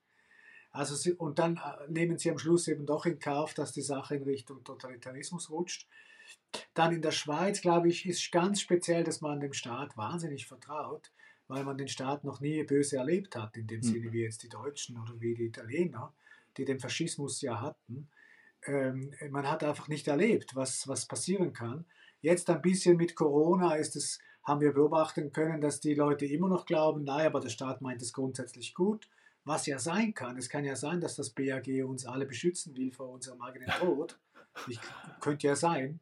Also 0.70 0.94
sie, 0.94 1.12
und 1.12 1.38
dann 1.38 1.56
äh, 1.56 1.90
nehmen 1.90 2.18
sie 2.18 2.30
am 2.30 2.38
Schluss 2.38 2.68
eben 2.68 2.86
doch 2.86 3.04
in 3.04 3.18
Kauf, 3.18 3.54
dass 3.54 3.72
die 3.72 3.82
Sache 3.82 4.16
in 4.16 4.22
Richtung 4.22 4.64
Totalitarismus 4.64 5.50
rutscht. 5.50 5.86
Dann 6.74 6.92
in 6.92 7.02
der 7.02 7.10
Schweiz, 7.10 7.60
glaube 7.60 7.88
ich, 7.88 8.06
ist 8.06 8.32
ganz 8.32 8.60
speziell, 8.60 9.04
dass 9.04 9.20
man 9.20 9.40
dem 9.40 9.52
Staat 9.52 9.96
wahnsinnig 9.96 10.46
vertraut 10.46 11.10
weil 11.52 11.64
man 11.64 11.76
den 11.76 11.88
Staat 11.88 12.24
noch 12.24 12.40
nie 12.40 12.62
böse 12.64 12.96
erlebt 12.96 13.36
hat, 13.36 13.58
in 13.58 13.66
dem 13.66 13.80
mhm. 13.80 13.82
Sinne 13.82 14.12
wie 14.12 14.22
jetzt 14.22 14.42
die 14.42 14.48
Deutschen 14.48 14.98
oder 14.98 15.20
wie 15.20 15.34
die 15.34 15.46
Italiener, 15.46 16.14
die 16.56 16.64
den 16.64 16.80
Faschismus 16.80 17.42
ja 17.42 17.60
hatten. 17.60 18.08
Ähm, 18.64 19.12
man 19.30 19.46
hat 19.48 19.62
einfach 19.62 19.86
nicht 19.88 20.08
erlebt, 20.08 20.56
was, 20.56 20.88
was 20.88 21.06
passieren 21.06 21.52
kann. 21.52 21.84
Jetzt 22.22 22.48
ein 22.48 22.62
bisschen 22.62 22.96
mit 22.96 23.16
Corona 23.16 23.74
ist 23.74 23.96
es, 23.96 24.18
haben 24.44 24.62
wir 24.62 24.72
beobachten 24.72 25.30
können, 25.30 25.60
dass 25.60 25.80
die 25.80 25.94
Leute 25.94 26.24
immer 26.24 26.48
noch 26.48 26.64
glauben, 26.64 27.04
naja, 27.04 27.26
aber 27.26 27.40
der 27.40 27.50
Staat 27.50 27.82
meint 27.82 28.00
es 28.00 28.14
grundsätzlich 28.14 28.72
gut, 28.72 29.10
was 29.44 29.66
ja 29.66 29.78
sein 29.78 30.14
kann. 30.14 30.38
Es 30.38 30.48
kann 30.48 30.64
ja 30.64 30.74
sein, 30.74 31.02
dass 31.02 31.16
das 31.16 31.30
BAG 31.30 31.68
uns 31.84 32.06
alle 32.06 32.24
beschützen 32.24 32.74
will 32.78 32.92
vor 32.92 33.10
unserem 33.10 33.42
eigenen 33.42 33.68
Tod. 33.78 34.18
Ich, 34.68 34.80
könnte 35.20 35.48
ja 35.48 35.56
sein. 35.56 36.00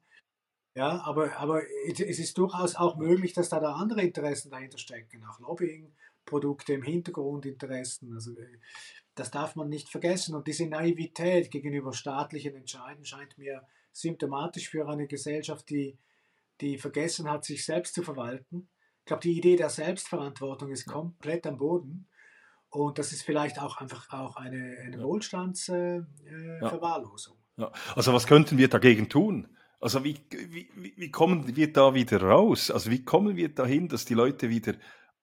Ja, 0.80 1.04
aber, 1.04 1.36
aber 1.36 1.62
es 1.86 2.00
ist 2.00 2.38
durchaus 2.38 2.74
auch 2.74 2.96
möglich, 2.96 3.34
dass 3.34 3.50
da, 3.50 3.60
da 3.60 3.74
andere 3.74 4.00
Interessen 4.00 4.50
dahinter 4.50 4.78
stecken, 4.78 5.22
auch 5.26 5.38
Lobbying-Produkte 5.38 6.72
im 6.72 6.82
Hintergrund 6.82 7.44
Interessen. 7.44 8.14
Also 8.14 8.32
äh, 8.32 8.58
das 9.14 9.30
darf 9.30 9.56
man 9.56 9.68
nicht 9.68 9.90
vergessen. 9.90 10.34
Und 10.34 10.46
diese 10.46 10.66
Naivität 10.66 11.50
gegenüber 11.50 11.92
staatlichen 11.92 12.54
Entscheiden 12.54 13.04
scheint 13.04 13.36
mir 13.36 13.62
symptomatisch 13.92 14.70
für 14.70 14.88
eine 14.88 15.06
Gesellschaft, 15.06 15.68
die, 15.68 15.98
die 16.62 16.78
vergessen 16.78 17.30
hat, 17.30 17.44
sich 17.44 17.66
selbst 17.66 17.94
zu 17.94 18.02
verwalten. 18.02 18.70
Ich 19.00 19.04
glaube, 19.04 19.20
die 19.20 19.36
Idee 19.36 19.56
der 19.56 19.68
Selbstverantwortung 19.68 20.70
ist 20.70 20.86
komplett 20.86 21.46
am 21.46 21.58
Boden. 21.58 22.08
Und 22.70 22.98
das 22.98 23.12
ist 23.12 23.20
vielleicht 23.20 23.60
auch 23.60 23.76
einfach 23.76 24.10
auch 24.14 24.36
eine, 24.36 24.78
eine 24.78 25.02
Wohlstandsverwahrlosung. 25.02 27.36
Äh, 27.58 27.60
äh, 27.60 27.64
ja. 27.64 27.66
ja. 27.66 27.72
Also 27.94 28.14
was 28.14 28.26
könnten 28.26 28.56
wir 28.56 28.68
dagegen 28.68 29.10
tun? 29.10 29.46
Also 29.80 30.04
wie, 30.04 30.16
wie, 30.30 30.68
wie 30.96 31.10
kommen 31.10 31.56
wir 31.56 31.72
da 31.72 31.94
wieder 31.94 32.22
raus? 32.22 32.70
Also 32.70 32.90
wie 32.90 33.02
kommen 33.02 33.36
wir 33.36 33.48
dahin, 33.48 33.88
dass 33.88 34.04
die 34.04 34.14
Leute 34.14 34.50
wieder 34.50 34.74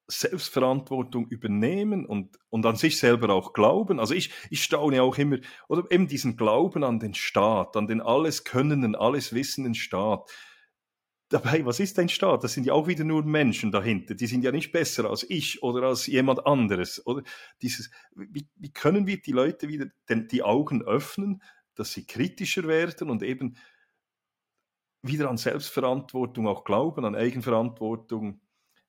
Selbstverantwortung 0.07 1.27
übernehmen 1.27 2.05
und, 2.05 2.37
und 2.49 2.65
an 2.65 2.77
sich 2.77 2.97
selber 2.97 3.29
auch 3.33 3.53
glauben. 3.53 3.99
Also 3.99 4.13
ich, 4.13 4.31
ich 4.49 4.63
staune 4.63 5.03
auch 5.03 5.17
immer, 5.17 5.37
oder 5.67 5.83
eben 5.91 6.07
diesen 6.07 6.37
Glauben 6.37 6.83
an 6.83 6.99
den 6.99 7.13
Staat, 7.13 7.75
an 7.75 7.87
den 7.87 8.01
alles 8.01 8.45
könnenden, 8.45 8.95
alles 8.95 9.33
wissenden 9.33 9.75
Staat. 9.75 10.31
Dabei, 11.29 11.65
was 11.65 11.81
ist 11.81 11.99
ein 11.99 12.07
Staat? 12.07 12.45
Das 12.45 12.53
sind 12.53 12.65
ja 12.65 12.71
auch 12.71 12.87
wieder 12.87 13.03
nur 13.03 13.23
Menschen 13.25 13.69
dahinter. 13.69 14.15
Die 14.15 14.27
sind 14.27 14.45
ja 14.45 14.53
nicht 14.53 14.71
besser 14.71 15.09
als 15.09 15.29
ich 15.29 15.61
oder 15.61 15.83
als 15.83 16.07
jemand 16.07 16.47
anderes. 16.47 17.05
Oder 17.05 17.23
dieses, 17.61 17.91
wie, 18.15 18.47
wie 18.55 18.71
können 18.71 19.07
wir 19.07 19.21
die 19.21 19.33
Leute 19.33 19.67
wieder 19.67 19.87
den, 20.07 20.29
die 20.29 20.41
Augen 20.41 20.83
öffnen, 20.83 21.43
dass 21.75 21.91
sie 21.91 22.05
kritischer 22.05 22.63
werden 22.63 23.09
und 23.09 23.23
eben 23.23 23.57
wieder 25.01 25.29
an 25.29 25.37
Selbstverantwortung 25.37 26.47
auch 26.47 26.63
glauben, 26.63 27.05
an 27.05 27.15
Eigenverantwortung 27.15 28.41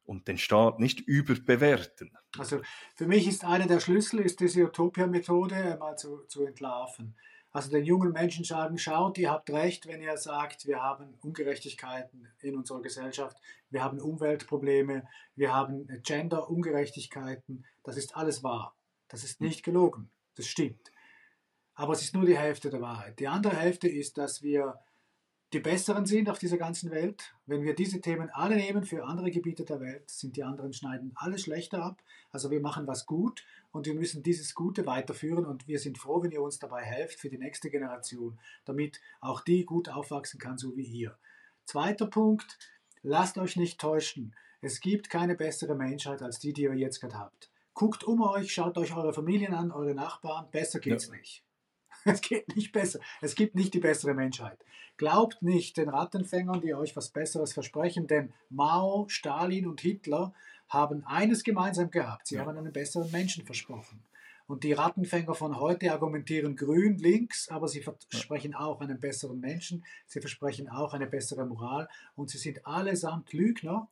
und 0.05 0.27
den 0.27 0.39
Staat 0.39 0.81
nicht 0.81 1.01
überbewerten. 1.01 2.17
Also 2.39 2.61
für 2.95 3.07
mich 3.07 3.29
ist 3.29 3.45
einer 3.45 3.67
der 3.67 3.81
Schlüssel, 3.81 4.21
ist 4.21 4.41
diese 4.41 4.65
Utopia-Methode 4.65 5.77
mal 5.79 5.97
zu, 5.97 6.25
zu 6.29 6.47
entlarven. 6.47 7.15
Also 7.51 7.71
den 7.71 7.85
jungen 7.85 8.13
Menschen 8.13 8.45
sagen, 8.45 8.79
schaut, 8.79 9.19
ihr 9.19 9.31
habt 9.31 9.51
recht, 9.51 9.87
wenn 9.87 10.03
ihr 10.03 10.17
sagt, 10.17 10.67
wir 10.67 10.83
haben 10.83 11.15
Ungerechtigkeiten 11.21 12.29
in 12.41 12.57
unserer 12.57 12.83
Gesellschaft, 12.83 13.39
wir 13.71 13.83
haben 13.83 14.01
Umweltprobleme, 14.01 15.07
wir 15.35 15.55
haben 15.55 15.87
Gender-Ungerechtigkeiten. 16.03 17.65
Das 17.85 17.97
ist 17.97 18.17
alles 18.17 18.43
wahr. 18.43 18.75
Das 19.09 19.25
ist 19.25 19.41
nicht 19.41 19.63
gelogen. 19.63 20.11
Das 20.37 20.47
stimmt. 20.47 20.93
Aber 21.75 21.93
es 21.93 22.03
ist 22.03 22.15
nur 22.15 22.27
die 22.27 22.39
Hälfte 22.39 22.71
der 22.71 22.81
Wahrheit. 22.81 23.19
Die 23.19 23.29
andere 23.29 23.57
Hälfte 23.57 23.89
ist, 23.89 24.19
dass 24.19 24.43
wir 24.43 24.79
die 25.55 25.61
Besseren 25.61 26.05
sind 26.05 26.29
auf 26.29 26.39
dieser 26.39 26.59
ganzen 26.59 26.91
Welt. 26.91 27.33
Wenn 27.47 27.63
wir 27.63 27.75
diese 27.75 28.03
Themen 28.03 28.29
alle 28.31 28.57
nehmen 28.57 28.85
für 28.85 29.05
andere 29.05 29.31
Gebiete 29.31 29.65
der 29.65 29.81
Welt, 29.81 30.11
sind 30.11 30.37
die 30.37 30.45
anderen 30.45 30.75
schneiden 30.75 31.13
alles 31.15 31.43
schlechter 31.43 31.83
ab. 31.83 32.03
Also 32.31 32.51
wir 32.51 32.61
machen 32.61 32.87
was 32.87 33.07
gut 33.07 33.47
und 33.73 33.87
wir 33.87 33.95
müssen 33.95 34.23
dieses 34.23 34.55
Gute 34.55 34.85
weiterführen 34.85 35.47
und 35.47 35.67
wir 35.67 35.79
sind 35.79 35.97
froh, 35.97 36.23
wenn 36.23 36.33
ihr 36.33 36.43
uns 36.43 36.59
dabei 36.59 36.83
helft 36.83 37.19
für 37.19 37.31
die 37.31 37.39
nächste 37.39 37.71
Generation, 37.71 38.39
damit 38.67 39.01
auch 39.23 39.41
die 39.41 39.65
gut 39.65 39.89
aufwachsen 39.89 40.39
kann, 40.39 40.59
so 40.59 40.77
wie 40.77 40.85
ihr. 40.85 41.17
Zweiter 41.65 42.07
Punkt, 42.07 42.59
lasst 43.03 43.39
euch 43.39 43.57
nicht 43.57 43.81
täuschen. 43.81 44.35
Es 44.61 44.81
gibt 44.81 45.09
keine 45.09 45.35
bessere 45.35 45.75
Menschheit 45.75 46.21
als 46.21 46.39
die, 46.41 46.53
die 46.53 46.63
ihr 46.63 46.75
jetzt 46.75 47.01
gerade 47.01 47.19
habt. 47.19 47.51
Guckt 47.73 48.05
um 48.05 48.21
euch, 48.21 48.53
schaut 48.53 48.77
euch 48.77 48.95
eure 48.95 49.15
Familien 49.15 49.55
an, 49.55 49.71
eure 49.71 49.95
Nachbarn, 49.95 50.51
besser 50.51 50.81
geht's 50.81 51.07
ja. 51.07 51.15
nicht. 51.15 51.43
Es 52.05 52.21
geht 52.21 52.55
nicht 52.57 52.73
besser. 52.73 53.01
Es 53.21 53.35
gibt 53.35 53.55
nicht 53.55 53.75
die 53.75 53.81
bessere 53.81 54.15
Menschheit. 54.15 54.59
Glaubt 54.97 55.43
nicht 55.43 55.77
den 55.77 55.89
Rattenfängern, 55.89 56.61
die 56.61 56.75
euch 56.75 56.97
was 56.97 57.11
Besseres 57.11 57.53
versprechen, 57.53 58.07
denn 58.07 58.33
Mao, 58.51 59.07
Stalin 59.09 59.67
und 59.67 59.81
Hitler 59.81 60.33
haben 60.69 61.05
eines 61.07 61.45
gemeinsam 61.45 61.91
gehabt. 61.91 62.27
Sie 62.27 62.35
ja. 62.35 62.45
haben 62.45 62.57
einen 62.57 62.73
besseren 62.73 63.11
Menschen 63.11 63.45
versprochen. 63.45 64.03
Und 64.49 64.65
die 64.65 64.73
Rattenfänger 64.73 65.35
von 65.35 65.61
heute 65.61 65.93
argumentieren 65.93 66.57
grün 66.57 66.97
links, 66.97 67.51
aber 67.51 67.69
sie 67.69 67.83
versprechen 67.83 68.55
auch 68.55 68.81
einen 68.81 68.99
besseren 68.99 69.41
Menschen, 69.41 69.85
sie 70.07 70.21
versprechen 70.21 70.71
auch 70.71 70.95
eine 70.95 71.07
bessere 71.07 71.45
Moral 71.45 71.87
und 72.17 72.31
sie 72.31 72.39
sind 72.39 72.67
allesamt 72.67 73.35
Lügner. 73.35 73.91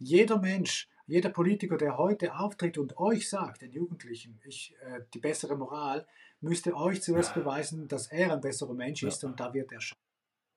Jeder 0.00 0.40
Mensch, 0.40 0.88
jeder 1.06 1.30
Politiker, 1.30 1.76
der 1.76 1.98
heute 1.98 2.34
auftritt 2.34 2.78
und 2.78 2.98
euch 2.98 3.28
sagt, 3.28 3.62
den 3.62 3.70
Jugendlichen, 3.70 4.40
ich, 4.44 4.74
äh, 4.80 5.02
die 5.14 5.20
bessere 5.20 5.56
Moral, 5.56 6.04
müsste 6.40 6.74
euch 6.76 7.02
zuerst 7.02 7.34
beweisen, 7.34 7.88
dass 7.88 8.06
er 8.08 8.32
ein 8.32 8.40
besserer 8.40 8.74
Mensch 8.74 9.02
ist 9.02 9.24
und 9.24 9.40
da 9.40 9.54
wird 9.54 9.72
er 9.72 9.80
scheitern. 9.80 10.02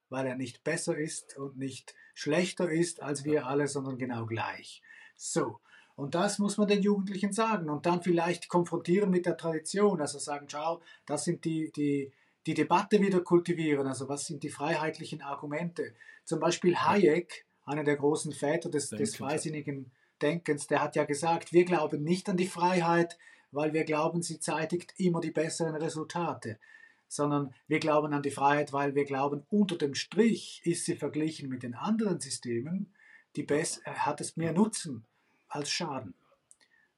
Weil 0.09 0.25
er 0.25 0.35
nicht 0.35 0.63
besser 0.63 0.97
ist 0.97 1.37
und 1.37 1.57
nicht 1.57 1.95
schlechter 2.15 2.69
ist 2.69 3.01
als 3.01 3.23
wir 3.23 3.45
alle, 3.45 3.67
sondern 3.67 3.97
genau 3.97 4.25
gleich. 4.25 4.81
So. 5.15 5.59
Und 5.95 6.15
das 6.15 6.39
muss 6.39 6.57
man 6.57 6.67
den 6.67 6.81
Jugendlichen 6.81 7.33
sagen 7.33 7.69
und 7.69 7.85
dann 7.85 8.01
vielleicht 8.01 8.47
konfrontieren 8.47 9.09
mit 9.09 9.25
der 9.25 9.35
Tradition. 9.35 9.99
Also 9.99 10.17
sagen, 10.17 10.47
schau, 10.49 10.81
das 11.05 11.25
sind 11.25 11.43
die, 11.43 11.71
die, 11.75 12.13
die 12.45 12.53
Debatte 12.53 13.01
wieder 13.01 13.19
kultivieren. 13.19 13.85
Also 13.85 14.07
was 14.07 14.25
sind 14.25 14.41
die 14.43 14.49
freiheitlichen 14.49 15.21
Argumente? 15.21 15.93
Zum 16.23 16.39
Beispiel 16.39 16.77
Hayek, 16.77 17.45
einer 17.65 17.83
der 17.83 17.97
großen 17.97 18.31
Väter 18.31 18.69
des, 18.69 18.89
des 18.89 19.17
freisinnigen 19.17 19.91
Denkens, 20.21 20.67
der 20.67 20.81
hat 20.81 20.95
ja 20.95 21.03
gesagt, 21.03 21.53
wir 21.53 21.65
glauben 21.65 22.01
nicht 22.03 22.29
an 22.29 22.37
die 22.37 22.47
Freiheit, 22.47 23.17
weil 23.51 23.73
wir 23.73 23.83
glauben, 23.83 24.21
sie 24.21 24.39
zeitigt 24.39 24.93
immer 24.97 25.21
die 25.21 25.31
besseren 25.31 25.75
Resultate, 25.75 26.59
sondern 27.07 27.53
wir 27.67 27.79
glauben 27.79 28.13
an 28.13 28.21
die 28.21 28.31
Freiheit, 28.31 28.71
weil 28.73 28.95
wir 28.95 29.05
glauben, 29.05 29.45
unter 29.49 29.77
dem 29.77 29.95
Strich 29.95 30.61
ist 30.63 30.85
sie 30.85 30.95
verglichen 30.95 31.49
mit 31.49 31.63
den 31.63 31.73
anderen 31.73 32.19
Systemen, 32.19 32.93
die 33.35 33.43
best, 33.43 33.85
äh, 33.85 33.91
hat 33.91 34.21
es 34.21 34.37
mehr 34.37 34.53
Nutzen 34.53 35.05
als 35.47 35.69
Schaden. 35.71 36.13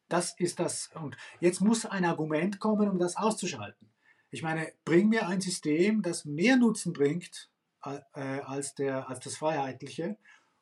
Das 0.09 0.33
ist 0.37 0.59
das. 0.59 0.89
Und 0.95 1.15
jetzt 1.39 1.61
muss 1.61 1.85
ein 1.85 2.03
Argument 2.03 2.59
kommen, 2.59 2.89
um 2.89 2.99
das 2.99 3.15
auszuschalten. 3.15 3.89
Ich 4.29 4.43
meine, 4.43 4.71
bring 4.83 5.09
mir 5.09 5.27
ein 5.27 5.39
System, 5.39 6.01
das 6.01 6.25
mehr 6.25 6.57
Nutzen 6.57 6.91
bringt 6.93 7.49
äh, 7.83 8.19
als, 8.19 8.75
der, 8.75 9.09
als 9.09 9.19
das 9.21 9.37
Freiheitliche, 9.37 10.17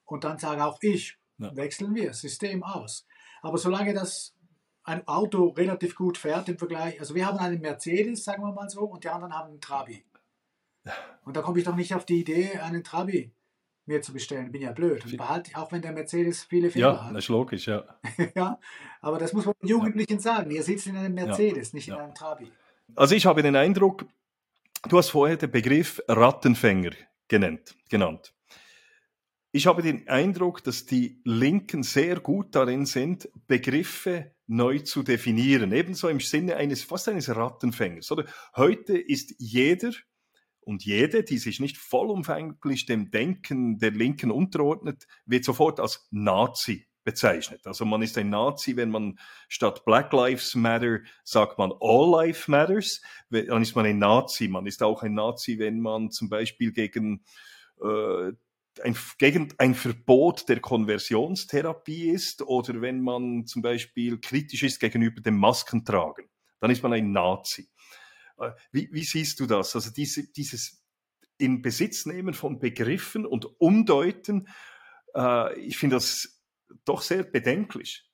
und 0.05 0.23
dann 0.23 0.39
sage 0.39 0.65
auch 0.65 0.79
ich, 0.81 1.17
ja. 1.37 1.55
wechseln 1.55 1.93
wir 1.93 2.07
das 2.07 2.21
System 2.21 2.63
aus. 2.63 3.05
Aber 3.41 3.57
solange 3.57 3.93
das 3.93 4.35
ein 4.89 5.07
Auto 5.07 5.49
relativ 5.49 5.95
gut 5.95 6.17
fährt 6.17 6.49
im 6.49 6.57
Vergleich. 6.57 6.99
Also 6.99 7.13
wir 7.13 7.25
haben 7.25 7.37
einen 7.37 7.61
Mercedes, 7.61 8.23
sagen 8.23 8.43
wir 8.43 8.51
mal 8.51 8.69
so, 8.69 8.81
und 8.81 9.03
die 9.03 9.09
anderen 9.09 9.33
haben 9.33 9.51
einen 9.51 9.61
Trabi. 9.61 10.03
Und 11.23 11.37
da 11.37 11.41
komme 11.41 11.59
ich 11.59 11.65
doch 11.65 11.75
nicht 11.75 11.93
auf 11.93 12.05
die 12.05 12.21
Idee, 12.21 12.57
einen 12.59 12.83
Trabi 12.83 13.31
mir 13.85 14.01
zu 14.01 14.13
bestellen. 14.13 14.51
Bin 14.51 14.61
ja 14.61 14.71
blöd. 14.71 15.05
Und 15.05 15.17
behalte, 15.17 15.51
auch 15.55 15.71
wenn 15.71 15.81
der 15.81 15.91
Mercedes 15.91 16.43
viele 16.43 16.71
Fehler 16.71 16.93
ja, 16.93 17.01
hat. 17.01 17.07
Ja, 17.07 17.13
das 17.13 17.25
ist 17.25 17.29
logisch, 17.29 17.67
ja. 17.67 17.83
ja. 18.35 18.59
Aber 19.01 19.19
das 19.19 19.33
muss 19.33 19.45
man 19.45 19.55
den 19.61 19.69
Jugendlichen 19.69 20.13
ja. 20.13 20.19
sagen. 20.19 20.51
Ihr 20.51 20.63
sitzt 20.63 20.87
in 20.87 20.97
einem 20.97 21.13
Mercedes, 21.13 21.71
ja. 21.71 21.75
nicht 21.75 21.87
in 21.87 21.93
einem 21.95 22.15
Trabi. 22.15 22.51
Also 22.95 23.13
ich 23.13 23.25
habe 23.25 23.43
den 23.43 23.55
Eindruck, 23.55 24.05
du 24.87 24.97
hast 24.97 25.09
vorher 25.09 25.37
den 25.37 25.51
Begriff 25.51 26.01
Rattenfänger 26.07 26.91
genannt. 27.27 27.75
genannt. 27.89 28.33
Ich 29.51 29.65
habe 29.65 29.81
den 29.81 30.07
Eindruck, 30.07 30.63
dass 30.63 30.85
die 30.85 31.21
Linken 31.23 31.81
sehr 31.81 32.19
gut 32.19 32.53
darin 32.53 32.85
sind, 32.85 33.29
Begriffe 33.47 34.35
neu 34.45 34.79
zu 34.79 35.01
definieren. 35.01 35.71
Ebenso 35.71 36.07
im 36.07 36.19
Sinne 36.19 36.55
eines, 36.55 36.83
fast 36.83 37.09
eines 37.09 37.35
Rattenfängers. 37.35 38.11
Oder? 38.11 38.25
Heute 38.55 38.95
ist 38.95 39.33
jeder 39.39 39.91
und 40.59 40.85
jede, 40.85 41.23
die 41.23 41.39
sich 41.39 41.59
nicht 41.59 41.77
vollumfänglich 41.77 42.85
dem 42.85 43.09
Denken 43.09 43.79
der 43.79 43.89
Linken 43.89 44.29
unterordnet, 44.29 45.07
wird 45.25 45.45
sofort 45.45 45.79
als 45.79 46.07
Nazi 46.11 46.85
bezeichnet. 47.03 47.65
Also 47.65 47.85
man 47.85 48.03
ist 48.03 48.19
ein 48.19 48.29
Nazi, 48.29 48.75
wenn 48.75 48.91
man 48.91 49.17
statt 49.47 49.83
Black 49.83 50.13
Lives 50.13 50.53
Matter 50.53 50.99
sagt 51.23 51.57
man 51.57 51.73
All 51.79 52.11
Life 52.11 52.51
Matters, 52.51 53.01
dann 53.31 53.63
ist 53.63 53.75
man 53.75 53.87
ein 53.87 53.97
Nazi. 53.97 54.47
Man 54.47 54.67
ist 54.67 54.83
auch 54.83 55.01
ein 55.01 55.15
Nazi, 55.15 55.57
wenn 55.57 55.79
man 55.79 56.11
zum 56.11 56.29
Beispiel 56.29 56.71
gegen 56.71 57.23
äh, 57.81 58.33
ein, 58.83 58.95
gegen 59.17 59.53
ein 59.57 59.75
Verbot 59.75 60.47
der 60.49 60.59
Konversionstherapie 60.59 62.09
ist 62.09 62.41
oder 62.41 62.81
wenn 62.81 63.01
man 63.01 63.45
zum 63.45 63.61
Beispiel 63.61 64.19
kritisch 64.19 64.63
ist 64.63 64.79
gegenüber 64.79 65.21
dem 65.21 65.37
Maskentragen, 65.37 66.29
dann 66.59 66.71
ist 66.71 66.83
man 66.83 66.93
ein 66.93 67.11
Nazi. 67.11 67.69
Äh, 68.37 68.51
wie, 68.71 68.89
wie 68.91 69.03
siehst 69.03 69.39
du 69.39 69.45
das? 69.45 69.75
Also 69.75 69.91
diese, 69.91 70.31
dieses 70.31 70.83
in 71.37 71.61
Besitz 71.61 72.05
nehmen 72.05 72.33
von 72.33 72.59
Begriffen 72.59 73.25
und 73.25 73.59
Umdeuten, 73.59 74.47
äh, 75.15 75.59
ich 75.59 75.77
finde 75.77 75.95
das 75.97 76.41
doch 76.85 77.01
sehr 77.01 77.23
bedenklich. 77.23 78.05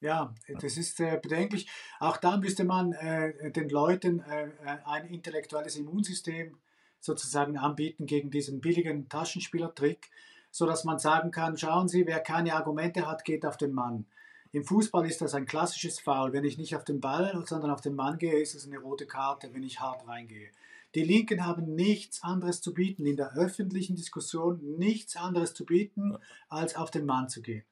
Ja, 0.00 0.34
das 0.60 0.78
ist 0.78 0.98
äh, 1.00 1.20
bedenklich. 1.22 1.68
Auch 1.98 2.16
da 2.16 2.38
müsste 2.38 2.64
man 2.64 2.92
äh, 2.92 3.52
den 3.52 3.68
Leuten 3.68 4.20
äh, 4.20 4.50
ein 4.86 5.06
intellektuelles 5.06 5.76
Immunsystem 5.76 6.58
sozusagen 7.00 7.58
anbieten 7.58 8.06
gegen 8.06 8.30
diesen 8.30 8.60
billigen 8.60 9.08
Taschenspielertrick, 9.08 10.10
sodass 10.50 10.84
man 10.84 10.98
sagen 10.98 11.30
kann, 11.30 11.56
schauen 11.56 11.88
Sie, 11.88 12.06
wer 12.06 12.20
keine 12.20 12.54
Argumente 12.54 13.06
hat, 13.06 13.24
geht 13.24 13.44
auf 13.46 13.56
den 13.56 13.72
Mann. 13.72 14.06
Im 14.52 14.64
Fußball 14.64 15.06
ist 15.06 15.20
das 15.20 15.34
ein 15.34 15.46
klassisches 15.46 16.00
Foul. 16.00 16.32
Wenn 16.32 16.44
ich 16.44 16.58
nicht 16.58 16.74
auf 16.74 16.84
den 16.84 17.00
Ball, 17.00 17.44
sondern 17.46 17.70
auf 17.70 17.80
den 17.80 17.94
Mann 17.94 18.18
gehe, 18.18 18.40
ist 18.40 18.54
es 18.54 18.66
eine 18.66 18.78
rote 18.78 19.06
Karte, 19.06 19.50
wenn 19.52 19.62
ich 19.62 19.80
hart 19.80 20.06
reingehe. 20.08 20.50
Die 20.96 21.04
Linken 21.04 21.46
haben 21.46 21.76
nichts 21.76 22.24
anderes 22.24 22.60
zu 22.60 22.74
bieten, 22.74 23.06
in 23.06 23.16
der 23.16 23.36
öffentlichen 23.36 23.94
Diskussion 23.94 24.58
nichts 24.76 25.14
anderes 25.16 25.54
zu 25.54 25.64
bieten, 25.64 26.18
als 26.48 26.74
auf 26.74 26.90
den 26.90 27.06
Mann 27.06 27.28
zu 27.28 27.42
gehen. 27.42 27.64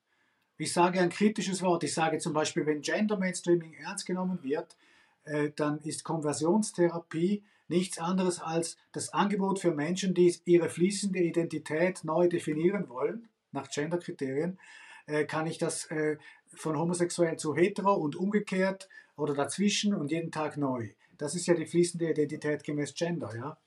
Ich 0.57 0.73
sage 0.73 1.01
ein 1.01 1.09
kritisches 1.09 1.63
Wort. 1.63 1.83
Ich 1.83 1.95
sage 1.95 2.19
zum 2.19 2.33
Beispiel, 2.33 2.65
wenn 2.65 2.81
Gender 2.81 3.17
Mainstreaming 3.17 3.75
ernst 3.75 4.07
genommen 4.07 4.39
wird, 4.43 4.77
äh, 5.25 5.51
dann 5.55 5.81
ist 5.81 6.05
Konversionstherapie 6.05 7.43
nichts 7.69 7.99
anderes 7.99 8.41
als 8.41 8.77
das 8.93 9.13
Angebot 9.13 9.59
für 9.59 9.73
Menschen, 9.73 10.15
die 10.15 10.35
ihre 10.45 10.69
fließende 10.69 11.19
Identität 11.19 12.05
neu 12.05 12.29
definieren 12.29 12.89
wollen, 12.89 13.29
nach 13.53 13.71
Genderkriterien, 13.71 14.59
äh, 15.07 15.25
kann 15.25 15.47
ich 15.47 15.59
das 15.59 15.87
äh, 15.91 16.17
von 16.55 16.79
homosexuell 16.79 17.37
zu 17.37 17.55
hetero 17.55 17.95
und 17.95 18.17
umgekehrt 18.17 18.89
oder 19.17 19.35
dazwischen 19.35 19.95
und 19.95 20.11
jeden 20.11 20.31
Tag 20.31 20.57
neu. 20.57 20.91
Das 21.17 21.35
ist 21.35 21.47
ja 21.47 21.55
die 21.55 21.67
fließende 21.67 22.11
Identität 22.11 22.65
gemäß 22.65 22.95
Gender, 22.95 23.35
ja. 23.37 23.59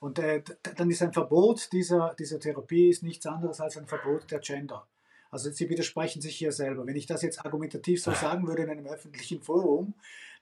Und 0.00 0.18
äh, 0.18 0.42
dann 0.76 0.90
ist 0.90 1.02
ein 1.02 1.12
Verbot 1.12 1.72
dieser, 1.72 2.14
dieser 2.18 2.38
Therapie 2.38 2.88
ist 2.88 3.02
nichts 3.02 3.26
anderes 3.26 3.60
als 3.60 3.76
ein 3.76 3.86
Verbot 3.86 4.30
der 4.30 4.38
Gender. 4.38 4.86
Also 5.30 5.50
Sie 5.50 5.68
widersprechen 5.68 6.22
sich 6.22 6.36
hier 6.36 6.52
selber. 6.52 6.86
Wenn 6.86 6.96
ich 6.96 7.06
das 7.06 7.22
jetzt 7.22 7.44
argumentativ 7.44 8.02
so 8.02 8.12
sagen 8.14 8.46
würde 8.46 8.62
in 8.62 8.70
einem 8.70 8.86
öffentlichen 8.86 9.42
Forum, 9.42 9.94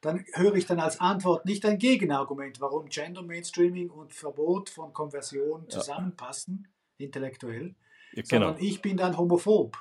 dann 0.07 0.25
höre 0.33 0.55
ich 0.55 0.67
dann 0.67 0.81
als 0.81 1.01
Antwort 1.01 1.45
nicht 1.45 1.65
ein 1.65 1.79
Gegenargument, 1.79 2.61
warum 2.61 2.89
Gender 2.89 3.23
Mainstreaming 3.23 3.91
und 3.91 4.13
Verbot 4.13 4.71
von 4.71 4.93
Konversion 4.93 5.69
zusammenpassen, 5.69 6.69
ja. 6.99 7.07
intellektuell, 7.07 7.75
ja, 8.13 8.23
genau. 8.23 8.47
sondern 8.47 8.65
ich 8.65 8.81
bin 8.81 8.97
dann 8.97 9.17
homophob 9.17 9.77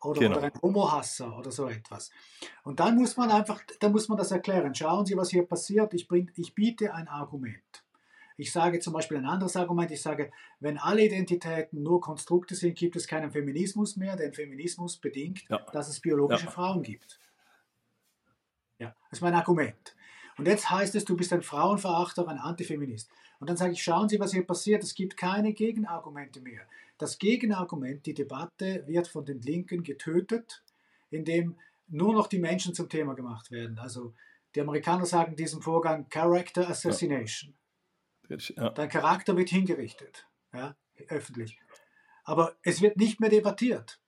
oder, 0.00 0.20
genau. 0.20 0.38
oder 0.38 0.46
ein 0.46 0.62
Homohasser 0.62 1.36
oder 1.38 1.50
so 1.50 1.68
etwas. 1.68 2.10
Und 2.62 2.80
dann 2.80 2.96
muss 2.96 3.16
man 3.16 3.30
einfach, 3.30 3.62
dann 3.80 3.92
muss 3.92 4.08
man 4.08 4.18
das 4.18 4.30
erklären. 4.30 4.74
Schauen 4.74 5.06
Sie, 5.06 5.16
was 5.16 5.30
hier 5.30 5.44
passiert. 5.44 5.92
Ich, 5.94 6.08
bring, 6.08 6.30
ich 6.36 6.54
biete 6.54 6.94
ein 6.94 7.08
Argument. 7.08 7.84
Ich 8.36 8.52
sage 8.52 8.78
zum 8.78 8.92
Beispiel 8.92 9.16
ein 9.16 9.26
anderes 9.26 9.56
Argument, 9.56 9.90
ich 9.90 10.00
sage, 10.00 10.30
wenn 10.60 10.78
alle 10.78 11.04
Identitäten 11.04 11.82
nur 11.82 12.00
Konstrukte 12.00 12.54
sind, 12.54 12.78
gibt 12.78 12.94
es 12.94 13.08
keinen 13.08 13.32
Feminismus 13.32 13.96
mehr, 13.96 14.14
denn 14.14 14.32
Feminismus 14.32 14.98
bedingt, 14.98 15.42
ja. 15.48 15.58
dass 15.72 15.88
es 15.88 15.98
biologische. 15.98 16.46
Frauen 16.46 16.84
gibt. 16.84 17.18
Ja, 18.78 18.94
das 19.10 19.18
ist 19.18 19.22
mein 19.22 19.34
Argument. 19.34 19.96
Und 20.36 20.46
jetzt 20.46 20.70
heißt 20.70 20.94
es, 20.94 21.04
du 21.04 21.16
bist 21.16 21.32
ein 21.32 21.42
Frauenverachter, 21.42 22.26
ein 22.28 22.38
Antifeminist. 22.38 23.10
Und 23.40 23.50
dann 23.50 23.56
sage 23.56 23.72
ich, 23.72 23.82
schauen 23.82 24.08
Sie, 24.08 24.20
was 24.20 24.32
hier 24.32 24.46
passiert. 24.46 24.82
Es 24.82 24.94
gibt 24.94 25.16
keine 25.16 25.52
Gegenargumente 25.52 26.40
mehr. 26.40 26.62
Das 26.96 27.18
Gegenargument, 27.18 28.06
die 28.06 28.14
Debatte 28.14 28.84
wird 28.86 29.08
von 29.08 29.24
den 29.24 29.40
Linken 29.40 29.82
getötet, 29.82 30.62
indem 31.10 31.56
nur 31.88 32.12
noch 32.12 32.26
die 32.26 32.38
Menschen 32.38 32.74
zum 32.74 32.88
Thema 32.88 33.14
gemacht 33.14 33.50
werden. 33.50 33.78
Also 33.78 34.14
die 34.54 34.60
Amerikaner 34.60 35.06
sagen 35.06 35.36
diesem 35.36 35.62
Vorgang 35.62 36.08
Character 36.08 36.68
Assassination. 36.68 37.54
Ja. 38.28 38.70
Dein 38.70 38.88
Charakter 38.88 39.36
wird 39.36 39.48
hingerichtet, 39.48 40.26
ja, 40.52 40.76
öffentlich. 41.08 41.58
Aber 42.24 42.56
es 42.62 42.82
wird 42.82 42.96
nicht 42.98 43.20
mehr 43.20 43.30
debattiert. 43.30 44.00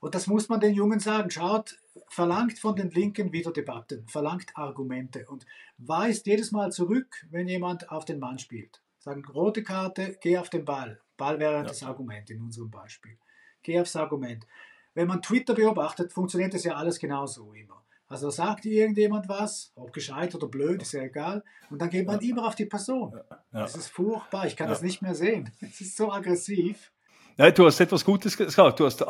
Und 0.00 0.14
das 0.14 0.28
muss 0.28 0.48
man 0.48 0.60
den 0.60 0.74
Jungen 0.74 1.00
sagen. 1.00 1.30
Schaut, 1.30 1.76
verlangt 2.08 2.58
von 2.58 2.76
den 2.76 2.90
Linken 2.90 3.32
wieder 3.32 3.52
Debatten, 3.52 4.06
verlangt 4.08 4.56
Argumente 4.56 5.26
und 5.26 5.46
weist 5.78 6.26
jedes 6.26 6.52
Mal 6.52 6.72
zurück, 6.72 7.26
wenn 7.30 7.48
jemand 7.48 7.90
auf 7.90 8.04
den 8.04 8.18
Mann 8.18 8.38
spielt. 8.38 8.80
Sagen, 8.98 9.24
rote 9.26 9.62
Karte, 9.62 10.18
geh 10.20 10.38
auf 10.38 10.50
den 10.50 10.64
Ball. 10.64 11.00
Ball 11.16 11.38
wäre 11.38 11.54
ja. 11.54 11.62
das 11.62 11.82
Argument 11.82 12.30
in 12.30 12.40
unserem 12.40 12.70
Beispiel. 12.70 13.18
Geh 13.62 13.80
aufs 13.80 13.96
Argument. 13.96 14.46
Wenn 14.94 15.08
man 15.08 15.22
Twitter 15.22 15.54
beobachtet, 15.54 16.12
funktioniert 16.12 16.54
das 16.54 16.64
ja 16.64 16.74
alles 16.74 16.98
genauso 16.98 17.52
immer. 17.52 17.84
Also 18.06 18.30
sagt 18.30 18.66
irgendjemand 18.66 19.28
was, 19.28 19.72
ob 19.74 19.92
gescheit 19.92 20.34
oder 20.34 20.46
blöd, 20.46 20.82
ist 20.82 20.92
ja 20.92 21.02
egal. 21.02 21.42
Und 21.70 21.80
dann 21.80 21.90
geht 21.90 22.06
man 22.06 22.20
ja. 22.20 22.30
immer 22.30 22.46
auf 22.46 22.54
die 22.54 22.66
Person. 22.66 23.12
Ja. 23.12 23.40
Das 23.52 23.76
ist 23.76 23.88
furchtbar, 23.88 24.46
ich 24.46 24.56
kann 24.56 24.68
das 24.68 24.82
nicht 24.82 25.02
mehr 25.02 25.14
sehen. 25.14 25.50
Es 25.60 25.80
ist 25.80 25.96
so 25.96 26.12
aggressiv. 26.12 26.92
Ja, 27.36 27.50
du 27.50 27.66
hast 27.66 27.80
etwas 27.80 28.04
Gutes 28.04 28.36
gesagt. 28.36 28.78
Du 28.78 28.86
hast 28.86 29.04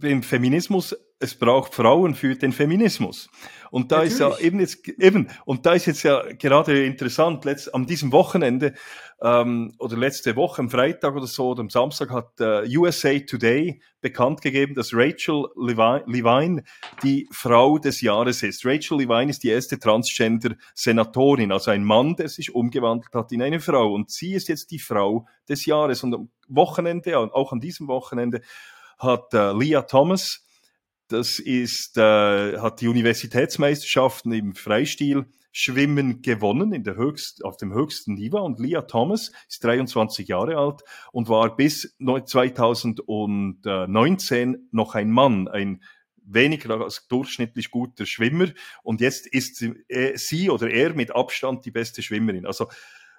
beim 0.00 0.22
Feminismus, 0.22 0.96
es 1.20 1.34
braucht 1.34 1.74
Frauen 1.74 2.14
für 2.14 2.36
den 2.36 2.52
Feminismus. 2.52 3.28
Und 3.70 3.90
da 3.90 3.96
Natürlich. 3.96 4.12
ist 4.12 4.20
ja 4.20 4.38
eben 4.38 4.60
jetzt, 4.60 4.88
eben, 4.88 5.28
und 5.44 5.66
da 5.66 5.72
ist 5.72 5.86
jetzt 5.86 6.04
ja 6.04 6.22
gerade 6.32 6.84
interessant, 6.84 7.44
letzt, 7.44 7.74
an 7.74 7.86
diesem 7.86 8.12
Wochenende, 8.12 8.74
ähm, 9.20 9.74
oder 9.80 9.96
letzte 9.96 10.36
Woche, 10.36 10.62
am 10.62 10.70
Freitag 10.70 11.16
oder 11.16 11.26
so, 11.26 11.48
oder 11.48 11.60
am 11.60 11.70
Samstag 11.70 12.10
hat 12.10 12.40
äh, 12.40 12.76
USA 12.76 13.18
Today 13.18 13.82
bekannt 14.00 14.42
gegeben, 14.42 14.74
dass 14.74 14.94
Rachel 14.94 15.46
Levine 15.56 16.62
die 17.02 17.28
Frau 17.32 17.78
des 17.78 18.00
Jahres 18.00 18.44
ist. 18.44 18.64
Rachel 18.64 18.98
Levine 18.98 19.30
ist 19.30 19.42
die 19.42 19.48
erste 19.48 19.78
Transgender-Senatorin, 19.78 21.50
also 21.50 21.72
ein 21.72 21.82
Mann, 21.82 22.14
der 22.14 22.28
sich 22.28 22.54
umgewandelt 22.54 23.12
hat 23.12 23.32
in 23.32 23.42
eine 23.42 23.58
Frau. 23.58 23.92
Und 23.92 24.10
sie 24.10 24.34
ist 24.34 24.48
jetzt 24.48 24.70
die 24.70 24.78
Frau 24.78 25.26
des 25.48 25.66
Jahres. 25.66 26.04
Und 26.04 26.14
am 26.14 26.30
Wochenende, 26.46 27.18
auch 27.18 27.52
an 27.52 27.58
diesem 27.58 27.88
Wochenende, 27.88 28.40
hat 28.98 29.34
äh, 29.34 29.52
Leah 29.52 29.82
Thomas, 29.82 30.44
das 31.08 31.38
ist, 31.38 31.96
äh, 31.96 32.58
hat 32.58 32.80
die 32.80 32.88
Universitätsmeisterschaften 32.88 34.32
im 34.32 34.54
Freistil 34.54 35.26
Schwimmen 35.50 36.20
gewonnen 36.22 36.72
in 36.72 36.84
der 36.84 36.94
höchst, 36.96 37.44
auf 37.44 37.56
dem 37.56 37.72
höchsten 37.72 38.14
Niveau 38.14 38.44
und 38.44 38.60
Leah 38.60 38.82
Thomas 38.82 39.32
ist 39.48 39.64
23 39.64 40.28
Jahre 40.28 40.56
alt 40.56 40.82
und 41.10 41.28
war 41.28 41.56
bis 41.56 41.96
2019 41.98 44.68
noch 44.70 44.94
ein 44.94 45.10
Mann, 45.10 45.48
ein 45.48 45.82
weniger 46.16 46.80
als 46.80 47.08
durchschnittlich 47.08 47.70
guter 47.70 48.06
Schwimmer 48.06 48.48
und 48.82 49.00
jetzt 49.00 49.26
ist 49.26 49.56
sie, 49.56 49.72
äh, 49.88 50.16
sie 50.16 50.50
oder 50.50 50.70
er 50.70 50.94
mit 50.94 51.10
Abstand 51.10 51.64
die 51.64 51.70
beste 51.70 52.02
Schwimmerin. 52.02 52.44
Also 52.46 52.68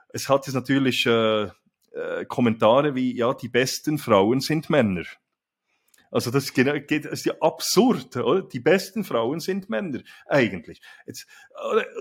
es 0.09 0.29
hat 0.29 0.45
jetzt 0.45 0.55
natürlich 0.55 1.07
äh, 1.07 1.49
äh, 1.91 2.25
Kommentare 2.27 2.95
wie, 2.95 3.15
ja, 3.15 3.33
die 3.33 3.49
besten 3.49 3.97
Frauen 3.97 4.41
sind 4.41 4.69
Männer. 4.69 5.03
Also 6.11 6.31
das 6.31 6.53
geht, 6.53 6.67
das 7.05 7.11
ist 7.11 7.25
ja 7.25 7.35
absurd, 7.39 8.15
oder? 8.17 8.41
Die 8.41 8.59
besten 8.59 9.03
Frauen 9.03 9.39
sind 9.39 9.69
Männer, 9.69 10.01
eigentlich. 10.25 10.81
Jetzt, 11.05 11.27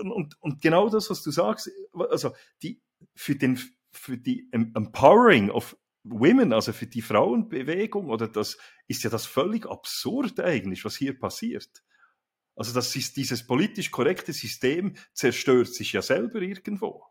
und, 0.01 0.35
und 0.41 0.61
genau 0.61 0.89
das, 0.89 1.09
was 1.09 1.21
du 1.21 1.31
sagst, 1.31 1.69
also 1.93 2.33
die, 2.63 2.81
für, 3.15 3.35
den, 3.35 3.59
für 3.91 4.17
die 4.17 4.47
Empowering 4.51 5.51
of 5.51 5.77
Women, 6.03 6.53
also 6.53 6.73
für 6.73 6.87
die 6.87 7.01
Frauenbewegung, 7.01 8.09
oder 8.09 8.27
das 8.27 8.57
ist 8.87 9.03
ja 9.03 9.09
das 9.09 9.25
völlig 9.25 9.67
absurd 9.67 10.39
eigentlich, 10.39 10.85
was 10.85 10.95
hier 10.95 11.17
passiert. 11.17 11.83
Also 12.55 12.73
das 12.73 12.95
ist 12.95 13.15
dieses 13.15 13.45
politisch 13.45 13.91
korrekte 13.91 14.33
System 14.33 14.95
zerstört 15.13 15.73
sich 15.73 15.93
ja 15.93 16.01
selber 16.01 16.41
irgendwo. 16.41 17.05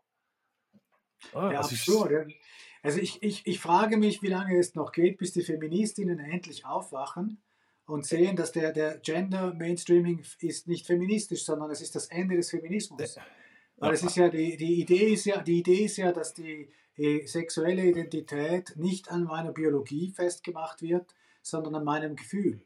Ah, 1.33 1.51
ja, 1.51 1.59
absurd. 1.59 2.11
Ist, 2.11 2.35
also 2.81 2.99
ich, 2.99 3.21
ich, 3.21 3.45
ich 3.45 3.59
frage 3.59 3.97
mich, 3.97 4.21
wie 4.21 4.27
lange 4.27 4.57
es 4.57 4.75
noch 4.75 4.91
geht, 4.91 5.17
bis 5.17 5.33
die 5.33 5.43
Feministinnen 5.43 6.19
endlich 6.19 6.65
aufwachen 6.65 7.41
und 7.85 8.05
sehen, 8.05 8.35
dass 8.35 8.51
der, 8.51 8.71
der 8.71 8.99
Gender 8.99 9.53
Mainstreaming 9.53 10.23
ist 10.39 10.67
nicht 10.67 10.85
feministisch, 10.85 11.43
sondern 11.43 11.71
es 11.71 11.81
ist 11.81 11.95
das 11.95 12.07
Ende 12.07 12.35
des 12.35 12.51
Feminismus. 12.51 13.17
Weil 13.77 13.93
es 13.93 14.03
ist 14.03 14.17
ja 14.17 14.29
die, 14.29 14.57
die 14.57 14.81
Idee 14.81 15.13
ist 15.13 15.25
ja, 15.25 15.41
die 15.41 15.59
Idee 15.59 15.85
ist 15.85 15.97
ja, 15.97 16.11
dass 16.11 16.33
die 16.33 16.69
sexuelle 17.25 17.85
Identität 17.85 18.73
nicht 18.75 19.09
an 19.09 19.23
meiner 19.23 19.51
Biologie 19.51 20.11
festgemacht 20.11 20.81
wird, 20.81 21.15
sondern 21.41 21.75
an 21.75 21.85
meinem 21.85 22.15
Gefühl. 22.15 22.61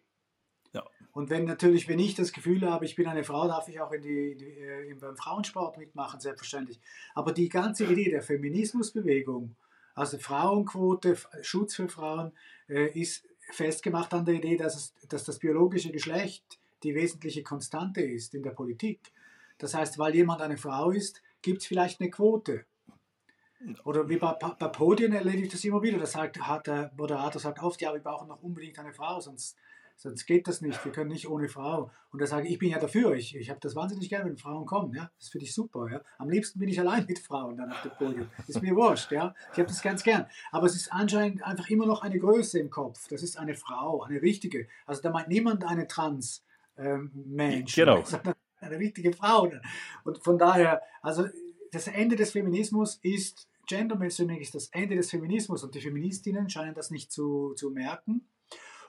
Ja. 0.73 0.83
Und 1.11 1.29
wenn 1.29 1.45
natürlich, 1.45 1.87
wenn 1.87 1.99
ich 1.99 2.15
das 2.15 2.33
Gefühl 2.33 2.67
habe, 2.67 2.85
ich 2.85 2.95
bin 2.95 3.05
eine 3.05 3.23
Frau, 3.23 3.47
darf 3.47 3.67
ich 3.67 3.79
auch 3.79 3.91
in 3.91 4.01
die, 4.01 4.35
die, 4.35 4.45
äh, 4.45 4.93
beim 4.95 5.15
Frauensport 5.15 5.77
mitmachen, 5.77 6.19
selbstverständlich. 6.19 6.79
Aber 7.13 7.31
die 7.31 7.47
ganze 7.49 7.85
Idee 7.85 8.09
der 8.09 8.23
Feminismusbewegung 8.23 9.55
also 9.95 10.17
Frauenquote, 10.17 11.17
Schutz 11.41 11.75
für 11.75 11.87
Frauen 11.87 12.31
äh, 12.67 12.87
ist 12.99 13.27
festgemacht 13.51 14.13
an 14.13 14.25
der 14.25 14.35
Idee, 14.35 14.57
dass, 14.57 14.75
es, 14.75 14.93
dass 15.07 15.23
das 15.23 15.39
biologische 15.39 15.91
Geschlecht 15.91 16.59
die 16.83 16.95
wesentliche 16.95 17.43
Konstante 17.43 18.01
ist 18.01 18.33
in 18.33 18.43
der 18.43 18.51
Politik. 18.51 19.13
Das 19.57 19.73
heißt, 19.73 19.97
weil 19.97 20.15
jemand 20.15 20.41
eine 20.41 20.57
Frau 20.57 20.91
ist, 20.91 21.21
gibt 21.41 21.61
es 21.61 21.67
vielleicht 21.67 22.01
eine 22.01 22.09
Quote. 22.09 22.65
Oder 23.85 24.09
wie 24.09 24.17
bei, 24.17 24.33
bei 24.33 24.67
Podien 24.67 25.13
erledigt 25.13 25.53
das 25.53 25.63
immer 25.63 25.81
wieder. 25.81 25.97
Da 25.97 26.05
sagt, 26.05 26.41
hat 26.41 26.67
der 26.67 26.91
Moderator 26.97 27.39
sagt 27.39 27.61
oft, 27.61 27.81
ja, 27.81 27.93
wir 27.93 28.01
brauchen 28.01 28.27
noch 28.27 28.41
unbedingt 28.41 28.77
eine 28.79 28.93
Frau, 28.93 29.19
sonst 29.21 29.57
Sonst 29.95 30.25
geht 30.25 30.47
das 30.47 30.61
nicht. 30.61 30.83
Wir 30.83 30.91
können 30.91 31.11
nicht 31.11 31.29
ohne 31.29 31.47
Frau. 31.47 31.91
Und 32.11 32.21
da 32.21 32.27
sage 32.27 32.47
ich, 32.47 32.53
ich 32.53 32.59
bin 32.59 32.69
ja 32.69 32.79
dafür. 32.79 33.13
Ich, 33.13 33.35
ich 33.35 33.49
habe 33.49 33.59
das 33.61 33.75
wahnsinnig 33.75 34.09
gerne, 34.09 34.29
wenn 34.29 34.37
Frauen 34.37 34.65
kommen. 34.65 34.93
Ja? 34.93 35.11
Das 35.17 35.29
finde 35.29 35.45
ich 35.45 35.53
super. 35.53 35.89
Ja? 35.89 36.01
Am 36.17 36.29
liebsten 36.29 36.59
bin 36.59 36.69
ich 36.69 36.79
allein 36.79 37.05
mit 37.05 37.19
Frauen 37.19 37.57
dann 37.57 37.71
auf 37.71 37.81
dem 37.81 37.91
Podium. 37.91 38.27
Ist 38.47 38.61
mir 38.61 38.75
wurscht. 38.75 39.11
Ja? 39.11 39.33
Ich 39.53 39.59
habe 39.59 39.67
das 39.67 39.81
ganz 39.81 40.03
gern. 40.03 40.25
Aber 40.51 40.65
es 40.65 40.75
ist 40.75 40.91
anscheinend 40.91 41.43
einfach 41.43 41.69
immer 41.69 41.85
noch 41.85 42.01
eine 42.01 42.19
Größe 42.19 42.59
im 42.59 42.69
Kopf. 42.69 43.07
Das 43.07 43.23
ist 43.23 43.37
eine 43.37 43.55
Frau, 43.55 44.03
eine 44.03 44.21
richtige. 44.21 44.67
Also 44.85 45.01
da 45.01 45.09
meint 45.09 45.29
niemand 45.29 45.63
eine 45.63 45.87
Trans-Mensch. 45.87 47.77
Ähm, 47.77 47.85
genau. 47.85 48.01
Sondern 48.05 48.35
eine 48.59 48.79
richtige 48.79 49.13
Frau. 49.13 49.51
Und 50.03 50.23
von 50.23 50.37
daher, 50.37 50.81
also 51.01 51.27
das 51.71 51.87
Ende 51.87 52.15
des 52.15 52.31
Feminismus 52.31 52.99
ist 53.01 53.47
Gender 53.65 53.95
Mainstreaming 53.95 54.41
ist 54.41 54.55
das 54.55 54.67
Ende 54.69 54.95
des 54.95 55.09
Feminismus 55.09 55.63
und 55.63 55.73
die 55.73 55.81
Feministinnen 55.81 56.49
scheinen 56.49 56.73
das 56.73 56.91
nicht 56.91 57.11
zu, 57.11 57.53
zu 57.55 57.69
merken. 57.69 58.27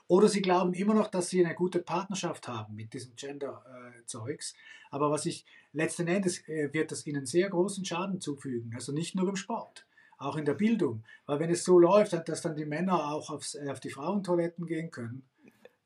Oder 0.07 0.27
sie 0.27 0.41
glauben 0.41 0.73
immer 0.73 0.93
noch, 0.93 1.07
dass 1.07 1.29
sie 1.29 1.43
eine 1.43 1.55
gute 1.55 1.79
Partnerschaft 1.79 2.47
haben 2.47 2.75
mit 2.75 2.93
diesem 2.93 3.15
Gender-Zeugs. 3.15 4.53
Aber 4.91 5.09
was 5.09 5.25
ich 5.25 5.45
letzten 5.73 6.07
Endes 6.07 6.47
äh, 6.47 6.71
wird 6.73 6.91
das 6.91 7.07
ihnen 7.07 7.25
sehr 7.25 7.49
großen 7.49 7.83
Schaden 7.85 8.21
zufügen. 8.21 8.71
Also 8.75 8.91
nicht 8.91 9.15
nur 9.15 9.27
im 9.27 9.35
Sport, 9.35 9.85
auch 10.17 10.37
in 10.37 10.45
der 10.45 10.53
Bildung. 10.53 11.03
Weil 11.25 11.39
wenn 11.39 11.49
es 11.49 11.63
so 11.63 11.79
läuft, 11.79 12.13
dass 12.29 12.41
dann 12.41 12.55
die 12.55 12.65
Männer 12.65 13.11
auch 13.11 13.31
aufs, 13.31 13.55
äh, 13.55 13.69
auf 13.69 13.79
die 13.79 13.89
Frauentoiletten 13.89 14.67
gehen 14.67 14.91
können 14.91 15.23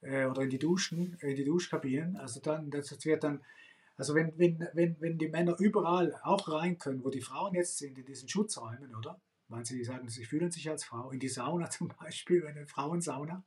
äh, 0.01 0.26
oder 0.26 0.41
in 0.41 0.49
die 0.49 0.59
Duschen, 0.59 1.17
in 1.22 1.36
die 1.36 1.45
Duschkabinen, 1.45 2.17
also 2.17 2.41
dann, 2.41 2.70
das 2.70 3.05
wird 3.05 3.24
dann 3.24 3.41
also 3.99 4.15
wenn, 4.15 4.32
wenn, 4.39 4.65
wenn, 4.74 4.95
wenn 5.01 5.17
die 5.17 5.28
Männer 5.28 5.59
überall 5.59 6.15
auch 6.24 6.47
rein 6.47 6.78
können, 6.78 7.03
wo 7.03 7.09
die 7.09 7.20
Frauen 7.20 7.53
jetzt 7.53 7.78
sind, 7.78 7.97
in 7.97 8.05
diesen 8.05 8.30
Schutzräumen, 8.30 8.95
oder? 8.95 9.20
Weil 9.49 9.65
sie 9.65 9.84
sagen, 9.84 10.07
sie 10.07 10.24
fühlen 10.24 10.51
sich 10.51 10.70
als 10.70 10.86
Frau, 10.86 11.11
in 11.11 11.20
die 11.20 11.28
Sauna 11.28 11.70
zum 11.70 11.89
Beispiel, 11.99 12.47
eine 12.47 12.65
Frauensauna, 12.65 13.43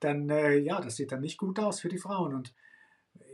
dann 0.00 0.28
äh, 0.30 0.56
ja, 0.56 0.80
das 0.80 0.96
sieht 0.96 1.12
dann 1.12 1.20
nicht 1.20 1.38
gut 1.38 1.58
aus 1.58 1.80
für 1.80 1.88
die 1.88 1.98
Frauen. 1.98 2.34
Und 2.34 2.54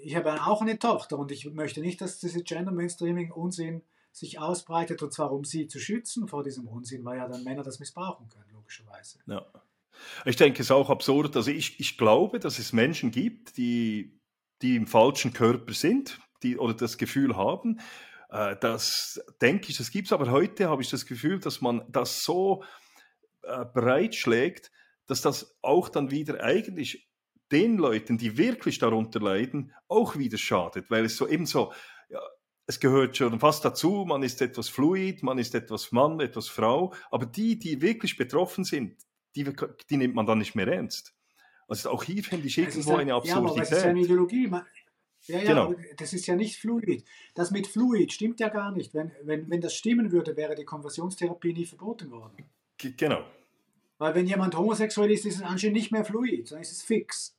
ich 0.02 0.16
habe 0.16 0.46
auch 0.46 0.62
eine 0.62 0.78
Tochter 0.78 1.18
und 1.18 1.32
ich 1.32 1.50
möchte 1.52 1.80
nicht, 1.80 2.00
dass 2.00 2.18
diese 2.18 2.42
Gender 2.42 2.72
Mainstreaming 2.72 3.32
Unsinn 3.32 3.82
sich 4.12 4.38
ausbreitet 4.38 5.02
und 5.02 5.12
zwar 5.12 5.32
um 5.32 5.44
sie 5.44 5.68
zu 5.68 5.78
schützen 5.78 6.26
vor 6.26 6.42
diesem 6.42 6.66
Unsinn, 6.66 7.04
weil 7.04 7.18
ja 7.18 7.28
dann 7.28 7.44
Männer 7.44 7.62
das 7.62 7.78
missbrauchen 7.78 8.28
können, 8.28 8.50
logischerweise. 8.52 9.18
Ja. 9.26 9.44
Ich 10.24 10.36
denke, 10.36 10.60
es 10.60 10.66
ist 10.66 10.70
auch 10.70 10.90
absurd. 10.90 11.36
Also 11.36 11.50
ich, 11.50 11.80
ich 11.80 11.98
glaube, 11.98 12.38
dass 12.38 12.58
es 12.58 12.72
Menschen 12.72 13.10
gibt, 13.10 13.56
die, 13.56 14.18
die 14.62 14.76
im 14.76 14.86
falschen 14.86 15.32
Körper 15.32 15.72
sind, 15.72 16.18
die 16.42 16.58
oder 16.58 16.74
das 16.74 16.98
Gefühl 16.98 17.36
haben. 17.36 17.80
Äh, 18.30 18.56
das 18.60 19.20
denke 19.40 19.70
ich, 19.70 19.78
das 19.78 19.90
gibt 19.90 20.06
es, 20.06 20.12
aber 20.12 20.30
heute 20.30 20.68
habe 20.68 20.82
ich 20.82 20.90
das 20.90 21.06
Gefühl, 21.06 21.38
dass 21.38 21.60
man 21.60 21.84
das 21.90 22.22
so 22.22 22.64
äh, 23.42 23.64
breitschlägt, 23.64 24.70
dass 25.06 25.20
das 25.20 25.56
auch 25.62 25.88
dann 25.88 26.10
wieder 26.10 26.42
eigentlich 26.42 27.08
den 27.52 27.76
Leuten, 27.76 28.18
die 28.18 28.36
wirklich 28.36 28.78
darunter 28.78 29.20
leiden, 29.20 29.72
auch 29.88 30.16
wieder 30.16 30.38
schadet, 30.38 30.90
weil 30.90 31.04
es 31.04 31.16
so 31.16 31.28
eben 31.28 31.46
so, 31.46 31.72
ja, 32.08 32.20
es 32.66 32.80
gehört 32.80 33.16
schon 33.16 33.38
fast 33.38 33.64
dazu, 33.64 34.04
man 34.06 34.22
ist 34.22 34.42
etwas 34.42 34.68
fluid, 34.68 35.22
man 35.22 35.38
ist 35.38 35.54
etwas 35.54 35.92
Mann, 35.92 36.18
etwas 36.20 36.48
Frau, 36.48 36.92
aber 37.10 37.26
die, 37.26 37.58
die 37.58 37.80
wirklich 37.80 38.16
betroffen 38.16 38.64
sind, 38.64 38.96
die, 39.36 39.44
die 39.90 39.96
nimmt 39.96 40.14
man 40.14 40.26
dann 40.26 40.38
nicht 40.38 40.56
mehr 40.56 40.66
ernst. 40.66 41.14
Also 41.68 41.90
auch 41.90 42.02
hier 42.02 42.22
finde 42.22 42.46
ich 42.46 42.58
irgendwo 42.58 42.94
ein, 42.94 43.00
eine 43.00 43.14
Absurdität. 43.14 43.36
Ja, 43.36 43.50
aber 43.50 43.60
das 43.60 43.72
ist 43.72 43.84
ja 43.84 43.90
eine 43.90 44.00
Ideologie. 44.00 44.50
Ja, 45.28 45.40
ja, 45.40 45.40
genau. 45.40 45.74
das 45.96 46.12
ist 46.12 46.26
ja 46.26 46.36
nicht 46.36 46.56
fluid. 46.56 47.04
Das 47.34 47.50
mit 47.50 47.66
fluid 47.66 48.12
stimmt 48.12 48.38
ja 48.38 48.48
gar 48.48 48.72
nicht. 48.72 48.94
Wenn, 48.94 49.10
wenn, 49.24 49.50
wenn 49.50 49.60
das 49.60 49.74
stimmen 49.74 50.12
würde, 50.12 50.36
wäre 50.36 50.54
die 50.54 50.64
Konversionstherapie 50.64 51.52
nie 51.52 51.66
verboten 51.66 52.10
worden. 52.10 52.48
Genau. 52.78 53.24
Weil 53.98 54.14
wenn 54.14 54.26
jemand 54.26 54.56
homosexuell 54.56 55.10
ist, 55.10 55.24
ist 55.24 55.36
es 55.36 55.42
anscheinend 55.42 55.76
nicht 55.76 55.92
mehr 55.92 56.04
fluid, 56.04 56.48
sondern 56.48 56.62
ist 56.62 56.72
es 56.72 56.82
fix. 56.82 57.34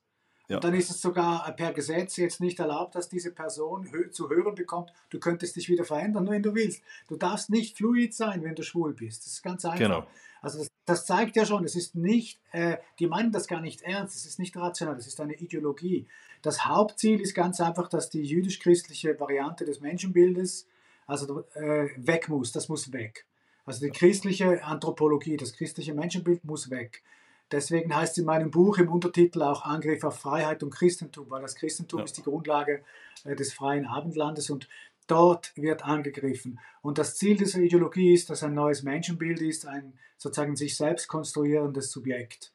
Ja. 0.50 0.58
Und 0.58 0.64
dann 0.64 0.74
ist 0.74 0.90
es 0.90 1.02
sogar 1.02 1.52
per 1.56 1.74
Gesetz 1.74 2.16
jetzt 2.16 2.40
nicht 2.40 2.60
erlaubt, 2.60 2.96
dass 2.96 3.10
diese 3.10 3.32
Person 3.34 3.88
zu 4.12 4.30
hören 4.30 4.56
bekommt, 4.56 4.92
du 5.10 5.20
könntest 5.20 5.58
dich 5.58 5.68
wieder 5.68 5.84
verändern, 5.84 6.30
wenn 6.30 6.42
du 6.42 6.56
willst. 6.56 6.82
Du 7.10 7.18
darfst 7.18 7.50
nicht 7.50 7.78
fluid 7.78 8.14
sein, 8.14 8.44
wenn 8.44 8.56
du 8.56 8.64
schwul 8.64 8.94
bist. 8.94 9.26
Das 9.26 9.34
ist 9.34 9.44
ganz 9.44 9.66
einfach. 9.66 9.80
Genau. 9.80 10.08
Also 10.42 10.60
das, 10.60 10.68
das 10.86 11.06
zeigt 11.06 11.36
ja 11.36 11.46
schon, 11.46 11.66
es 11.66 11.76
ist 11.76 11.96
nicht, 11.96 12.40
äh, 12.52 12.78
die 13.00 13.08
meinen 13.08 13.32
das 13.32 13.48
gar 13.48 13.60
nicht 13.60 13.82
ernst, 13.82 14.16
es 14.16 14.26
ist 14.26 14.40
nicht 14.40 14.56
rational, 14.56 14.96
es 14.96 15.08
ist 15.08 15.20
eine 15.20 15.36
Ideologie. 15.36 16.08
Das 16.42 16.66
Hauptziel 16.66 17.20
ist 17.20 17.34
ganz 17.34 17.60
einfach, 17.60 17.90
dass 17.90 18.10
die 18.10 18.24
jüdisch-christliche 18.24 19.20
Variante 19.20 19.66
des 19.66 19.82
Menschenbildes 19.82 20.68
also 21.08 21.46
äh, 21.56 21.90
weg 21.98 22.30
muss, 22.30 22.52
das 22.52 22.70
muss 22.70 22.92
weg. 22.92 23.26
Also 23.68 23.86
die 23.86 23.92
christliche 23.92 24.64
Anthropologie, 24.64 25.36
das 25.36 25.52
christliche 25.54 25.94
Menschenbild 25.94 26.46
muss 26.46 26.72
weg. 26.72 27.04
Deswegen 27.52 27.94
heißt 27.94 28.14
es 28.14 28.18
in 28.20 28.26
meinem 28.26 28.50
Buch 28.50 28.78
im 28.78 28.90
Untertitel 28.90 29.42
auch 29.42 29.64
Angriff 29.66 30.06
auf 30.06 30.20
Freiheit 30.20 30.64
und 30.64 30.74
Christentum, 30.74 31.30
weil 31.30 31.42
das 31.42 31.56
Christentum 31.56 32.00
ja. 32.00 32.06
ist 32.06 32.18
die 32.18 32.24
Grundlage 32.24 32.82
äh, 33.26 33.36
des 33.36 33.54
freien 33.54 33.86
Abendlandes 33.86 34.50
und 34.50 34.70
dort 35.08 35.52
wird 35.58 35.84
angegriffen. 35.84 36.60
Und 36.82 36.98
das 36.98 37.18
Ziel 37.18 37.36
dieser 37.36 37.60
Ideologie 37.60 38.14
ist, 38.14 38.30
dass 38.30 38.42
ein 38.42 38.54
neues 38.54 38.84
Menschenbild 38.84 39.42
ist, 39.42 39.68
ein 39.68 39.94
sozusagen 40.18 40.56
sich 40.56 40.78
selbst 40.78 41.10
konstruierendes 41.10 41.92
Subjekt. 41.92 42.54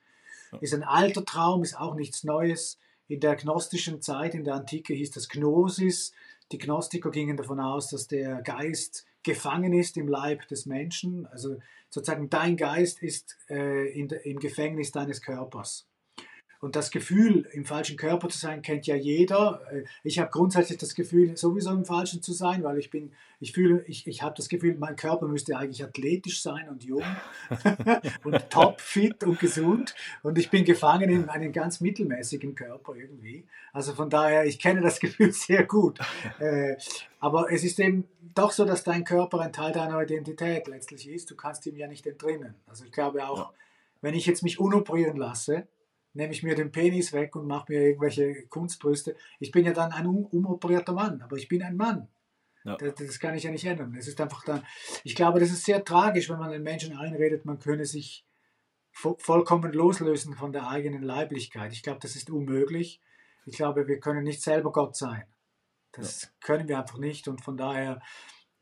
Ja. 0.51 0.59
Ist 0.59 0.73
ein 0.73 0.83
alter 0.83 1.27
Traum, 1.27 1.63
ist 1.63 1.79
auch 1.79 1.95
nichts 1.95 2.25
Neues. 2.25 2.79
In 3.07 3.21
der 3.21 3.37
gnostischen 3.37 4.01
Zeit, 4.01 4.35
in 4.35 4.45
der 4.45 4.55
Antike 4.55 4.95
hieß 4.95 5.11
das 5.11 5.29
Gnosis. 5.29 6.13
Die 6.53 6.59
Gnostiker 6.59 7.11
gingen 7.11 7.37
davon 7.37 7.61
aus, 7.61 7.91
dass 7.91 8.09
der 8.09 8.41
Geist 8.41 9.05
gefangen 9.23 9.73
ist 9.73 9.97
im 9.97 10.09
Leib 10.09 10.47
des 10.49 10.67
Menschen. 10.67 11.27
Also 11.27 11.57
sozusagen 11.89 12.31
dein 12.31 12.57
Geist 12.57 13.03
ist 13.03 13.37
äh, 13.49 13.89
in 13.93 14.09
im 14.09 14.39
Gefängnis 14.39 14.93
deines 14.93 15.23
Körpers. 15.23 15.87
Und 16.63 16.77
das 16.77 16.93
Gefühl, 16.93 17.49
im 17.55 17.65
falschen 17.65 17.97
Körper 17.97 18.29
zu 18.29 18.39
sein, 18.39 18.63
kennt 18.63 18.87
ja 18.87 18.95
jeder. 18.95 19.63
Äh, 19.73 19.83
ich 20.05 20.21
habe 20.21 20.31
grundsätzlich 20.31 20.79
das 20.79 20.95
Gefühl, 20.95 21.37
sowieso 21.37 21.73
im 21.73 21.85
Falschen 21.85 22.23
zu 22.23 22.33
sein, 22.33 22.63
weil 22.63 22.79
ich 22.79 22.89
bin, 22.89 23.11
ich 23.41 23.51
fühle, 23.51 23.85
ich, 23.89 24.07
ich 24.07 24.23
habe 24.23 24.37
das 24.37 24.49
Gefühl, 24.49 24.77
mein 24.79 24.95
Körper 24.95 25.27
müsste 25.27 25.57
eigentlich 25.57 25.83
athletisch 25.83 26.41
sein 26.41 26.69
und 26.69 26.85
jung 26.85 27.03
und 28.25 28.49
topfit 28.49 29.25
und 29.25 29.41
gesund. 29.41 29.97
Und 30.23 30.39
ich 30.39 30.51
bin 30.51 30.65
gefangen 30.65 31.11
in 31.11 31.29
einem 31.29 31.51
ganz 31.51 31.81
mittelmäßigen 31.81 32.55
Körper 32.55 32.95
irgendwie. 32.95 33.43
Also 33.73 33.93
von 33.93 34.09
daher, 34.09 34.47
ich 34.47 34.61
kenne 34.61 34.83
das 34.83 35.01
Gefühl 35.01 35.33
sehr 35.33 35.65
gut. 35.65 35.99
Äh, 36.39 36.77
aber 37.19 37.51
es 37.51 37.65
ist 37.65 37.81
eben 37.81 38.05
doch 38.37 38.53
so, 38.53 38.65
dass 38.65 38.85
dein 38.85 39.03
Körper 39.03 39.41
ein 39.41 39.53
Teil 39.53 39.73
deiner 39.73 40.01
Identität 40.01 40.69
letztlich 40.69 41.09
ist. 41.09 41.29
Du 41.29 41.35
kannst 41.35 41.67
ihm 41.67 41.77
ja 41.77 41.89
nicht 41.89 42.07
entrinnen. 42.07 42.55
Also 42.69 42.85
ich 42.85 42.93
glaube 42.93 43.27
auch, 43.27 43.39
ja. 43.39 43.51
wenn 44.01 44.15
ich 44.15 44.27
jetzt 44.27 44.45
mich 44.45 44.61
unoperieren 44.61 45.17
lasse, 45.17 45.67
nehme 46.15 46.33
ich 46.33 46.43
mir 46.43 46.55
den 46.55 46.73
Penis 46.73 47.13
weg 47.13 47.37
und 47.37 47.47
mache 47.47 47.73
mir 47.73 47.83
irgendwelche 47.83 48.47
Kunstbrüste. 48.47 49.17
Ich 49.39 49.51
bin 49.51 49.65
ja 49.65 49.73
dann 49.73 49.93
ein 49.93 50.07
umoperierter 50.07 50.93
Mann, 50.93 51.23
aber 51.23 51.37
ich 51.37 51.49
bin 51.49 51.63
ein 51.63 51.77
Mann. 51.77 52.09
Ja. 52.65 52.77
Das, 52.77 52.95
das, 52.95 53.19
kann 53.19 53.35
ich 53.35 53.43
ja 53.43 53.51
nicht 53.51 53.65
ändern. 53.65 53.95
Es 53.99 54.07
ist 54.07 54.21
einfach 54.21 54.45
dann, 54.45 54.65
ich 55.03 55.15
glaube, 55.15 55.41
das 55.41 55.51
ist 55.51 55.65
sehr 55.65 55.85
tragisch, 55.85 56.31
wenn 56.31 56.39
man 56.39 56.53
den 56.53 56.63
Menschen 56.63 56.97
einredet, 56.97 57.45
man 57.45 57.59
könne 57.59 57.87
sich 57.87 58.25
vo 58.93 59.17
vollkommen 59.19 59.73
loslösen 59.73 60.35
von 60.35 60.53
der 60.53 60.69
eigenen 60.69 61.03
Leiblichkeit. 61.03 61.73
Ich 61.73 61.83
glaube, 61.83 62.01
das 62.01 62.15
ist 62.15 62.31
unmöglich. 62.31 63.01
Ich 63.47 63.57
glaube, 63.57 63.89
wir 63.89 63.99
können 63.99 64.23
nicht 64.23 64.43
selber 64.43 64.71
Gott 64.71 64.97
sein. 64.97 65.25
Das 65.91 66.23
ja. 66.23 66.29
können 66.41 66.69
wir 66.69 66.79
einfach 66.79 66.99
nicht 66.99 67.27
und 67.27 67.43
von 67.43 67.57
daher 67.57 68.01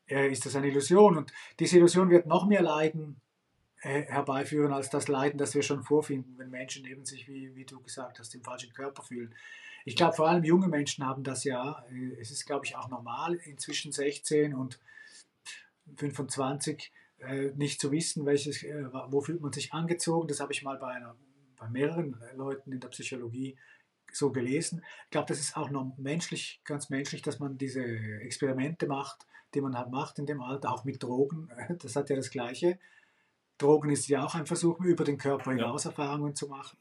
äh, 0.09 0.31
ist 0.31 0.47
das 0.47 0.57
eine 0.57 0.69
Illusion 0.69 1.19
und 1.19 1.33
diese 1.59 1.77
Illusion 1.77 2.11
wird 2.11 2.27
noch 2.27 2.47
mehr 2.47 2.63
leiden, 2.63 3.21
herbeiführen 3.81 4.73
als 4.73 4.91
das 4.91 5.09
Leiden, 5.09 5.39
das 5.39 5.55
wir 5.55 5.63
schon 5.63 5.83
vorfinden, 5.83 6.37
wenn 6.39 6.51
Menschen 6.51 6.85
eben 6.85 7.05
sich, 7.05 7.27
wie, 7.29 7.55
wie 7.55 7.65
du 7.65 7.81
gesagt 7.81 8.19
hast, 8.19 8.35
im 8.35 8.45
falschen 8.45 8.73
Körper 8.73 9.03
fühlen. 9.03 9.35
Ich 9.85 9.97
glaube, 9.97 10.15
vor 10.17 10.29
allem 10.29 10.45
junge 10.45 10.69
Menschen 10.69 11.07
haben 11.07 11.25
das 11.25 11.45
ja. 11.45 11.85
Äh, 11.91 12.21
es 12.21 12.31
ist, 12.31 12.45
glaube 12.45 12.67
ich, 12.67 12.77
auch 12.77 12.89
normal, 12.89 13.37
inzwischen 13.37 13.93
16 13.93 14.55
und 14.55 14.79
25 15.97 16.93
äh, 17.19 17.53
nicht 17.57 17.81
zu 17.81 17.91
wissen, 17.91 18.27
welches, 18.27 18.63
wo 18.63 19.21
fühlt 19.21 19.41
man 19.41 19.53
sich 19.53 19.73
angezogen. 19.73 20.29
Das 20.29 20.41
habe 20.41 20.53
ich 20.53 20.63
mal 20.63 20.79
bei, 20.79 20.89
einer, 20.89 21.17
bei 21.57 21.69
mehreren 21.69 22.21
Leuten 22.35 22.73
in 22.73 22.81
der 22.81 22.89
Psychologie 22.89 23.57
so 24.13 24.33
gelesen. 24.33 24.85
Ich 25.05 25.11
glaube, 25.11 25.29
das 25.29 25.41
ist 25.41 25.57
auch 25.57 25.71
noch 25.71 25.97
menschlich, 25.97 26.61
ganz 26.65 26.91
menschlich, 26.91 27.23
dass 27.23 27.39
man 27.39 27.59
diese 27.59 27.83
Experimente 27.83 28.87
macht, 28.87 29.27
die 29.55 29.61
man 29.61 29.77
halt 29.77 29.91
macht 29.91 30.19
in 30.19 30.27
dem 30.27 30.41
Alter, 30.41 30.73
auch 30.73 30.85
mit 30.85 31.03
Drogen. 31.03 31.49
Das 31.79 31.97
hat 31.97 32.11
ja 32.11 32.17
das 32.17 32.31
Gleiche. 32.31 32.79
Drogen 33.61 33.91
ist 33.91 34.09
ja 34.09 34.25
auch 34.25 34.35
ein 34.35 34.47
Versuch, 34.47 34.81
über 34.81 35.05
den 35.05 35.19
Körper 35.19 35.53
hinaus 35.53 35.85
ja. 35.85 35.91
Erfahrungen 35.91 36.35
zu 36.35 36.49
machen. 36.49 36.77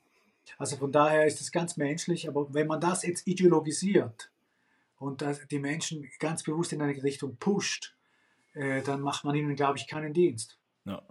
Also 0.57 0.77
von 0.77 0.91
daher 0.91 1.25
ist 1.25 1.41
es 1.41 1.51
ganz 1.51 1.77
menschlich, 1.77 2.27
aber 2.27 2.53
wenn 2.53 2.67
man 2.67 2.82
das 2.82 3.03
jetzt 3.03 3.27
ideologisiert 3.27 4.32
und 4.97 5.23
die 5.51 5.59
Menschen 5.59 6.09
ganz 6.19 6.43
bewusst 6.43 6.73
in 6.73 6.82
eine 6.82 7.03
Richtung 7.03 7.38
pusht, 7.38 7.95
äh, 8.53 8.82
dann 8.82 9.01
macht 9.01 9.23
man 9.23 9.36
ihnen, 9.36 9.55
glaube 9.55 9.77
ich, 9.77 9.88
keinen 9.88 10.13
Dienst. 10.13 10.57
Ja, 10.86 11.01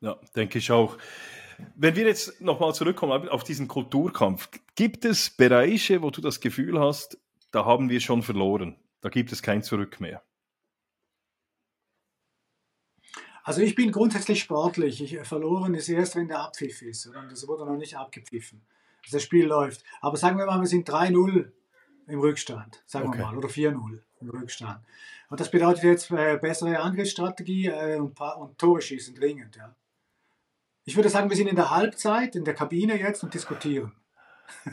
ja 0.00 0.18
denke 0.34 0.58
ich 0.58 0.70
auch. 0.72 0.98
Wenn 1.76 1.94
wir 1.94 2.06
jetzt 2.06 2.40
nochmal 2.40 2.74
zurückkommen 2.74 3.28
auf 3.28 3.44
diesen 3.44 3.68
Kulturkampf, 3.68 4.48
gibt 4.74 5.04
es 5.04 5.30
Bereiche, 5.30 6.02
wo 6.02 6.10
du 6.10 6.20
das 6.20 6.40
Gefühl 6.40 6.80
hast, 6.80 7.18
da 7.52 7.64
haben 7.64 7.88
wir 7.88 8.00
schon 8.00 8.22
verloren, 8.22 8.76
da 9.00 9.10
gibt 9.10 9.30
es 9.30 9.42
kein 9.42 9.62
Zurück 9.62 10.00
mehr? 10.00 10.22
Also 13.44 13.60
ich 13.60 13.74
bin 13.74 13.90
grundsätzlich 13.90 14.40
sportlich. 14.40 15.02
Ich, 15.02 15.18
verloren 15.26 15.74
ist 15.74 15.88
erst, 15.88 16.16
wenn 16.16 16.28
der 16.28 16.40
Abpfiff 16.40 16.82
ist. 16.82 17.06
Und 17.06 17.30
das 17.30 17.46
wurde 17.48 17.66
noch 17.66 17.76
nicht 17.76 17.96
abgepfiffen. 17.96 18.60
Also 19.04 19.16
das 19.16 19.22
Spiel 19.22 19.46
läuft. 19.46 19.84
Aber 20.00 20.16
sagen 20.16 20.38
wir 20.38 20.46
mal, 20.46 20.60
wir 20.60 20.68
sind 20.68 20.88
3-0 20.88 21.50
im 22.06 22.20
Rückstand. 22.20 22.82
Sagen 22.86 23.08
okay. 23.08 23.18
wir 23.18 23.26
mal. 23.26 23.36
Oder 23.36 23.48
4-0 23.48 23.98
im 24.20 24.30
Rückstand. 24.30 24.80
Und 25.28 25.40
das 25.40 25.50
bedeutet 25.50 25.84
jetzt 25.84 26.10
äh, 26.10 26.38
bessere 26.40 26.78
Angriffsstrategie 26.78 27.66
äh, 27.66 27.96
und, 27.96 28.18
und 28.20 28.58
Tore 28.58 28.80
schießen 28.80 29.14
dringend. 29.14 29.56
Ja. 29.56 29.74
Ich 30.84 30.96
würde 30.96 31.08
sagen, 31.08 31.30
wir 31.30 31.36
sind 31.36 31.48
in 31.48 31.56
der 31.56 31.70
Halbzeit, 31.70 32.36
in 32.36 32.44
der 32.44 32.54
Kabine 32.54 32.98
jetzt 32.98 33.22
und 33.24 33.34
diskutieren. 33.34 33.92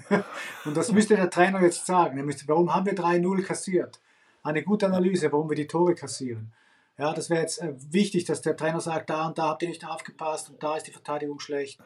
und 0.66 0.76
das 0.76 0.92
müsste 0.92 1.16
der 1.16 1.30
Trainer 1.30 1.62
jetzt 1.62 1.86
sagen. 1.86 2.18
Er 2.18 2.24
müsste, 2.24 2.48
warum 2.48 2.74
haben 2.74 2.86
wir 2.86 2.96
3-0 2.96 3.44
kassiert? 3.44 4.00
Eine 4.44 4.64
gute 4.64 4.88
Analyse, 4.88 5.32
warum 5.32 5.50
wir 5.50 5.56
die 5.56 5.68
Tore 5.68 5.96
kassieren. 5.96 6.52
Ja, 7.00 7.14
das 7.14 7.30
wäre 7.30 7.42
jetzt 7.42 7.62
äh, 7.62 7.74
wichtig, 7.92 8.26
dass 8.26 8.42
der 8.42 8.58
Trainer 8.58 8.82
sagt, 8.82 9.10
da 9.10 9.28
und 9.28 9.38
da 9.38 9.48
habt 9.48 9.64
ihr 9.64 9.70
nicht 9.70 9.88
aufgepasst 9.88 10.50
und 10.50 10.62
da 10.62 10.76
ist 10.76 10.86
die 10.86 10.92
Verteidigung 10.92 11.40
schlecht. 11.40 11.80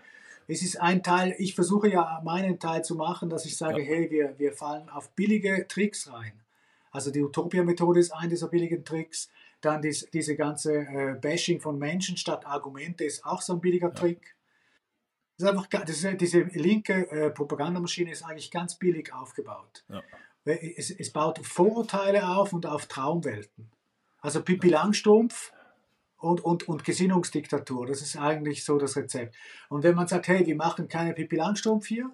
Es 0.48 0.64
ist 0.64 0.82
ein 0.82 1.04
Teil, 1.04 1.36
ich 1.38 1.54
versuche 1.54 1.88
ja 1.88 2.20
meinen 2.26 2.60
Teil 2.60 2.84
zu 2.84 2.96
machen, 2.96 3.30
dass 3.30 3.46
ich 3.46 3.56
sage, 3.56 3.82
ja. 3.82 3.88
hey, 3.88 4.10
wir, 4.10 4.38
wir 4.40 4.54
fallen 4.54 4.90
auf 4.90 5.12
billige 5.12 5.68
Tricks 5.68 6.12
rein. 6.12 6.34
Also 6.92 7.12
die 7.12 7.22
Utopia-Methode 7.22 8.00
ist 8.00 8.12
ein 8.12 8.30
dieser 8.30 8.48
billigen 8.48 8.84
Tricks. 8.84 9.30
Dann 9.62 9.84
dies, 9.84 10.10
diese 10.12 10.36
ganze 10.36 10.74
äh, 10.74 11.16
Bashing 11.22 11.62
von 11.62 11.78
Menschen 11.78 12.18
statt 12.18 12.46
Argumente 12.48 13.04
ist 13.04 13.24
auch 13.24 13.42
so 13.42 13.54
ein 13.54 13.62
billiger 13.62 13.90
ja. 13.90 13.94
Trick. 13.94 14.36
Das 15.38 15.48
ist 15.48 15.56
einfach, 15.56 15.68
das 15.68 16.04
ist, 16.04 16.22
diese 16.22 16.42
linke 16.42 17.10
äh, 17.12 17.30
Propagandamaschine 17.30 18.12
ist 18.12 18.24
eigentlich 18.24 18.50
ganz 18.50 18.80
billig 18.80 19.14
aufgebaut. 19.14 19.86
Ja. 19.90 20.02
Es, 20.46 20.90
es 20.92 21.12
baut 21.12 21.40
Vorurteile 21.40 22.28
auf 22.28 22.52
und 22.52 22.66
auf 22.66 22.88
Traumwelten. 22.88 23.72
Also 24.24 24.42
Pippi 24.42 24.70
Langstrumpf 24.70 25.52
und, 26.18 26.44
und, 26.46 26.70
und 26.70 26.86
Gesinnungsdiktatur, 26.86 27.86
das 27.86 28.02
ist 28.02 28.18
eigentlich 28.18 28.64
so 28.64 28.78
das 28.78 28.96
Rezept. 28.96 29.36
Und 29.68 29.84
wenn 29.84 29.96
man 29.96 30.08
sagt, 30.08 30.30
hey, 30.30 30.46
wir 30.46 30.56
machen 30.56 30.88
keine 30.88 31.14
Pippi 31.14 31.36
Langstrumpf 31.36 31.88
hier, 31.88 32.10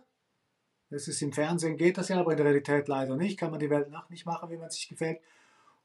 das 0.89 1.07
ist 1.07 1.21
im 1.21 1.31
Fernsehen 1.31 1.77
geht 1.77 1.99
das 1.99 2.09
ja, 2.09 2.19
aber 2.19 2.31
in 2.31 2.37
der 2.37 2.47
Realität 2.47 2.87
leider 2.87 3.15
nicht, 3.15 3.39
kann 3.39 3.51
man 3.51 3.59
die 3.59 3.69
Welt 3.69 3.91
nach 3.91 4.09
nicht 4.09 4.25
machen, 4.25 4.49
wie 4.49 4.57
man 4.57 4.71
sich 4.71 4.89
gefällt. 4.89 5.19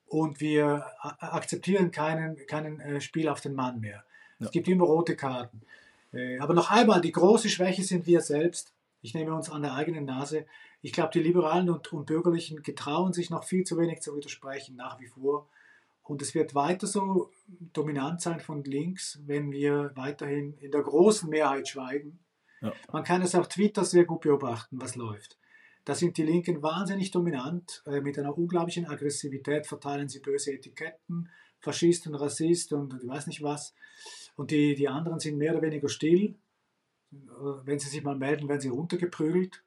Und 0.06 0.40
wir 0.40 0.86
akzeptieren 1.18 1.90
keinen, 1.90 2.36
keinen 2.46 2.80
äh, 2.80 3.00
Spiel 3.02 3.28
auf 3.28 3.42
den 3.42 3.54
Mann 3.54 3.80
mehr. 3.80 4.02
Ja. 4.38 4.46
Es 4.46 4.50
gibt 4.50 4.66
immer 4.68 4.84
rote 4.84 5.16
Karten. 5.16 5.60
Äh, 6.14 6.38
aber 6.38 6.54
noch 6.54 6.70
einmal, 6.70 7.02
die 7.02 7.12
große 7.12 7.50
Schwäche 7.50 7.82
sind 7.82 8.06
wir 8.06 8.22
selbst. 8.22 8.72
Ich 9.02 9.12
nehme 9.12 9.34
uns 9.34 9.50
an 9.50 9.60
der 9.60 9.74
eigenen 9.74 10.06
Nase. 10.06 10.46
Ich 10.80 10.92
glaube, 10.92 11.10
die 11.12 11.20
Liberalen 11.20 11.68
und, 11.68 11.92
und 11.92 12.06
Bürgerlichen 12.06 12.62
getrauen 12.62 13.12
sich 13.12 13.28
noch 13.28 13.44
viel 13.44 13.64
zu 13.64 13.76
wenig 13.76 14.00
zu 14.00 14.16
widersprechen, 14.16 14.76
nach 14.76 14.98
wie 15.00 15.08
vor. 15.08 15.48
Und 16.04 16.20
es 16.20 16.34
wird 16.34 16.54
weiter 16.54 16.86
so 16.86 17.30
dominant 17.48 18.20
sein 18.20 18.38
von 18.38 18.62
links, 18.62 19.18
wenn 19.24 19.50
wir 19.50 19.90
weiterhin 19.94 20.52
in 20.58 20.70
der 20.70 20.82
großen 20.82 21.28
Mehrheit 21.30 21.66
schweigen. 21.66 22.20
Ja. 22.60 22.72
Man 22.92 23.04
kann 23.04 23.22
es 23.22 23.34
auf 23.34 23.48
Twitter 23.48 23.84
sehr 23.84 24.04
gut 24.04 24.20
beobachten, 24.20 24.80
was 24.80 24.96
läuft. 24.96 25.38
Da 25.84 25.94
sind 25.94 26.16
die 26.16 26.22
Linken 26.22 26.62
wahnsinnig 26.62 27.10
dominant. 27.10 27.82
Äh, 27.86 28.00
mit 28.00 28.18
einer 28.18 28.36
unglaublichen 28.36 28.86
Aggressivität 28.86 29.66
verteilen 29.66 30.08
sie 30.08 30.20
böse 30.20 30.52
Etiketten, 30.52 31.30
Faschist 31.60 32.06
und 32.06 32.14
Rassist 32.14 32.72
und 32.72 32.94
ich 33.02 33.08
weiß 33.08 33.26
nicht 33.26 33.42
was. 33.42 33.74
Und 34.36 34.50
die, 34.50 34.74
die 34.74 34.88
anderen 34.88 35.20
sind 35.20 35.38
mehr 35.38 35.52
oder 35.52 35.62
weniger 35.62 35.88
still. 35.88 36.36
Äh, 37.12 37.16
wenn 37.64 37.78
sie 37.78 37.88
sich 37.88 38.02
mal 38.02 38.16
melden, 38.16 38.48
werden 38.48 38.60
sie 38.60 38.68
runtergeprügelt. 38.68 39.62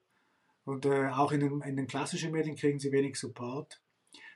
Und 0.65 0.85
äh, 0.85 1.07
auch 1.07 1.31
in 1.31 1.39
den, 1.39 1.61
in 1.61 1.77
den 1.77 1.87
klassischen 1.87 2.31
Medien 2.31 2.55
kriegen 2.55 2.79
sie 2.79 2.91
wenig 2.91 3.17
Support. 3.17 3.81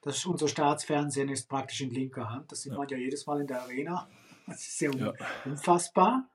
Das, 0.02 0.26
unser 0.26 0.48
Staatsfernsehen 0.48 1.30
ist 1.30 1.48
praktisch 1.48 1.82
in 1.82 1.92
linker 1.92 2.30
Hand. 2.30 2.52
Das 2.52 2.62
sieht 2.62 2.72
ja. 2.72 2.78
man 2.78 2.88
ja 2.88 2.98
jedes 2.98 3.26
Mal 3.28 3.42
in 3.42 3.48
der 3.48 3.62
Arena. 3.62 4.10
Das 4.48 4.62
ist 4.62 4.78
sehr 4.80 4.92
ja. 4.96 5.14
unfassbar. 5.46 6.28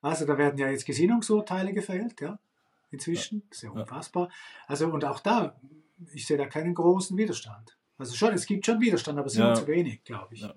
Also 0.00 0.24
da 0.26 0.38
werden 0.38 0.58
ja 0.58 0.70
jetzt 0.70 0.86
Gesinnungsurteile 0.86 1.72
gefällt, 1.72 2.20
ja, 2.20 2.38
inzwischen. 2.90 3.42
Ja. 3.50 3.56
Sehr 3.58 3.72
unfassbar. 3.72 4.30
Also 4.66 4.86
und 4.88 5.04
auch 5.04 5.20
da, 5.20 5.60
ich 6.12 6.26
sehe 6.26 6.38
da 6.38 6.46
keinen 6.46 6.74
großen 6.74 7.16
Widerstand. 7.16 7.76
Also 7.98 8.14
schon, 8.14 8.32
es 8.32 8.46
gibt 8.46 8.64
schon 8.64 8.80
Widerstand, 8.80 9.18
aber 9.18 9.26
es 9.26 9.32
sind 9.32 9.56
zu 9.56 9.66
wenig, 9.66 10.04
glaube 10.04 10.34
ich. 10.34 10.48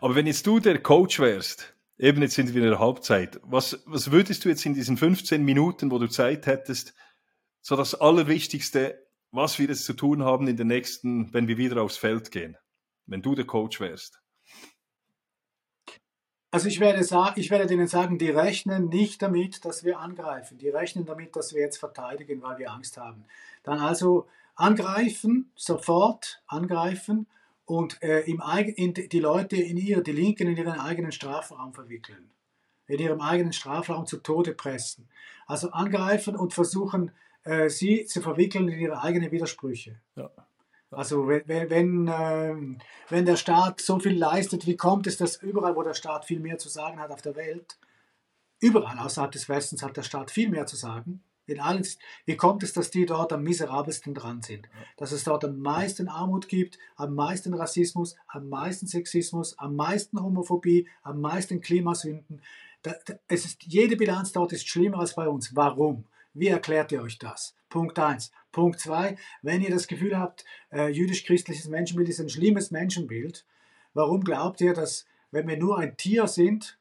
Aber 0.00 0.14
wenn 0.14 0.26
jetzt 0.26 0.46
du 0.46 0.60
der 0.60 0.80
Coach 0.80 1.18
wärst, 1.18 1.74
eben 1.98 2.22
jetzt 2.22 2.34
sind 2.34 2.54
wir 2.54 2.62
in 2.62 2.70
der 2.70 2.78
Halbzeit, 2.78 3.40
was, 3.42 3.82
was 3.86 4.12
würdest 4.12 4.44
du 4.44 4.48
jetzt 4.48 4.64
in 4.66 4.74
diesen 4.74 4.96
15 4.96 5.42
Minuten, 5.44 5.90
wo 5.90 5.98
du 5.98 6.06
Zeit 6.06 6.46
hättest, 6.46 6.94
so 7.60 7.76
das 7.76 7.94
Allerwichtigste, 7.94 9.05
was 9.36 9.58
wir 9.58 9.68
jetzt 9.68 9.84
zu 9.84 9.92
tun 9.92 10.24
haben 10.24 10.48
in 10.48 10.56
den 10.56 10.66
nächsten, 10.66 11.32
wenn 11.32 11.46
wir 11.46 11.58
wieder 11.58 11.82
aufs 11.82 11.96
Feld 11.96 12.30
gehen, 12.30 12.56
wenn 13.06 13.22
du 13.22 13.34
der 13.34 13.44
Coach 13.44 13.80
wärst? 13.80 14.20
Also 16.50 16.68
ich 16.68 16.80
werde, 16.80 17.06
ich 17.36 17.50
werde 17.50 17.66
denen 17.66 17.86
sagen, 17.86 18.18
die 18.18 18.30
rechnen 18.30 18.88
nicht 18.88 19.20
damit, 19.20 19.64
dass 19.66 19.84
wir 19.84 19.98
angreifen. 19.98 20.56
Die 20.56 20.70
rechnen 20.70 21.04
damit, 21.04 21.36
dass 21.36 21.52
wir 21.52 21.60
jetzt 21.60 21.76
verteidigen, 21.76 22.40
weil 22.40 22.56
wir 22.56 22.72
Angst 22.72 22.96
haben. 22.96 23.24
Dann 23.62 23.78
also 23.78 24.26
angreifen, 24.54 25.52
sofort 25.54 26.42
angreifen 26.46 27.26
und 27.66 28.02
äh, 28.02 28.20
im, 28.20 28.42
in, 28.76 28.94
die 28.94 29.20
Leute 29.20 29.56
in 29.56 29.76
ihr, 29.76 30.00
die 30.02 30.12
Linken 30.12 30.48
in 30.48 30.56
ihren 30.56 30.80
eigenen 30.80 31.12
Strafraum 31.12 31.74
verwickeln. 31.74 32.30
In 32.86 33.00
ihrem 33.00 33.20
eigenen 33.20 33.52
Strafraum 33.52 34.06
zu 34.06 34.18
Tode 34.18 34.54
pressen. 34.54 35.08
Also 35.46 35.72
angreifen 35.72 36.36
und 36.36 36.54
versuchen, 36.54 37.10
äh, 37.46 37.70
sie 37.70 38.04
zu 38.06 38.20
verwickeln 38.20 38.68
in 38.68 38.78
ihre 38.78 39.02
eigenen 39.02 39.30
Widersprüche. 39.30 40.00
Ja. 40.16 40.30
Also 40.90 41.28
wenn, 41.28 41.70
wenn, 41.70 42.08
äh, 42.08 42.54
wenn 43.08 43.24
der 43.24 43.36
Staat 43.36 43.80
so 43.80 43.98
viel 43.98 44.16
leistet, 44.16 44.66
wie 44.66 44.76
kommt 44.76 45.06
es, 45.06 45.16
dass 45.16 45.36
überall, 45.36 45.76
wo 45.76 45.82
der 45.82 45.94
Staat 45.94 46.24
viel 46.24 46.40
mehr 46.40 46.58
zu 46.58 46.68
sagen 46.68 47.00
hat 47.00 47.10
auf 47.10 47.22
der 47.22 47.36
Welt, 47.36 47.78
überall 48.60 48.98
außerhalb 48.98 49.32
des 49.32 49.48
Westens 49.48 49.82
hat 49.82 49.96
der 49.96 50.02
Staat 50.02 50.30
viel 50.30 50.48
mehr 50.48 50.66
zu 50.66 50.76
sagen, 50.76 51.22
in 51.48 51.60
allen, 51.60 51.86
wie 52.24 52.36
kommt 52.36 52.64
es, 52.64 52.72
dass 52.72 52.90
die 52.90 53.06
dort 53.06 53.32
am 53.32 53.44
miserabelsten 53.44 54.14
dran 54.14 54.42
sind? 54.42 54.68
Dass 54.96 55.12
es 55.12 55.22
dort 55.22 55.44
am 55.44 55.60
meisten 55.60 56.08
Armut 56.08 56.48
gibt, 56.48 56.76
am 56.96 57.14
meisten 57.14 57.54
Rassismus, 57.54 58.16
am 58.26 58.48
meisten 58.48 58.88
Sexismus, 58.88 59.56
am 59.58 59.76
meisten 59.76 60.20
Homophobie, 60.20 60.88
am 61.02 61.20
meisten 61.20 61.60
Klimasünden. 61.60 62.42
es 63.28 63.44
ist, 63.44 63.62
jede 63.62 63.96
Bilanz 63.96 64.32
dort 64.32 64.52
ist 64.52 64.68
schlimmer 64.68 64.98
als 64.98 65.14
bei 65.14 65.28
uns. 65.28 65.54
Warum? 65.54 66.06
Wie 66.38 66.48
erklärt 66.48 66.92
ihr 66.92 67.02
euch 67.02 67.18
das? 67.18 67.54
Punkt 67.70 67.98
1. 67.98 68.30
Punkt 68.52 68.78
2. 68.78 69.16
Wenn 69.40 69.62
ihr 69.62 69.70
das 69.70 69.86
Gefühl 69.86 70.18
habt, 70.18 70.44
äh, 70.70 70.88
jüdisch-christliches 70.88 71.68
Menschenbild 71.68 72.10
ist 72.10 72.20
ein 72.20 72.28
schlimmes 72.28 72.70
Menschenbild, 72.70 73.46
warum 73.94 74.22
glaubt 74.22 74.60
ihr, 74.60 74.74
dass 74.74 75.06
wenn 75.30 75.48
wir 75.48 75.56
nur 75.56 75.78
ein 75.78 75.96
Tier 75.96 76.26
sind, 76.28 76.78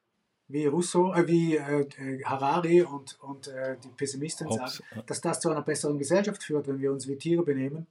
wie 0.50 0.66
Rousseau, 0.66 1.14
äh, 1.14 1.28
wie 1.28 1.56
äh, 1.56 2.24
Harari 2.26 2.82
und, 2.82 3.18
und 3.22 3.48
äh, 3.48 3.78
die 3.82 3.88
Pessimisten 3.90 4.50
Hobbes, 4.50 4.78
sagen, 4.78 5.04
dass 5.08 5.22
das 5.22 5.40
zu 5.40 5.50
einer 5.50 5.62
besseren 5.62 5.98
Gesellschaft 5.98 6.44
führt, 6.44 6.68
wenn 6.68 6.80
wir 6.80 6.92
uns 6.92 7.08
wie 7.08 7.16
Tiere 7.16 7.44
benehmen? 7.44 7.88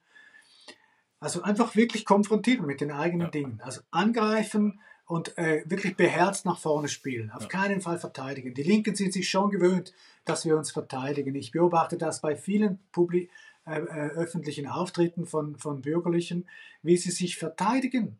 Also 1.18 1.42
einfach 1.42 1.74
wirklich 1.74 2.04
konfrontieren 2.04 2.66
mit 2.66 2.82
den 2.82 2.92
eigenen 2.92 3.28
ja. 3.28 3.30
Dingen. 3.30 3.60
Also 3.64 3.80
angreifen, 3.90 4.80
und 5.06 5.36
äh, 5.36 5.62
wirklich 5.66 5.96
beherzt 5.96 6.46
nach 6.46 6.58
vorne 6.58 6.88
spielen. 6.88 7.30
Auf 7.30 7.42
ja. 7.42 7.48
keinen 7.48 7.80
Fall 7.80 7.98
verteidigen. 7.98 8.54
Die 8.54 8.62
Linken 8.62 8.94
sind 8.94 9.12
sich 9.12 9.28
schon 9.28 9.50
gewöhnt, 9.50 9.92
dass 10.24 10.44
wir 10.44 10.56
uns 10.56 10.70
verteidigen. 10.70 11.34
Ich 11.34 11.50
beobachte 11.50 11.98
das 11.98 12.20
bei 12.20 12.36
vielen 12.36 12.78
Publi 12.90 13.28
äh, 13.66 13.80
äh, 13.80 14.10
öffentlichen 14.10 14.66
Auftritten 14.66 15.26
von, 15.26 15.56
von 15.56 15.82
Bürgerlichen, 15.82 16.48
wie 16.82 16.96
sie 16.96 17.10
sich 17.10 17.36
verteidigen. 17.36 18.18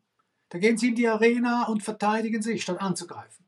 Da 0.50 0.58
gehen 0.58 0.76
sie 0.76 0.88
in 0.88 0.94
die 0.94 1.08
Arena 1.08 1.66
und 1.68 1.82
verteidigen 1.82 2.42
sich, 2.42 2.62
statt 2.62 2.80
anzugreifen. 2.80 3.44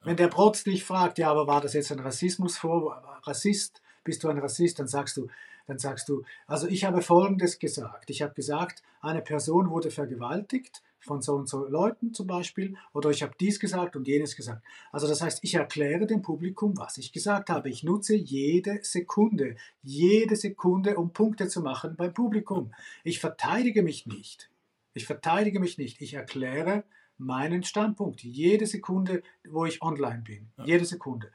Ja. 0.00 0.06
Wenn 0.06 0.16
der 0.16 0.28
Protz 0.28 0.64
dich 0.64 0.84
fragt, 0.84 1.18
ja, 1.18 1.30
aber 1.30 1.46
war 1.46 1.60
das 1.60 1.74
jetzt 1.74 1.90
ein 1.90 2.00
Rassismus 2.00 2.56
vor, 2.56 3.20
Rassist, 3.24 3.82
bist 4.04 4.22
du 4.22 4.28
ein 4.28 4.38
Rassist, 4.38 4.78
dann 4.78 4.88
sagst 4.88 5.16
du, 5.16 5.28
dann 5.66 5.78
sagst 5.78 6.08
du, 6.08 6.22
also 6.46 6.66
ich 6.66 6.84
habe 6.84 7.02
Folgendes 7.02 7.58
gesagt. 7.58 8.08
Ich 8.08 8.22
habe 8.22 8.34
gesagt, 8.34 8.82
eine 9.00 9.20
Person 9.20 9.68
wurde 9.68 9.90
vergewaltigt 9.90 10.82
von 11.08 11.22
so 11.22 11.34
und 11.34 11.48
so 11.48 11.66
Leuten 11.66 12.14
zum 12.14 12.28
Beispiel 12.28 12.76
oder 12.92 13.10
ich 13.10 13.22
habe 13.22 13.32
dies 13.40 13.58
gesagt 13.58 13.96
und 13.96 14.06
jenes 14.06 14.36
gesagt. 14.36 14.62
Also 14.92 15.08
das 15.08 15.20
heißt, 15.20 15.40
ich 15.42 15.54
erkläre 15.54 16.06
dem 16.06 16.22
Publikum, 16.22 16.76
was 16.76 16.98
ich 16.98 17.12
gesagt 17.12 17.50
habe. 17.50 17.68
Ich 17.68 17.82
nutze 17.82 18.14
jede 18.14 18.78
Sekunde, 18.82 19.56
jede 19.82 20.36
Sekunde, 20.36 20.96
um 20.96 21.12
Punkte 21.12 21.48
zu 21.48 21.62
machen 21.62 21.96
beim 21.96 22.14
Publikum. 22.14 22.72
Ich 23.02 23.18
verteidige 23.18 23.82
mich 23.82 24.06
nicht. 24.06 24.50
Ich 24.94 25.06
verteidige 25.06 25.58
mich 25.58 25.78
nicht. 25.78 26.00
Ich 26.00 26.14
erkläre 26.14 26.84
meinen 27.16 27.64
Standpunkt. 27.64 28.22
Jede 28.22 28.66
Sekunde, 28.66 29.22
wo 29.48 29.64
ich 29.64 29.82
online 29.82 30.22
bin. 30.22 30.48
Jede 30.64 30.84
Sekunde. 30.84 31.30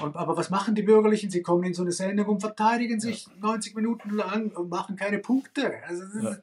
Und, 0.00 0.16
aber 0.16 0.36
was 0.36 0.50
machen 0.50 0.74
die 0.74 0.82
Bürgerlichen? 0.82 1.30
Sie 1.30 1.42
kommen 1.42 1.64
in 1.64 1.74
so 1.74 1.82
eine 1.82 1.92
Sendung 1.92 2.26
und 2.26 2.40
verteidigen 2.40 3.00
sich 3.00 3.26
ja. 3.26 3.32
90 3.40 3.74
Minuten 3.74 4.10
lang 4.10 4.50
und 4.52 4.70
machen 4.70 4.96
keine 4.96 5.18
Punkte. 5.18 5.82
Also, 5.86 6.04
ja. 6.20 6.36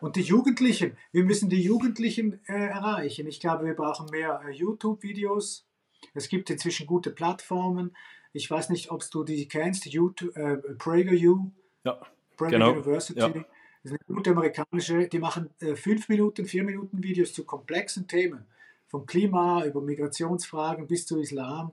Und 0.00 0.16
die 0.16 0.22
Jugendlichen, 0.22 0.96
wir 1.12 1.24
müssen 1.24 1.50
die 1.50 1.62
Jugendlichen 1.62 2.40
äh, 2.46 2.52
erreichen. 2.52 3.26
Ich 3.26 3.40
glaube, 3.40 3.66
wir 3.66 3.74
brauchen 3.74 4.06
mehr 4.10 4.40
äh, 4.46 4.50
YouTube-Videos. 4.50 5.66
Es 6.14 6.28
gibt 6.28 6.48
inzwischen 6.50 6.86
gute 6.86 7.10
Plattformen. 7.10 7.94
Ich 8.32 8.50
weiß 8.50 8.70
nicht, 8.70 8.90
ob 8.90 9.02
du 9.10 9.24
die 9.24 9.46
kennst, 9.48 9.86
YouTube, 9.86 10.36
äh, 10.36 10.56
PragerU. 10.56 11.50
Ja, 11.84 12.00
Prager 12.36 12.52
genau. 12.52 12.72
University. 12.72 13.20
Ja. 13.20 13.28
Das 13.28 13.92
ist 13.92 13.98
eine 14.06 14.16
gute 14.16 14.30
amerikanische, 14.30 15.08
die 15.08 15.18
machen 15.18 15.50
äh, 15.60 15.74
fünf 15.74 16.08
Minuten, 16.08 16.44
vier 16.44 16.64
Minuten 16.64 17.02
Videos 17.02 17.32
zu 17.32 17.44
komplexen 17.44 18.06
Themen. 18.06 18.44
Vom 18.88 19.06
Klima 19.06 19.64
über 19.64 19.80
Migrationsfragen 19.80 20.86
bis 20.86 21.06
zu 21.06 21.20
Islam. 21.20 21.72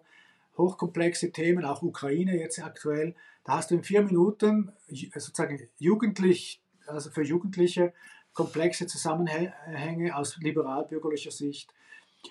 Hochkomplexe 0.57 1.31
Themen, 1.31 1.65
auch 1.65 1.81
Ukraine 1.81 2.37
jetzt 2.37 2.63
aktuell. 2.63 3.15
Da 3.43 3.53
hast 3.53 3.71
du 3.71 3.75
in 3.75 3.83
vier 3.83 4.01
Minuten 4.01 4.71
äh, 4.87 5.19
sozusagen 5.19 5.67
jugendlich, 5.77 6.61
also 6.85 7.09
für 7.09 7.23
Jugendliche 7.23 7.93
komplexe 8.37 8.85
Zusammenhänge 8.85 10.15
aus 10.15 10.37
liberal-bürgerlicher 10.37 11.31
Sicht. 11.31 11.73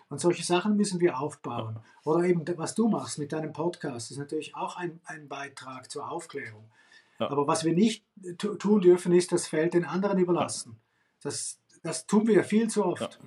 Und 0.09 0.21
solche 0.21 0.45
Sachen 0.45 0.77
müssen 0.77 1.01
wir 1.01 1.19
aufbauen. 1.19 1.81
Oder 2.05 2.25
eben, 2.25 2.45
was 2.57 2.77
du 2.77 2.89
machst 2.89 3.19
mit 3.19 3.33
deinem 3.33 3.53
Podcast, 3.53 4.13
ist 4.13 4.19
natürlich 4.19 4.55
auch 4.55 4.77
ein, 4.77 5.01
ein 5.05 5.29
Beitrag 5.29 5.91
zur 5.91 6.09
Aufklärung. 6.09 6.71
Ja. 7.19 7.31
Aber 7.31 7.49
was 7.49 7.65
wir 7.65 7.73
nicht 7.73 8.05
tun 8.39 8.81
dürfen, 8.81 9.13
ist 9.13 9.33
das 9.33 9.49
Feld 9.49 9.75
den 9.75 9.85
anderen 9.85 10.19
überlassen. 10.19 10.79
Das, 11.23 11.59
das 11.83 12.07
tun 12.07 12.29
wir 12.29 12.45
viel 12.45 12.69
zu 12.69 12.85
oft. 12.85 13.19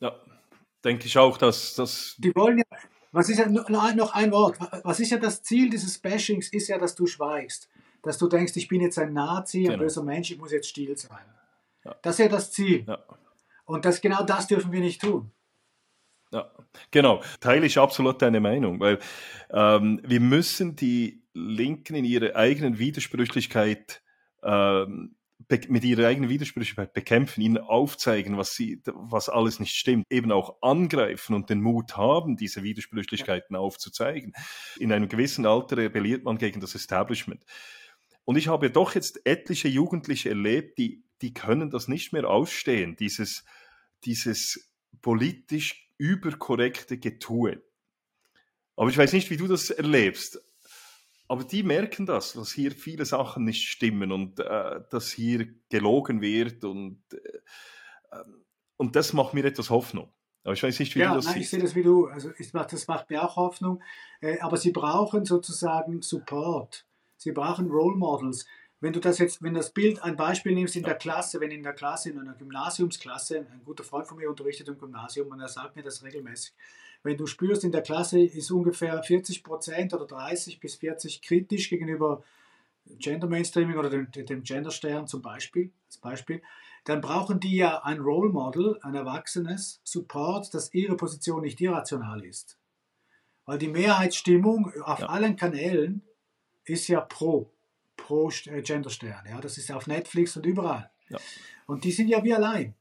Ja, 0.00 0.08
ja. 0.08 0.16
denke 0.82 1.06
ich 1.06 1.16
auch, 1.16 1.38
dass 1.38 1.76
das. 1.76 2.16
Die 2.18 2.34
wollen 2.34 2.58
ja, 2.58 2.64
was 3.12 3.28
ist 3.28 3.38
ja 3.38 3.48
noch 3.48 4.14
ein 4.14 4.32
Wort, 4.32 4.58
was 4.82 4.98
ist 4.98 5.10
ja 5.10 5.18
das 5.18 5.42
Ziel 5.42 5.70
dieses 5.70 5.98
Bashings, 5.98 6.48
ist 6.48 6.66
ja, 6.66 6.78
dass 6.78 6.96
du 6.96 7.06
schweigst. 7.06 7.68
Dass 8.02 8.18
du 8.18 8.26
denkst, 8.26 8.56
ich 8.56 8.66
bin 8.66 8.80
jetzt 8.80 8.98
ein 8.98 9.12
Nazi, 9.12 9.58
ein 9.58 9.64
genau. 9.64 9.78
böser 9.78 10.02
Mensch, 10.02 10.32
ich 10.32 10.38
muss 10.38 10.50
jetzt 10.50 10.68
still 10.68 10.96
sein. 10.96 11.24
Ja. 11.84 11.94
Das 12.02 12.14
ist 12.14 12.18
ja 12.20 12.28
das 12.28 12.52
Ziel. 12.52 12.84
Ja. 12.86 12.98
Und 13.64 13.84
das, 13.84 14.00
genau 14.00 14.22
das 14.24 14.46
dürfen 14.46 14.72
wir 14.72 14.80
nicht 14.80 15.00
tun. 15.00 15.30
Ja, 16.32 16.50
genau. 16.90 17.22
Teile 17.40 17.66
ich 17.66 17.78
absolut 17.78 18.20
deine 18.20 18.40
Meinung, 18.40 18.80
weil 18.80 18.98
ähm, 19.50 20.00
wir 20.02 20.20
müssen 20.20 20.76
die 20.76 21.22
Linken 21.32 21.94
in 21.94 22.04
ihrer 22.04 22.36
eigenen 22.36 22.78
Widersprüchlichkeit 22.78 24.02
ähm, 24.42 25.16
mit 25.68 25.84
ihrer 25.84 26.06
eigenen 26.06 26.30
Widersprüchlichkeit 26.30 26.92
bekämpfen, 26.92 27.42
ihnen 27.42 27.58
aufzeigen, 27.58 28.38
was, 28.38 28.54
sie, 28.54 28.80
was 28.86 29.28
alles 29.28 29.60
nicht 29.60 29.74
stimmt, 29.74 30.06
eben 30.10 30.32
auch 30.32 30.62
angreifen 30.62 31.34
und 31.34 31.50
den 31.50 31.60
Mut 31.60 31.96
haben, 31.96 32.36
diese 32.36 32.62
Widersprüchlichkeiten 32.62 33.56
aufzuzeigen. 33.56 34.32
In 34.78 34.92
einem 34.92 35.08
gewissen 35.08 35.44
Alter 35.44 35.76
rebelliert 35.76 36.24
man 36.24 36.38
gegen 36.38 36.60
das 36.60 36.74
Establishment. 36.74 37.44
Und 38.24 38.36
ich 38.36 38.48
habe 38.48 38.70
doch 38.70 38.94
jetzt 38.94 39.20
etliche 39.26 39.68
Jugendliche 39.68 40.30
erlebt, 40.30 40.78
die 40.78 41.03
die 41.22 41.34
können 41.34 41.70
das 41.70 41.88
nicht 41.88 42.12
mehr 42.12 42.28
ausstehen, 42.28 42.96
dieses, 42.96 43.44
dieses 44.04 44.70
politisch 45.02 45.90
überkorrekte 45.98 46.98
Getue. 46.98 47.62
Aber 48.76 48.90
ich 48.90 48.98
weiß 48.98 49.12
nicht, 49.12 49.30
wie 49.30 49.36
du 49.36 49.46
das 49.46 49.70
erlebst. 49.70 50.40
Aber 51.28 51.44
die 51.44 51.62
merken 51.62 52.06
das, 52.06 52.34
dass 52.34 52.52
hier 52.52 52.72
viele 52.72 53.06
Sachen 53.06 53.44
nicht 53.44 53.68
stimmen 53.68 54.12
und 54.12 54.40
äh, 54.40 54.80
dass 54.90 55.10
hier 55.10 55.48
gelogen 55.70 56.20
wird 56.20 56.64
und, 56.64 57.02
äh, 57.12 58.18
und 58.76 58.94
das 58.94 59.12
macht 59.12 59.32
mir 59.32 59.44
etwas 59.44 59.70
Hoffnung. 59.70 60.12
Aber 60.42 60.52
ich 60.52 60.62
weiß 60.62 60.78
nicht, 60.78 60.94
wie 60.94 61.00
ja, 61.00 61.10
du 61.10 61.16
das 61.16 61.24
nein, 61.24 61.34
siehst. 61.34 61.44
Ich 61.44 61.50
sehe 61.50 61.60
das 61.60 61.74
wie 61.74 61.82
du. 61.82 62.06
Also 62.06 62.30
ich, 62.38 62.52
das 62.52 62.86
macht 62.86 63.08
mir 63.08 63.22
auch 63.22 63.36
Hoffnung. 63.36 63.82
Äh, 64.20 64.38
aber 64.40 64.58
sie 64.58 64.72
brauchen 64.72 65.24
sozusagen 65.24 66.02
Support. 66.02 66.86
Sie 67.16 67.32
brauchen 67.32 67.70
Role 67.70 67.96
Models. 67.96 68.46
Wenn 68.84 68.92
du 68.92 69.00
das 69.00 69.16
jetzt, 69.16 69.42
wenn 69.42 69.54
das 69.54 69.70
Bild 69.70 70.02
ein 70.02 70.14
Beispiel 70.14 70.52
nimmst 70.52 70.76
in 70.76 70.82
der 70.82 70.96
Klasse, 70.96 71.40
wenn 71.40 71.50
in 71.50 71.62
der 71.62 71.72
Klasse, 71.72 72.10
in 72.10 72.18
einer 72.18 72.34
Gymnasiumsklasse, 72.34 73.46
ein 73.50 73.62
guter 73.64 73.82
Freund 73.82 74.06
von 74.06 74.18
mir 74.18 74.28
unterrichtet 74.28 74.68
im 74.68 74.76
Gymnasium 74.76 75.28
und 75.28 75.40
er 75.40 75.48
sagt 75.48 75.74
mir 75.74 75.82
das 75.82 76.02
regelmäßig, 76.02 76.52
wenn 77.02 77.16
du 77.16 77.24
spürst, 77.24 77.64
in 77.64 77.72
der 77.72 77.80
Klasse 77.80 78.20
ist 78.20 78.50
ungefähr 78.50 79.02
40 79.02 79.42
Prozent 79.42 79.94
oder 79.94 80.04
30 80.04 80.60
bis 80.60 80.74
40 80.74 81.22
kritisch 81.22 81.70
gegenüber 81.70 82.22
Gender 82.98 83.26
Mainstreaming 83.26 83.78
oder 83.78 83.88
dem, 83.88 84.10
dem 84.10 84.42
Genderstern 84.42 85.06
zum 85.06 85.22
Beispiel, 85.22 85.72
als 85.86 85.96
Beispiel, 85.96 86.42
dann 86.84 87.00
brauchen 87.00 87.40
die 87.40 87.56
ja 87.56 87.82
ein 87.84 88.00
Role 88.00 88.30
Model, 88.30 88.78
ein 88.82 88.94
Erwachsenes, 88.94 89.80
Support, 89.84 90.52
dass 90.52 90.74
ihre 90.74 90.98
Position 90.98 91.40
nicht 91.40 91.58
irrational 91.58 92.22
ist. 92.22 92.58
Weil 93.46 93.56
die 93.56 93.68
Mehrheitsstimmung 93.68 94.70
auf 94.82 95.00
ja. 95.00 95.06
allen 95.06 95.36
Kanälen 95.36 96.02
ist 96.66 96.88
ja 96.88 97.00
pro, 97.00 97.50
pro 97.96 98.30
äh, 98.46 98.62
Genderstern. 98.62 99.24
Ja? 99.28 99.40
Das 99.40 99.58
ist 99.58 99.70
auf 99.72 99.86
Netflix 99.86 100.36
und 100.36 100.46
überall. 100.46 100.90
Ja. 101.08 101.18
Und 101.66 101.84
die 101.84 101.92
sind 101.92 102.08
ja 102.08 102.22
wie 102.24 102.34
allein. 102.34 102.74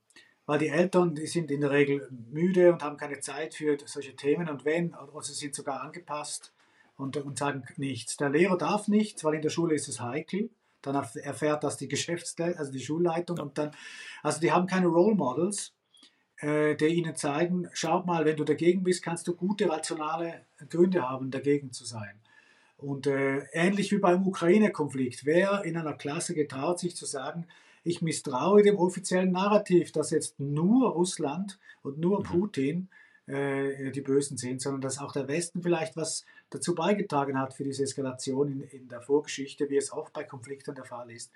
Weil 0.46 0.60
die 0.60 0.68
Eltern, 0.68 1.16
die 1.16 1.28
sind 1.28 1.52
in 1.52 1.62
der 1.62 1.72
Regel 1.72 2.10
müde 2.12 2.74
und 2.74 2.84
haben 2.84 2.98
keine 2.98 3.20
Zeit 3.22 3.54
für 3.54 3.78
solche 3.86 4.16
Themen 4.16 4.50
und 4.50 4.66
wenn, 4.66 4.94
oder 4.94 5.22
sie 5.22 5.34
sind 5.34 5.56
sogar 5.56 5.82
angepasst 5.82 6.54
und, 6.98 7.16
und 7.16 7.38
sagen 7.38 7.64
nichts. 7.78 8.18
Der 8.18 8.30
Lehrer 8.30 8.58
darf 8.58 8.90
nichts, 8.90 9.24
weil 9.24 9.36
in 9.36 9.42
der 9.42 9.50
Schule 9.50 9.74
ist 9.74 9.88
es 9.88 10.02
heikel. 10.02 10.50
Dann 10.82 10.96
erfährt 10.96 11.64
das 11.64 11.78
die 11.78 11.88
Geschäftsleitung, 11.88 12.60
also 12.60 12.74
die 12.74 12.82
Schulleitung 12.82 13.40
und 13.40 13.58
dann, 13.58 13.72
also 14.22 14.42
die 14.42 14.52
haben 14.52 14.68
keine 14.68 14.88
Role 14.88 15.16
Models, 15.16 15.74
äh, 16.40 16.76
die 16.76 16.88
ihnen 16.88 17.16
zeigen, 17.16 17.70
schaut 17.72 18.06
mal, 18.06 18.26
wenn 18.26 18.36
du 18.36 18.44
dagegen 18.44 18.84
bist, 18.84 19.02
kannst 19.02 19.26
du 19.28 19.36
gute 19.36 19.70
rationale 19.70 20.46
Gründe 20.70 21.08
haben, 21.08 21.32
dagegen 21.32 21.72
zu 21.72 21.86
sein. 21.86 22.20
Und 22.84 23.08
äh, 23.08 23.46
ähnlich 23.54 23.94
wie 23.94 23.98
beim 23.98 24.28
Ukraine-Konflikt, 24.28 25.26
wer 25.26 25.64
in 25.64 25.78
einer 25.78 25.94
Klasse 25.94 26.34
getraut, 26.34 26.80
sich 26.80 26.98
zu 26.98 27.06
sagen, 27.06 27.48
ich 27.86 28.02
misstraue 28.02 28.62
dem 28.62 28.78
offiziellen 28.78 29.32
Narrativ, 29.32 29.94
dass 29.94 30.12
jetzt 30.12 30.38
nur 30.40 30.92
Russland 30.92 31.60
und 31.82 31.98
nur 31.98 32.20
mhm. 32.20 32.24
Putin 32.24 32.90
äh, 33.26 33.90
die 33.92 34.02
Bösen 34.02 34.36
sind, 34.36 34.62
sondern 34.62 34.82
dass 34.82 35.00
auch 35.00 35.14
der 35.14 35.30
Westen 35.30 35.64
vielleicht 35.64 35.96
was 35.96 36.26
dazu 36.50 36.76
beigetragen 36.76 37.40
hat 37.40 37.54
für 37.54 37.64
diese 37.64 37.84
Eskalation 37.84 38.50
in, 38.50 38.62
in 38.64 38.90
der 38.90 39.02
Vorgeschichte, 39.02 39.70
wie 39.70 39.78
es 39.78 39.94
oft 39.94 40.12
bei 40.12 40.26
Konflikten 40.26 40.76
der 40.76 40.84
Fall 40.86 41.10
ist. 41.10 41.32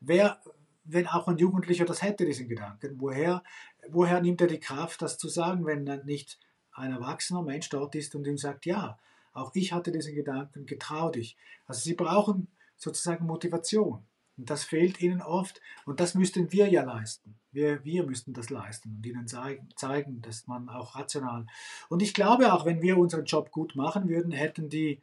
Wer, 0.00 0.38
wenn 0.84 1.08
auch 1.08 1.26
ein 1.26 1.38
Jugendlicher 1.38 1.84
das 1.84 2.00
hätte, 2.00 2.24
diesen 2.24 2.46
Gedanken, 2.46 3.00
woher, 3.00 3.42
woher 3.88 4.20
nimmt 4.20 4.40
er 4.40 4.46
die 4.46 4.60
Kraft, 4.60 5.02
das 5.02 5.18
zu 5.18 5.28
sagen, 5.28 5.66
wenn 5.66 5.84
dann 5.84 6.06
nicht 6.06 6.38
ein 6.74 6.92
erwachsener 6.92 7.42
Mensch 7.42 7.70
dort 7.70 7.96
ist 7.96 8.14
und 8.14 8.24
ihm 8.28 8.38
sagt, 8.38 8.66
ja, 8.66 8.96
auch 9.36 9.52
ich 9.54 9.72
hatte 9.72 9.92
diesen 9.92 10.14
Gedanken, 10.14 10.66
getrau 10.66 11.10
dich. 11.10 11.36
Also 11.66 11.82
sie 11.82 11.94
brauchen 11.94 12.48
sozusagen 12.76 13.26
Motivation. 13.26 14.04
Und 14.36 14.50
das 14.50 14.64
fehlt 14.64 15.00
ihnen 15.00 15.22
oft. 15.22 15.60
Und 15.86 16.00
das 16.00 16.14
müssten 16.14 16.52
wir 16.52 16.68
ja 16.68 16.82
leisten. 16.82 17.38
Wir, 17.52 17.82
wir 17.84 18.04
müssten 18.04 18.34
das 18.34 18.50
leisten 18.50 18.96
und 18.96 19.06
ihnen 19.06 19.26
zeigen, 19.26 20.20
dass 20.20 20.46
man 20.46 20.68
auch 20.68 20.94
rational. 20.94 21.46
Und 21.88 22.02
ich 22.02 22.12
glaube 22.12 22.52
auch, 22.52 22.66
wenn 22.66 22.82
wir 22.82 22.98
unseren 22.98 23.24
Job 23.24 23.50
gut 23.50 23.76
machen 23.76 24.08
würden, 24.08 24.32
hätten 24.32 24.68
die 24.68 25.00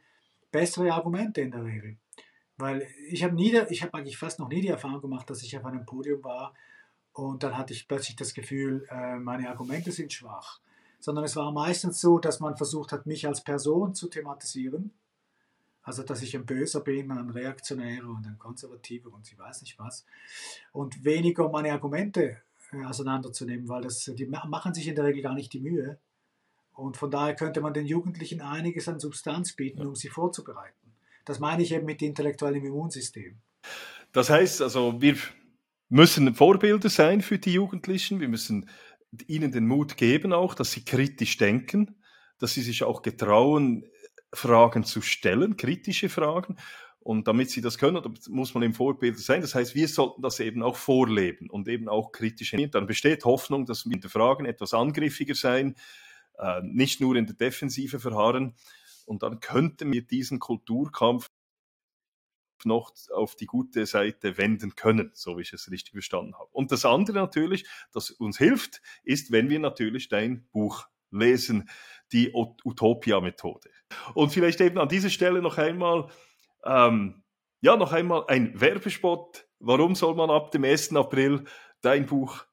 bessere 0.52 0.92
Argumente 0.92 1.40
in 1.40 1.50
der 1.50 1.64
Regel. 1.64 1.96
Weil 2.56 2.86
ich 3.08 3.24
habe 3.24 3.34
nie, 3.34 3.56
ich 3.70 3.82
habe 3.82 3.94
eigentlich 3.94 4.16
fast 4.16 4.38
noch 4.38 4.48
nie 4.48 4.60
die 4.60 4.68
Erfahrung 4.68 5.00
gemacht, 5.00 5.28
dass 5.28 5.42
ich 5.42 5.56
auf 5.58 5.64
einem 5.64 5.84
Podium 5.84 6.22
war 6.22 6.54
und 7.14 7.44
dann 7.44 7.56
hatte 7.56 7.72
ich 7.72 7.86
plötzlich 7.86 8.16
das 8.16 8.34
Gefühl, 8.34 8.86
äh, 8.90 9.16
meine 9.16 9.48
Argumente 9.48 9.92
sind 9.92 10.12
schwach. 10.12 10.60
Sondern 11.04 11.24
es 11.24 11.36
war 11.36 11.52
meistens 11.52 12.00
so, 12.00 12.18
dass 12.18 12.40
man 12.40 12.56
versucht 12.56 12.92
hat, 12.92 13.04
mich 13.04 13.26
als 13.26 13.44
Person 13.44 13.94
zu 13.94 14.08
thematisieren 14.08 14.92
also, 15.84 16.02
dass 16.02 16.22
ich 16.22 16.34
ein 16.34 16.46
Böser 16.46 16.80
bin, 16.80 17.10
ein 17.10 17.30
Reaktionärer 17.30 18.08
und 18.08 18.26
ein 18.26 18.38
Konservativer 18.38 19.12
und 19.12 19.26
sie 19.26 19.38
weiß 19.38 19.60
nicht 19.60 19.78
was. 19.78 20.06
Und 20.72 21.04
weniger 21.04 21.50
meine 21.50 21.72
Argumente 21.72 22.38
äh, 22.72 22.84
auseinanderzunehmen, 22.84 23.68
weil 23.68 23.82
das, 23.82 24.10
die 24.16 24.24
machen 24.24 24.72
sich 24.72 24.88
in 24.88 24.94
der 24.94 25.04
Regel 25.04 25.22
gar 25.22 25.34
nicht 25.34 25.52
die 25.52 25.60
Mühe. 25.60 25.98
Und 26.72 26.96
von 26.96 27.10
daher 27.10 27.36
könnte 27.36 27.60
man 27.60 27.74
den 27.74 27.84
Jugendlichen 27.84 28.40
einiges 28.40 28.88
an 28.88 28.98
Substanz 28.98 29.52
bieten, 29.52 29.86
um 29.86 29.94
sie 29.94 30.08
vorzubereiten. 30.08 30.94
Das 31.26 31.38
meine 31.38 31.62
ich 31.62 31.72
eben 31.72 31.84
mit 31.84 32.00
intellektuellem 32.00 32.64
Immunsystem. 32.64 33.36
Das 34.12 34.30
heißt 34.30 34.62
also, 34.62 35.00
wir 35.02 35.16
müssen 35.90 36.34
Vorbilder 36.34 36.88
sein 36.88 37.20
für 37.20 37.38
die 37.38 37.52
Jugendlichen. 37.52 38.20
Wir 38.20 38.28
müssen 38.28 38.68
ihnen 39.26 39.52
den 39.52 39.66
Mut 39.66 39.96
geben 39.96 40.32
auch, 40.32 40.54
dass 40.54 40.72
sie 40.72 40.84
kritisch 40.84 41.36
denken, 41.36 41.96
dass 42.38 42.54
sie 42.54 42.62
sich 42.62 42.82
auch 42.84 43.02
getrauen, 43.02 43.84
Fragen 44.32 44.84
zu 44.84 45.00
stellen, 45.00 45.56
kritische 45.56 46.08
Fragen. 46.08 46.56
Und 47.00 47.28
damit 47.28 47.50
sie 47.50 47.60
das 47.60 47.76
können, 47.76 48.02
muss 48.28 48.54
man 48.54 48.62
im 48.62 48.72
Vorbild 48.72 49.18
sein. 49.18 49.42
Das 49.42 49.54
heißt, 49.54 49.74
wir 49.74 49.88
sollten 49.88 50.22
das 50.22 50.40
eben 50.40 50.62
auch 50.62 50.76
vorleben 50.76 51.50
und 51.50 51.68
eben 51.68 51.88
auch 51.88 52.12
kritisch 52.12 52.50
hin. 52.50 52.70
Dann 52.70 52.86
besteht 52.86 53.26
Hoffnung, 53.26 53.66
dass 53.66 53.84
wir 53.84 53.92
in 53.92 54.00
der 54.00 54.08
Fragen 54.08 54.46
etwas 54.46 54.72
angriffiger 54.72 55.34
sein, 55.34 55.74
äh, 56.38 56.62
nicht 56.62 57.02
nur 57.02 57.16
in 57.16 57.26
der 57.26 57.36
Defensive 57.36 58.00
verharren. 58.00 58.54
Und 59.04 59.22
dann 59.22 59.40
könnten 59.40 59.92
wir 59.92 60.00
diesen 60.02 60.38
Kulturkampf 60.38 61.30
noch 62.64 62.92
auf 63.12 63.36
die 63.36 63.46
gute 63.46 63.86
Seite 63.86 64.38
wenden 64.38 64.74
können, 64.74 65.10
so 65.14 65.36
wie 65.36 65.42
ich 65.42 65.52
es 65.52 65.70
richtig 65.70 65.92
verstanden 65.92 66.34
habe. 66.34 66.48
Und 66.52 66.72
das 66.72 66.84
andere 66.84 67.18
natürlich, 67.18 67.66
das 67.92 68.10
uns 68.10 68.38
hilft, 68.38 68.80
ist, 69.02 69.32
wenn 69.32 69.50
wir 69.50 69.58
natürlich 69.58 70.08
dein 70.08 70.46
Buch 70.52 70.86
lesen, 71.10 71.68
die 72.12 72.32
Utopia-Methode. 72.32 73.70
Und 74.14 74.32
vielleicht 74.32 74.60
eben 74.60 74.78
an 74.78 74.88
dieser 74.88 75.10
Stelle 75.10 75.42
noch 75.42 75.58
einmal, 75.58 76.08
ähm, 76.64 77.22
ja, 77.60 77.76
noch 77.76 77.92
einmal 77.92 78.24
ein 78.28 78.60
Werbespot. 78.60 79.46
Warum 79.58 79.94
soll 79.94 80.14
man 80.14 80.30
ab 80.30 80.50
dem 80.50 80.64
1. 80.64 80.94
April 80.94 81.44
dein 81.80 82.06
Buch 82.06 82.44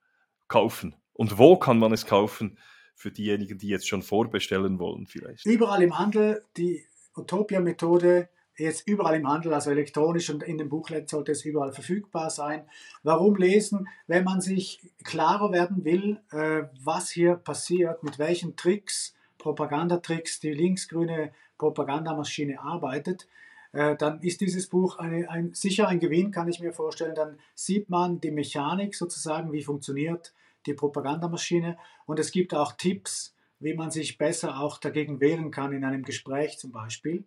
kaufen? 0.47 0.95
Und 1.13 1.37
wo 1.37 1.57
kann 1.57 1.79
man 1.79 1.91
es 1.91 2.05
kaufen? 2.05 2.57
Für 2.95 3.11
diejenigen, 3.11 3.57
die 3.57 3.67
jetzt 3.67 3.87
schon 3.87 4.03
vorbestellen 4.03 4.77
wollen, 4.79 5.07
vielleicht. 5.07 5.45
Überall 5.45 5.81
im 5.81 5.97
Handel 5.97 6.45
die 6.55 6.85
Utopia-Methode 7.15 8.29
jetzt 8.61 8.87
überall 8.87 9.15
im 9.15 9.27
Handel, 9.27 9.53
also 9.53 9.71
elektronisch 9.71 10.29
und 10.29 10.43
in 10.43 10.57
dem 10.57 10.69
Buchlet 10.69 11.09
sollte 11.09 11.31
es 11.31 11.45
überall 11.45 11.71
verfügbar 11.71 12.29
sein. 12.29 12.63
Warum 13.03 13.35
lesen? 13.35 13.87
Wenn 14.07 14.23
man 14.23 14.41
sich 14.41 14.81
klarer 15.03 15.51
werden 15.51 15.83
will, 15.83 16.19
äh, 16.31 16.63
was 16.83 17.09
hier 17.09 17.35
passiert, 17.35 18.03
mit 18.03 18.19
welchen 18.19 18.55
Tricks, 18.55 19.15
Propagandatricks 19.37 20.39
die 20.39 20.53
linksgrüne 20.53 21.31
Propagandamaschine 21.57 22.61
arbeitet, 22.61 23.27
äh, 23.73 23.95
dann 23.95 24.21
ist 24.21 24.41
dieses 24.41 24.67
Buch 24.67 24.99
eine, 24.99 25.29
ein, 25.29 25.53
sicher 25.53 25.87
ein 25.87 25.99
Gewinn, 25.99 26.31
kann 26.31 26.47
ich 26.47 26.59
mir 26.59 26.73
vorstellen. 26.73 27.15
Dann 27.15 27.39
sieht 27.55 27.89
man 27.89 28.21
die 28.21 28.31
Mechanik 28.31 28.95
sozusagen, 28.95 29.51
wie 29.51 29.63
funktioniert 29.63 30.33
die 30.65 30.73
Propagandamaschine 30.73 31.77
und 32.05 32.19
es 32.19 32.31
gibt 32.31 32.53
auch 32.53 32.73
Tipps, 32.73 33.35
wie 33.59 33.73
man 33.73 33.91
sich 33.91 34.17
besser 34.17 34.59
auch 34.59 34.77
dagegen 34.77 35.19
wehren 35.19 35.51
kann 35.51 35.73
in 35.73 35.83
einem 35.83 36.03
Gespräch 36.03 36.57
zum 36.57 36.71
Beispiel 36.71 37.23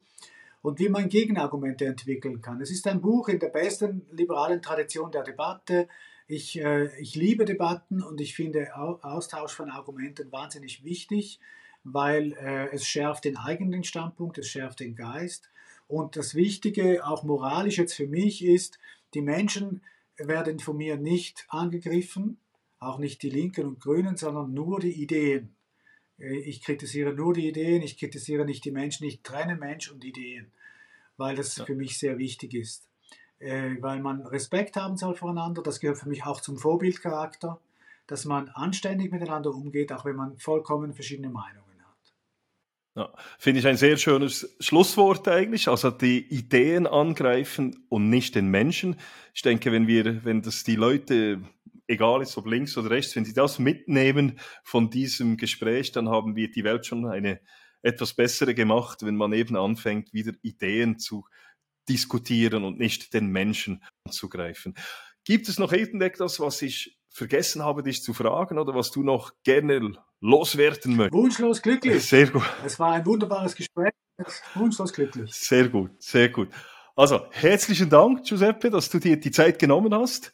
und 0.65 0.79
wie 0.79 0.89
man 0.89 1.11
Gegenargumente 1.11 1.85
entwickeln 1.85 2.41
kann. 2.41 2.63
Es 2.63 2.71
ist 2.71 2.87
ein 2.87 3.03
Buch 3.03 3.29
in 3.29 3.39
der 3.39 3.51
besten 3.51 4.07
liberalen 4.11 4.63
Tradition 4.63 5.13
der 5.13 5.23
Debatte. 5.23 5.89
Ich, 6.27 6.59
äh, 6.59 6.87
ich 6.99 7.17
liebe 7.17 7.45
Debatten 7.45 8.03
und 8.03 8.19
ich 8.19 8.35
finde 8.35 8.75
Austausch 8.75 9.53
von 9.53 9.69
Argumenten 9.69 10.33
wahnsinnig 10.33 10.83
wichtig, 10.83 11.39
weil 11.85 12.33
äh, 12.33 12.75
es 12.75 12.87
schärft 12.87 13.27
den 13.27 13.37
eigenen 13.37 13.85
Standpunkt, 13.85 14.39
es 14.39 14.49
schärft 14.49 14.81
den 14.81 14.97
Geist. 14.97 15.51
Und 15.87 16.17
das 16.17 16.35
Wichtige, 16.35 17.07
auch 17.07 17.25
moralisch 17.25 17.77
jetzt 17.77 17.93
für 17.93 18.07
mich, 18.07 18.43
ist, 18.43 18.79
die 19.13 19.21
Menschen 19.21 19.83
werden 20.17 20.61
von 20.61 20.79
mir 20.79 20.97
nicht 20.97 21.45
angegriffen, 21.51 22.39
auch 22.79 22.97
nicht 22.97 23.23
die 23.23 23.29
Linken 23.29 23.67
und 23.67 23.81
Grünen, 23.81 24.17
sondern 24.17 24.55
nur 24.55 24.81
die 24.81 25.03
Ideen. 25.03 25.55
Äh, 26.19 26.39
ich 26.39 26.63
kritisiere 26.63 27.13
nur 27.13 27.35
die 27.35 27.49
Ideen, 27.49 27.83
ich 27.83 27.99
kritisiere 27.99 28.45
nicht 28.45 28.65
die 28.65 28.71
Menschen, 28.71 29.07
ich 29.07 29.23
trenne 29.23 29.57
Mensch 29.57 29.91
und 29.91 30.05
Ideen, 30.05 30.51
weil 31.17 31.37
das 31.37 31.57
ja. 31.57 31.65
für 31.65 31.75
mich 31.75 31.99
sehr 31.99 32.19
wichtig 32.19 32.55
ist. 32.55 32.89
Äh, 33.39 33.77
weil 33.81 34.01
man 34.01 34.23
Respekt 34.27 34.77
haben 34.77 34.97
soll 34.97 35.15
voreinander, 35.15 35.63
das 35.63 35.81
gehört 35.81 35.99
für 35.99 36.09
mich 36.09 36.25
auch 36.25 36.41
zum 36.41 36.57
Vorbildcharakter, 36.57 37.61
dass 38.07 38.25
man 38.25 38.49
anständig 38.51 39.13
miteinander 39.13 39.51
umgeht, 39.51 39.93
auch 39.93 40.05
wenn 40.05 40.17
man 40.17 40.39
vollkommen 40.39 40.95
verschiedene 40.95 41.31
Meinungen 41.31 41.83
hat. 41.83 42.15
Ja, 42.97 43.13
Finde 43.39 43.61
ich 43.61 43.67
ein 43.67 43.77
sehr 43.77 43.97
schönes 43.97 44.57
Schlusswort 44.61 45.27
eigentlich. 45.27 45.69
Also 45.69 45.91
die 45.91 46.27
Ideen 46.29 46.87
angreifen 46.87 47.85
und 47.89 48.09
nicht 48.09 48.35
den 48.35 48.49
Menschen. 48.49 48.97
Ich 49.33 49.43
denke, 49.43 49.73
wenn 49.73 49.87
wir, 49.87 50.25
wenn 50.25 50.43
das 50.43 50.65
die 50.65 50.77
Leute 50.77 51.43
egal 51.87 52.23
ist, 52.23 52.37
ob 52.37 52.47
links 52.47 52.77
oder 52.77 52.91
rechts, 52.91 53.15
wenn 53.17 53.25
Sie 53.25 53.35
das 53.35 53.59
mitnehmen 53.59 54.39
von 54.63 54.91
diesem 54.91 55.37
Gespräch, 55.37 55.93
dann 55.93 56.09
haben 56.09 56.37
wir 56.37 56.51
die 56.51 56.65
Welt 56.65 56.87
schon 56.87 57.07
eine 57.07 57.41
etwas 57.83 58.15
bessere 58.15 58.55
gemacht, 58.55 59.05
wenn 59.05 59.17
man 59.17 59.33
eben 59.33 59.57
anfängt, 59.57 60.13
wieder 60.13 60.33
Ideen 60.43 60.99
zu 60.99 61.27
diskutieren 61.89 62.65
und 62.65 62.79
nicht 62.79 63.13
den 63.13 63.27
Menschen 63.27 63.85
anzugreifen. 64.05 64.75
Gibt 65.25 65.49
es 65.49 65.59
noch 65.59 65.73
irgendetwas, 65.73 66.41
was 66.41 66.63
ich 66.63 66.99
vergessen 67.11 67.63
habe, 67.63 67.83
dich 67.83 68.03
zu 68.03 68.13
fragen 68.13 68.59
oder 68.59 68.75
was 68.75 68.91
du 68.91 69.03
noch 69.03 69.33
gerne 69.45 69.93
loswerden 70.21 70.97
möchtest? 70.97 71.15
Wunschlos 71.15 71.63
glücklich. 71.63 72.03
Sehr 72.03 72.27
gut. 72.27 72.43
Es 72.65 72.79
war 72.79 72.93
ein 72.93 73.07
wunderbares 73.07 73.55
Gespräch. 73.55 73.93
Wunschlos 74.55 74.93
glücklich. 74.93 75.33
Sehr 75.33 75.69
gut, 75.69 75.91
sehr 76.03 76.29
gut. 76.29 76.49
Also, 76.97 77.27
herzlichen 77.31 77.91
Dank, 77.91 78.25
Giuseppe, 78.25 78.71
dass 78.71 78.89
du 78.89 78.99
dir 78.99 79.19
die 79.19 79.31
Zeit 79.31 79.59
genommen 79.59 79.95
hast, 79.95 80.33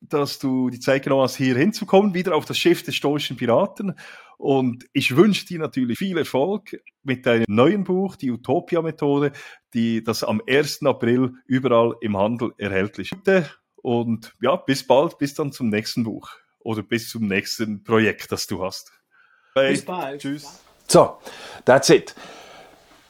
dass 0.00 0.38
du 0.38 0.70
die 0.70 0.80
Zeit 0.80 1.02
genommen 1.02 1.22
hast, 1.22 1.36
hier 1.36 1.56
hinzukommen, 1.56 2.14
wieder 2.14 2.34
auf 2.34 2.44
das 2.44 2.58
Schiff 2.58 2.82
des 2.82 2.94
stoischen 2.94 3.36
Piraten. 3.36 3.94
Und 4.36 4.84
ich 4.92 5.16
wünsche 5.16 5.46
dir 5.46 5.58
natürlich 5.58 5.98
viel 5.98 6.16
Erfolg 6.16 6.80
mit 7.02 7.26
deinem 7.26 7.44
neuen 7.48 7.84
Buch, 7.84 8.14
die 8.16 8.30
Utopia-Methode, 8.30 9.32
die 9.74 10.04
das 10.04 10.22
am 10.22 10.40
1. 10.48 10.84
April 10.84 11.32
überall 11.46 11.96
im 12.00 12.16
Handel 12.16 12.52
erhältlich 12.58 13.10
ist. 13.12 13.58
Und 13.76 14.34
ja, 14.40 14.56
bis 14.56 14.86
bald, 14.86 15.18
bis 15.18 15.34
dann 15.34 15.50
zum 15.50 15.68
nächsten 15.68 16.04
Buch 16.04 16.30
oder 16.60 16.82
bis 16.82 17.10
zum 17.10 17.26
nächsten 17.26 17.82
Projekt, 17.82 18.30
das 18.30 18.46
du 18.46 18.62
hast. 18.62 18.92
Bye. 19.54 19.70
Bis 19.70 19.84
bald. 19.84 20.20
Tschüss. 20.20 20.60
So, 20.86 21.18
that's 21.64 21.90
it. 21.90 22.14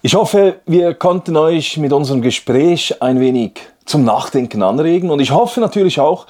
Ich 0.00 0.14
hoffe, 0.14 0.60
wir 0.66 0.94
konnten 0.94 1.36
euch 1.36 1.76
mit 1.76 1.92
unserem 1.92 2.22
Gespräch 2.22 3.02
ein 3.02 3.20
wenig 3.20 3.60
zum 3.84 4.04
Nachdenken 4.04 4.62
anregen 4.62 5.10
und 5.10 5.20
ich 5.20 5.32
hoffe 5.32 5.60
natürlich 5.60 5.98
auch, 5.98 6.26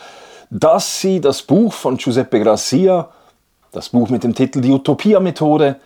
dass 0.51 1.01
Sie 1.01 1.21
das 1.21 1.43
Buch 1.43 1.73
von 1.73 1.97
Giuseppe 1.97 2.41
Gracia, 2.41 3.09
das 3.73 3.91
Buch 3.91 4.09
mit 4.09 4.25
dem 4.25 4.35
Titel 4.35 4.61
Die 4.61 4.73
Utopia-Methode, 4.73 5.77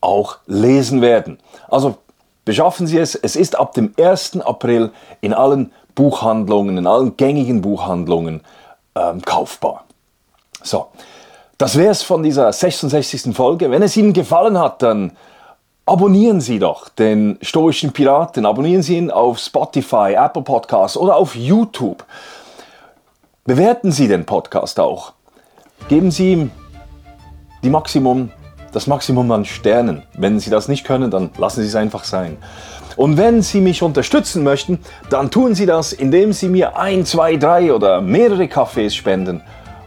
auch 0.00 0.38
lesen 0.46 1.00
werden. 1.00 1.38
Also 1.68 1.96
beschaffen 2.44 2.86
Sie 2.86 2.98
es. 2.98 3.14
Es 3.14 3.36
ist 3.36 3.58
ab 3.58 3.74
dem 3.74 3.92
1. 3.98 4.40
April 4.40 4.92
in 5.20 5.34
allen 5.34 5.72
Buchhandlungen, 5.94 6.78
in 6.78 6.86
allen 6.86 7.16
gängigen 7.16 7.62
Buchhandlungen 7.62 8.42
ähm, 8.94 9.22
kaufbar. 9.22 9.84
So, 10.62 10.86
das 11.58 11.76
wäre 11.76 11.90
es 11.90 12.02
von 12.02 12.22
dieser 12.22 12.52
66. 12.52 13.34
Folge. 13.34 13.70
Wenn 13.70 13.82
es 13.82 13.96
Ihnen 13.96 14.12
gefallen 14.12 14.58
hat, 14.58 14.82
dann 14.82 15.12
abonnieren 15.86 16.40
Sie 16.40 16.58
doch 16.58 16.88
den 16.88 17.38
Stoischen 17.40 17.92
Piraten. 17.92 18.44
Abonnieren 18.44 18.82
Sie 18.82 18.96
ihn 18.96 19.10
auf 19.10 19.38
Spotify, 19.38 20.14
Apple 20.16 20.42
Podcasts 20.42 20.96
oder 20.96 21.16
auf 21.16 21.34
YouTube. 21.34 22.04
Bewerten 23.46 23.92
Sie 23.92 24.08
den 24.08 24.26
Podcast 24.26 24.80
auch. 24.80 25.12
Geben 25.88 26.10
Sie 26.10 26.32
ihm 26.32 26.50
die 27.62 27.70
Maximum, 27.70 28.32
das 28.72 28.88
Maximum 28.88 29.30
an 29.30 29.44
Sternen. 29.44 30.02
Wenn 30.14 30.40
Sie 30.40 30.50
das 30.50 30.66
nicht 30.66 30.84
können, 30.84 31.12
dann 31.12 31.30
lassen 31.38 31.62
Sie 31.62 31.68
es 31.68 31.76
einfach 31.76 32.02
sein. 32.02 32.38
Und 32.96 33.18
wenn 33.18 33.42
Sie 33.42 33.60
mich 33.60 33.84
unterstützen 33.84 34.42
möchten, 34.42 34.80
dann 35.10 35.30
tun 35.30 35.54
Sie 35.54 35.64
das, 35.64 35.92
indem 35.92 36.32
Sie 36.32 36.48
mir 36.48 36.76
ein, 36.76 37.04
zwei, 37.04 37.36
drei 37.36 37.72
oder 37.72 38.00
mehrere 38.00 38.48
Kaffees 38.48 38.96
spenden 38.96 39.42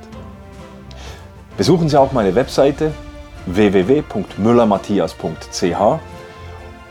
Besuchen 1.55 1.87
Sie 1.87 1.97
auch 1.97 2.11
meine 2.11 2.35
Webseite 2.35 2.91
www.müllermatthias.ch. 3.45 6.16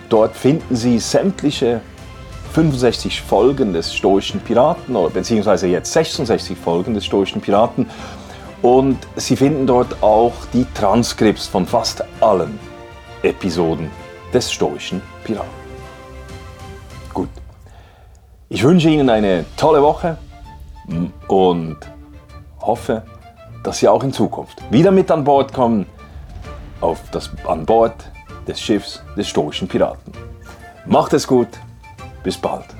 Dort 0.08 0.36
finden 0.36 0.76
Sie 0.76 0.98
sämtliche 0.98 1.80
65 2.52 3.20
Folgen 3.22 3.72
des 3.72 3.94
Stoischen 3.94 4.40
Piraten, 4.40 4.96
beziehungsweise 5.12 5.66
jetzt 5.66 5.92
66 5.92 6.56
Folgen 6.56 6.94
des 6.94 7.04
Stoischen 7.04 7.40
Piraten. 7.40 7.90
Und 8.62 8.98
Sie 9.16 9.36
finden 9.36 9.66
dort 9.66 10.02
auch 10.02 10.32
die 10.52 10.66
Transkripts 10.74 11.46
von 11.46 11.66
fast 11.66 12.02
allen 12.20 12.58
Episoden 13.22 13.90
des 14.32 14.50
Stoischen 14.50 15.02
Piraten. 15.24 15.50
Gut. 17.12 17.28
Ich 18.48 18.62
wünsche 18.62 18.88
Ihnen 18.88 19.10
eine 19.10 19.44
tolle 19.56 19.82
Woche 19.82 20.16
und 21.28 21.76
hoffe, 22.60 23.02
dass 23.62 23.78
Sie 23.78 23.88
auch 23.88 24.02
in 24.04 24.12
Zukunft 24.12 24.62
wieder 24.70 24.92
mit 24.92 25.10
an 25.10 25.24
Bord 25.24 25.52
kommen 25.52 25.86
auf 26.80 27.00
das 27.10 27.30
an 27.46 27.66
Bord 27.66 27.94
des 28.46 28.60
Schiffs 28.60 29.02
des 29.16 29.28
stoischen 29.28 29.68
Piraten. 29.68 30.12
Macht 30.86 31.12
es 31.12 31.26
gut, 31.26 31.48
bis 32.22 32.36
bald. 32.38 32.75